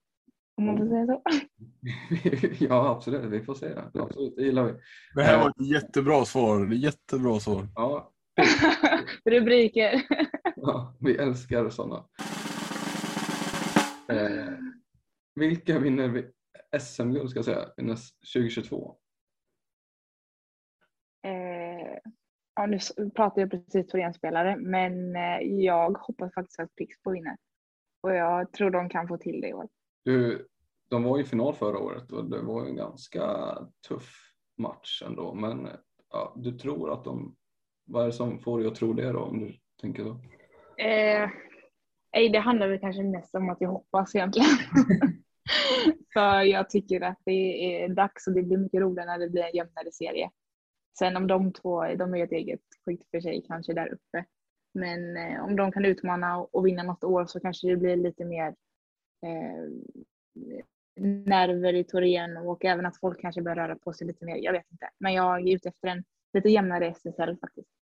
Om 0.56 0.66
man 0.66 0.78
får 0.78 0.86
säga 0.86 1.06
så. 1.06 1.22
ja, 2.64 2.88
absolut. 2.88 3.24
Vi 3.24 3.44
får 3.44 3.54
se. 3.54 3.74
Absolut, 3.94 4.36
det 4.36 4.42
gillar 4.42 4.64
vi. 4.64 4.72
Det 5.14 5.22
här 5.22 5.38
var 5.38 5.48
ett 5.48 5.70
jättebra 5.70 6.24
svar. 6.24 6.72
Jättebra 6.72 7.40
svar. 7.40 7.68
Ja, 7.74 8.12
Rubriker. 9.24 10.02
ja 10.56 10.96
vi 11.00 11.16
älskar 11.16 11.70
sådana. 11.70 12.04
Eh, 14.12 14.54
vilka 15.34 15.78
vinner 15.78 16.08
vi 16.08 16.30
SM-guld 16.78 17.30
ska 17.30 17.38
jag 17.38 17.44
säga 17.44 17.72
näst- 17.76 18.32
2022? 18.34 18.96
Eh, 21.24 21.98
ja, 22.54 22.66
nu 22.66 22.78
pratar 23.10 23.40
jag 23.42 23.50
precis 23.50 23.86
Thorén-spelare, 23.86 24.56
men 24.56 25.16
eh, 25.16 25.38
jag 25.42 25.98
hoppas 25.98 26.34
faktiskt 26.34 26.60
att 26.60 26.74
Pixbo 26.74 27.10
vinner. 27.10 27.36
Och 28.00 28.14
jag 28.14 28.52
tror 28.52 28.70
de 28.70 28.88
kan 28.88 29.08
få 29.08 29.18
till 29.18 29.40
det 29.40 29.48
i 29.48 29.54
år. 29.54 29.68
Du, 30.04 30.46
de 30.90 31.02
var 31.02 31.18
i 31.20 31.24
final 31.24 31.54
förra 31.54 31.78
året 31.78 32.12
och 32.12 32.30
det 32.30 32.42
var 32.42 32.66
en 32.66 32.76
ganska 32.76 33.54
tuff 33.88 34.34
match 34.58 35.02
ändå. 35.06 35.34
Men 35.34 35.68
ja, 36.10 36.34
du 36.36 36.52
tror 36.58 36.92
att 36.92 37.04
de, 37.04 37.36
vad 37.84 38.02
är 38.02 38.06
det 38.06 38.12
som 38.12 38.38
får 38.38 38.58
dig 38.58 38.68
att 38.68 38.74
tro 38.74 38.92
det 38.92 39.12
då 39.12 39.20
om 39.20 39.38
du 39.40 39.54
tänker 39.80 40.04
så? 40.04 40.20
Eh, 40.82 41.30
nej, 42.14 42.28
det 42.28 42.38
handlar 42.38 42.68
väl 42.68 42.80
kanske 42.80 43.02
mest 43.02 43.34
om 43.34 43.50
att 43.50 43.60
jag 43.60 43.68
hoppas 43.68 44.14
egentligen. 44.14 44.48
För 46.12 46.42
jag 46.42 46.70
tycker 46.70 47.00
att 47.00 47.18
det 47.24 47.82
är 47.82 47.88
dags 47.88 48.26
och 48.26 48.32
det 48.32 48.42
blir 48.42 48.58
mycket 48.58 48.80
roligare 48.80 49.10
när 49.10 49.18
det 49.18 49.28
blir 49.28 49.42
en 49.42 49.56
jämnare 49.56 49.92
serie. 49.92 50.30
Sen 50.98 51.16
om 51.16 51.26
de 51.26 51.52
två, 51.52 51.82
de 51.82 52.14
är 52.14 52.24
ett 52.24 52.32
eget 52.32 52.60
skikt 52.84 53.10
för 53.10 53.20
sig 53.20 53.44
kanske 53.46 53.74
där 53.74 53.92
uppe. 53.92 54.24
Men 54.74 55.16
eh, 55.16 55.44
om 55.44 55.56
de 55.56 55.72
kan 55.72 55.84
utmana 55.84 56.38
och, 56.38 56.54
och 56.54 56.66
vinna 56.66 56.82
något 56.82 57.04
år 57.04 57.26
så 57.26 57.40
kanske 57.40 57.68
det 57.68 57.76
blir 57.76 57.96
lite 57.96 58.24
mer 58.24 58.54
eh, 59.26 59.68
nerver 61.26 61.74
i 61.74 61.84
Torén 61.84 62.36
och 62.36 62.64
även 62.64 62.86
att 62.86 63.00
folk 63.00 63.20
kanske 63.20 63.42
börjar 63.42 63.56
röra 63.56 63.78
på 63.78 63.92
sig 63.92 64.06
lite 64.06 64.24
mer. 64.24 64.36
Jag 64.36 64.52
vet 64.52 64.72
inte. 64.72 64.90
Men 64.98 65.14
jag 65.14 65.48
är 65.48 65.54
ute 65.54 65.68
efter 65.68 65.88
en 65.88 66.04
lite 66.32 66.48
jämnare 66.48 66.86
SSL 66.86 67.36
faktiskt. 67.40 67.77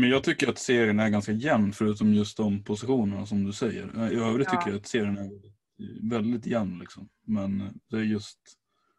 Men 0.00 0.10
jag 0.10 0.24
tycker 0.24 0.48
att 0.48 0.58
serien 0.58 1.00
är 1.00 1.08
ganska 1.08 1.32
jämn 1.32 1.72
förutom 1.72 2.14
just 2.14 2.36
de 2.36 2.64
positionerna 2.64 3.26
som 3.26 3.44
du 3.44 3.52
säger. 3.52 4.12
I 4.12 4.16
övrigt 4.16 4.48
Ja. 4.52 4.58
tycker 4.58 4.70
jag 4.70 4.76
att 4.80 4.86
serien 4.86 5.18
är 5.18 5.30
väldigt 6.10 6.46
jämn. 6.46 6.78
Liksom. 6.78 7.08
Men 7.26 7.62
det 7.90 7.96
är 7.96 8.00
just, 8.02 8.38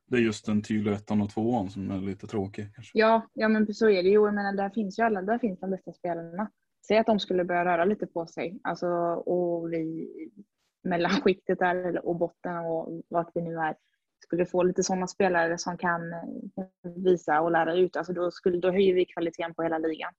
det 0.07 0.15
är 0.17 0.21
just 0.21 0.45
den 0.45 0.61
tydliga 0.63 0.95
ettan 0.95 1.21
och 1.21 1.29
tvåan 1.29 1.69
som 1.69 1.91
är 1.91 2.01
lite 2.01 2.27
tråkig. 2.27 2.75
Kanske. 2.75 2.99
Ja, 2.99 3.29
ja 3.33 3.47
men 3.47 3.73
så 3.73 3.89
är 3.89 4.03
det 4.03 4.09
ju. 4.09 4.13
Jag 4.15 4.33
menar, 4.35 4.53
där 4.53 4.69
finns 4.69 4.99
ju 4.99 5.03
alla, 5.03 5.21
där 5.21 5.39
finns 5.39 5.59
de 5.59 5.71
bästa 5.71 5.93
spelarna. 5.93 6.51
Säg 6.87 6.97
att 6.97 7.05
de 7.05 7.19
skulle 7.19 7.45
börja 7.45 7.65
röra 7.65 7.85
lite 7.85 8.07
på 8.07 8.27
sig. 8.27 8.59
Alltså, 8.63 8.87
och 9.13 9.73
vi 9.73 10.07
mellanskiktet 10.83 11.59
där 11.59 11.75
eller- 11.75 12.05
och 12.05 12.15
botten 12.15 12.57
och 12.57 13.03
vart 13.09 13.31
vi 13.33 13.41
nu 13.41 13.55
är 13.55 13.75
skulle 14.23 14.45
få 14.45 14.63
lite 14.63 14.83
sådana 14.83 15.07
spelare 15.07 15.57
som 15.57 15.77
kan 15.77 16.01
visa 17.05 17.41
och 17.41 17.51
lära 17.51 17.75
ut. 17.75 17.95
Alltså 17.95 18.13
då, 18.13 18.31
skulle, 18.31 18.59
då 18.59 18.71
höjer 18.71 18.93
vi 18.93 19.05
kvaliteten 19.05 19.53
på 19.53 19.63
hela 19.63 19.77
ligan. 19.77 20.13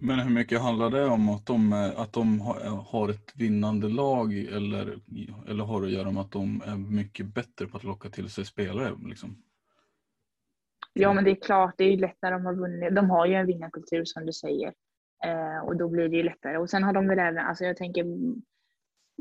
Men 0.00 0.18
hur 0.18 0.30
mycket 0.30 0.60
handlar 0.60 0.90
det 0.90 1.04
om 1.04 1.28
att 1.28 1.46
de, 1.46 1.72
eh, 1.72 2.00
att 2.00 2.12
de 2.12 2.40
eh, 2.40 2.84
har, 2.84 3.08
ett 3.08 3.36
vinnande 3.36 3.88
lag 3.88 4.34
eller, 4.38 4.98
eller 5.48 5.64
har 5.64 5.80
det 5.80 5.86
att 5.86 5.92
göra 5.92 6.10
med 6.10 6.20
att 6.20 6.32
de 6.32 6.62
är 6.66 6.76
mycket 6.76 7.26
bättre 7.26 7.66
på 7.66 7.76
att 7.76 7.84
locka 7.84 8.08
till 8.08 8.30
sig 8.30 8.44
spelare? 8.44 8.94
Liksom? 9.08 9.42
Ja, 10.92 11.12
men 11.12 11.24
det 11.24 11.30
är 11.30 11.42
klart, 11.42 11.74
det 11.78 11.84
är 11.84 11.90
ju 11.90 11.96
lätt 11.96 12.16
när 12.22 12.32
de 12.32 12.46
har 12.46 12.54
vunnit. 12.54 12.94
De 12.94 13.10
har 13.10 13.26
ju 13.26 13.34
en 13.34 13.46
vinnarkultur 13.46 14.04
som 14.04 14.26
du 14.26 14.32
säger. 14.32 14.72
Eh, 15.24 15.64
och 15.64 15.76
då 15.76 15.88
blir 15.88 16.08
det 16.08 16.16
ju 16.16 16.22
lättare. 16.22 16.56
Och 16.58 16.70
sen 16.70 16.82
har 16.82 16.92
de 16.92 17.08
väl 17.08 17.18
även, 17.18 17.46
alltså 17.46 17.64
jag 17.64 17.76
tänker 17.76 18.04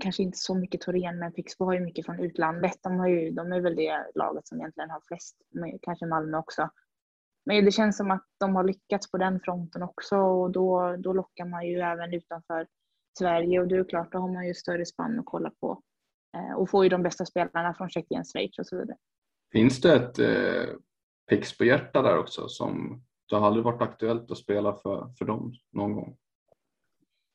kanske 0.02 0.24
inte 0.24 0.38
så 0.38 0.56
mycket 0.56 0.82
Torén, 0.82 1.20
men 1.20 1.32
Pixbo 1.32 1.66
har 1.66 1.74
ju 1.74 1.80
mycket 1.80 2.06
från 2.06 2.20
utlandet. 2.20 2.80
De, 2.82 3.00
har 3.00 3.08
ju, 3.08 3.32
de 3.32 3.52
är 3.52 3.62
väl 3.62 3.76
det 3.76 4.06
laget 4.16 4.48
som 4.48 4.60
egentligen 4.60 4.90
har 4.90 5.02
flest, 5.08 5.38
kanske 5.82 6.06
Malmö 6.06 6.38
också. 6.38 6.70
Men 7.48 7.66
det 7.66 7.72
känns 7.72 7.98
som 7.98 8.12
att 8.12 8.26
de 8.40 8.56
har 8.56 8.64
lyckats 8.64 9.12
på 9.12 9.18
den 9.18 9.40
fronten 9.40 9.84
också 9.84 10.18
och 10.18 10.52
då, 10.52 10.96
då 11.00 11.14
lockar 11.14 11.46
man 11.46 11.68
ju 11.68 11.80
även 11.80 12.14
utanför 12.14 12.68
Sverige 13.20 13.60
och 13.60 13.68
det 13.68 13.76
är 13.76 13.84
klart, 13.84 14.12
då 14.12 14.18
har 14.18 14.34
man 14.34 14.48
ju 14.48 14.54
större 14.54 14.86
spann 14.86 15.20
att 15.20 15.26
kolla 15.26 15.52
på. 15.62 15.82
Eh, 16.38 16.56
och 16.58 16.70
får 16.70 16.84
ju 16.84 16.90
de 16.90 17.04
bästa 17.04 17.26
spelarna 17.26 17.74
från 17.74 17.90
Tjeckien, 17.90 18.24
Schweiz 18.24 18.60
och 18.60 18.68
så 18.68 18.78
vidare. 18.78 18.98
Finns 19.52 19.82
det 19.82 19.96
ett 19.96 20.20
eh, 20.20 20.76
pix 21.30 21.58
på 21.58 21.66
hjärta 21.66 22.02
där 22.02 22.18
också 22.18 22.48
som 22.48 23.04
det 23.30 23.36
har 23.36 23.48
aldrig 23.48 23.66
varit 23.66 23.82
aktuellt 23.82 24.32
att 24.32 24.38
spela 24.38 24.74
för, 24.74 25.14
för 25.18 25.26
dem 25.26 25.54
någon 25.72 25.94
gång? 25.94 26.18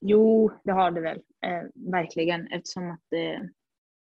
Jo, 0.01 0.51
det 0.65 0.73
har 0.73 0.91
det 0.91 1.01
väl. 1.01 1.23
Eh, 1.47 1.63
verkligen, 1.93 2.47
eftersom 2.47 2.91
att 2.91 3.05
det 3.11 3.51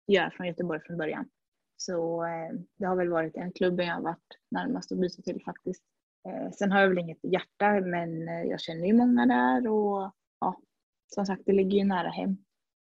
jag 0.06 0.24
är 0.24 0.30
från 0.30 0.46
Göteborg 0.46 0.80
från 0.80 0.96
början. 0.96 1.28
Så 1.76 2.24
eh, 2.24 2.60
det 2.78 2.86
har 2.86 2.96
väl 2.96 3.08
varit 3.08 3.36
en 3.36 3.52
klubb 3.52 3.80
jag 3.80 3.94
har 3.94 4.02
varit 4.02 4.38
närmast 4.50 4.92
att 4.92 4.98
byta 4.98 5.22
till 5.22 5.42
faktiskt. 5.44 5.82
Eh, 6.28 6.50
sen 6.50 6.72
har 6.72 6.80
jag 6.80 6.88
väl 6.88 6.98
inget 6.98 7.24
hjärta, 7.24 7.80
men 7.80 8.28
eh, 8.28 8.42
jag 8.42 8.60
känner 8.60 8.86
ju 8.86 8.92
många 8.92 9.26
där 9.26 9.68
och 9.68 10.12
ja, 10.40 10.60
som 11.06 11.26
sagt, 11.26 11.42
det 11.46 11.52
ligger 11.52 11.78
ju 11.78 11.84
nära 11.84 12.08
hem. 12.08 12.36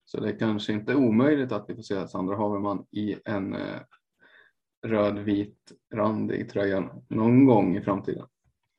Så 0.05 0.21
det 0.21 0.29
är 0.29 0.39
kanske 0.39 0.73
inte 0.73 0.95
omöjligt 0.95 1.53
att 1.53 1.71
vi 1.71 1.75
får 1.75 1.83
se 1.83 2.09
Sandra 2.09 2.37
Haverman 2.37 2.87
i 2.91 3.17
en 3.25 3.55
eh, 3.55 3.81
rödvit 4.87 5.73
randig 5.95 6.51
tröja 6.51 6.91
någon 7.09 7.47
gång 7.47 7.77
i 7.77 7.83
framtiden. 7.83 8.27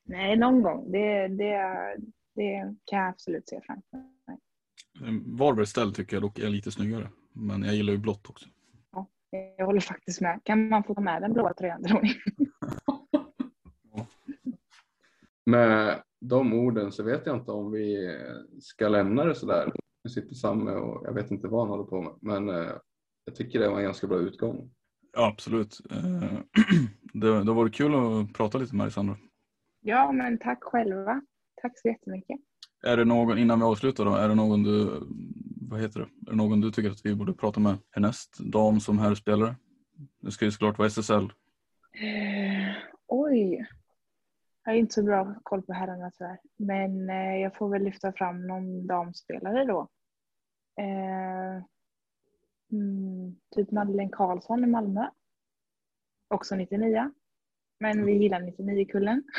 Nej, 0.04 0.38
någon 0.38 0.62
gång. 0.62 0.92
Det, 0.92 1.28
det, 1.28 1.58
det 2.36 2.76
kan 2.86 3.00
jag 3.00 3.10
absolut 3.10 3.50
se 3.50 3.62
framför 3.62 3.98
mig. 3.98 4.38
Varbergs 5.26 5.70
ställ 5.70 5.94
tycker 5.94 6.16
jag 6.16 6.24
dock 6.24 6.40
är 6.40 6.50
lite 6.50 6.72
snyggare. 6.72 7.10
Men 7.34 7.64
jag 7.64 7.76
gillar 7.76 7.94
ju 7.94 8.00
blått 8.00 8.30
också. 8.30 8.50
Ja, 9.32 9.54
jag 9.58 9.66
håller 9.66 9.80
faktiskt 9.80 10.22
med. 10.22 10.40
Kan 10.44 10.70
man 10.70 10.84
få 10.84 10.96
ta 10.96 11.02
med 11.02 11.22
den 11.22 11.34
blåa 11.34 11.54
tröjan, 11.54 11.84
tror 11.84 12.02
ni? 12.02 12.16
Med 15.46 16.04
de 16.20 16.54
orden 16.54 16.92
så 16.92 17.04
vet 17.04 17.26
jag 17.26 17.38
inte 17.38 17.52
om 17.52 17.72
vi 17.72 18.18
ska 18.62 18.88
lämna 18.88 19.26
det 19.26 19.36
sådär. 19.36 19.72
Nu 20.04 20.10
sitter 20.10 20.36
Samme 20.36 20.72
och 20.72 21.06
jag 21.06 21.14
vet 21.14 21.32
inte 21.32 21.48
vad 21.48 21.62
han 21.62 21.70
håller 21.70 21.84
på 21.84 22.02
med. 22.02 22.14
Men 22.22 22.50
eh, 22.50 22.72
jag 23.26 23.36
tycker 23.36 23.60
det 23.60 23.70
var 23.70 23.78
en 23.78 23.84
ganska 23.84 24.08
bra 24.08 24.18
utgång. 24.18 24.72
Ja, 25.14 25.28
absolut. 25.28 25.82
Eh, 25.92 26.40
det, 27.14 27.44
det 27.44 27.54
var 27.54 27.70
kul 27.70 27.96
att 27.96 28.34
prata 28.34 28.58
lite 28.58 28.76
med 28.76 28.86
dig 28.86 28.92
Sandra. 28.92 29.18
Ja, 29.82 30.12
men 30.12 30.38
tack 30.38 30.64
själva. 30.64 31.22
Tack 31.62 31.80
så 31.80 31.88
jättemycket. 31.88 32.40
Är 32.84 32.98
det 32.98 33.06
någon, 33.06 33.38
innan 33.38 33.60
vi 33.60 33.66
avslutar 33.66 34.06
då, 34.06 34.16
är 34.16 34.30
det 34.30 34.36
någon 34.36 34.64
du, 34.64 34.90
vad 35.72 35.82
heter 35.82 36.00
det, 36.00 36.06
är 36.06 36.32
det 36.32 36.36
någon 36.36 36.62
du 36.62 36.72
tycker 36.72 36.92
att 36.92 37.06
vi 37.06 37.16
borde 37.16 37.34
prata 37.34 37.60
med 37.60 37.78
härnäst? 37.92 38.40
Dam 38.40 38.80
som 38.80 39.00
herrspelare? 39.00 39.56
Det 40.22 40.32
ska 40.32 40.46
ju 40.46 40.52
såklart 40.52 40.78
vara 40.78 40.88
SSL. 40.88 41.24
Eh, 41.94 42.76
oj. 43.08 43.66
Jag 44.64 44.72
har 44.72 44.78
inte 44.78 44.94
så 44.94 45.04
bra 45.04 45.36
koll 45.44 45.62
på 45.62 45.74
herrarna 45.74 46.12
tyvärr. 46.18 46.40
Men 46.58 47.10
eh, 47.10 47.36
jag 47.36 47.56
får 47.56 47.70
väl 47.70 47.84
lyfta 47.84 48.12
fram 48.12 48.48
någon 48.48 48.88
damspelare 48.88 49.66
då. 49.66 49.88
Eh, 50.80 51.64
mm, 52.72 53.36
typ 53.56 53.72
Madeleine 53.72 54.12
Karlsson 54.12 54.64
i 54.64 54.68
Malmö. 54.68 55.06
Också 56.28 56.56
99. 56.56 57.12
Men 57.80 58.06
vi 58.06 58.14
gillar 58.14 58.42
99-kullen. 58.42 59.24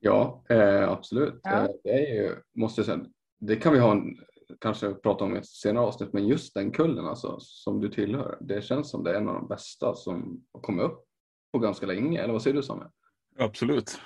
Ja, 0.00 0.42
eh, 0.48 0.90
absolut. 0.90 1.40
Ja. 1.42 1.64
Eh, 1.64 1.70
det 1.84 1.90
är 1.90 2.14
ju, 2.14 2.36
måste 2.54 2.80
jag 2.80 2.86
säga, 2.86 3.00
det 3.38 3.56
kan 3.56 3.72
vi 3.72 3.78
ha 3.78 3.92
en, 3.92 4.16
kanske 4.60 4.94
prata 4.94 5.24
om 5.24 5.36
i 5.36 5.38
ett 5.38 5.46
senare 5.46 5.84
avsnitt, 5.84 6.12
men 6.12 6.26
just 6.26 6.54
den 6.54 6.70
kullen 6.70 7.06
alltså, 7.06 7.36
som 7.40 7.80
du 7.80 7.88
tillhör, 7.88 8.38
det 8.40 8.64
känns 8.64 8.90
som 8.90 9.04
det 9.04 9.10
är 9.10 9.14
en 9.14 9.28
av 9.28 9.34
de 9.34 9.48
bästa 9.48 9.94
som 9.94 10.44
har 10.52 10.60
kommit 10.60 10.84
upp 10.84 11.04
på 11.52 11.58
ganska 11.58 11.86
länge, 11.86 12.22
eller 12.22 12.32
vad 12.32 12.42
säger 12.42 12.56
du 12.56 12.62
Samuel? 12.62 12.90
Absolut. 13.38 14.00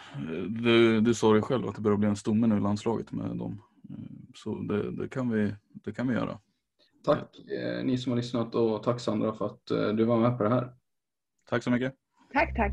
Du, 0.62 1.00
du 1.00 1.14
sa 1.14 1.32
det 1.32 1.42
själv 1.42 1.68
att 1.68 1.74
det 1.74 1.80
börjar 1.80 1.98
bli 1.98 2.08
en 2.08 2.16
stomme 2.16 2.46
nu 2.46 2.56
i 2.56 2.60
landslaget 2.60 3.12
med 3.12 3.36
dem. 3.36 3.62
Så 4.34 4.54
det, 4.54 4.90
det, 4.90 5.08
kan, 5.08 5.30
vi, 5.30 5.54
det 5.68 5.92
kan 5.92 6.08
vi 6.08 6.14
göra. 6.14 6.38
Tack 7.04 7.38
eh, 7.38 7.84
ni 7.84 7.98
som 7.98 8.12
har 8.12 8.16
lyssnat 8.16 8.54
och 8.54 8.82
tack 8.82 9.00
Sandra 9.00 9.34
för 9.34 9.46
att 9.46 9.70
eh, 9.70 9.88
du 9.88 10.04
var 10.04 10.18
med 10.18 10.38
på 10.38 10.44
det 10.44 10.50
här. 10.50 10.72
Tack 11.48 11.62
så 11.62 11.70
mycket. 11.70 11.94
Tack, 12.32 12.56
tack. 12.56 12.72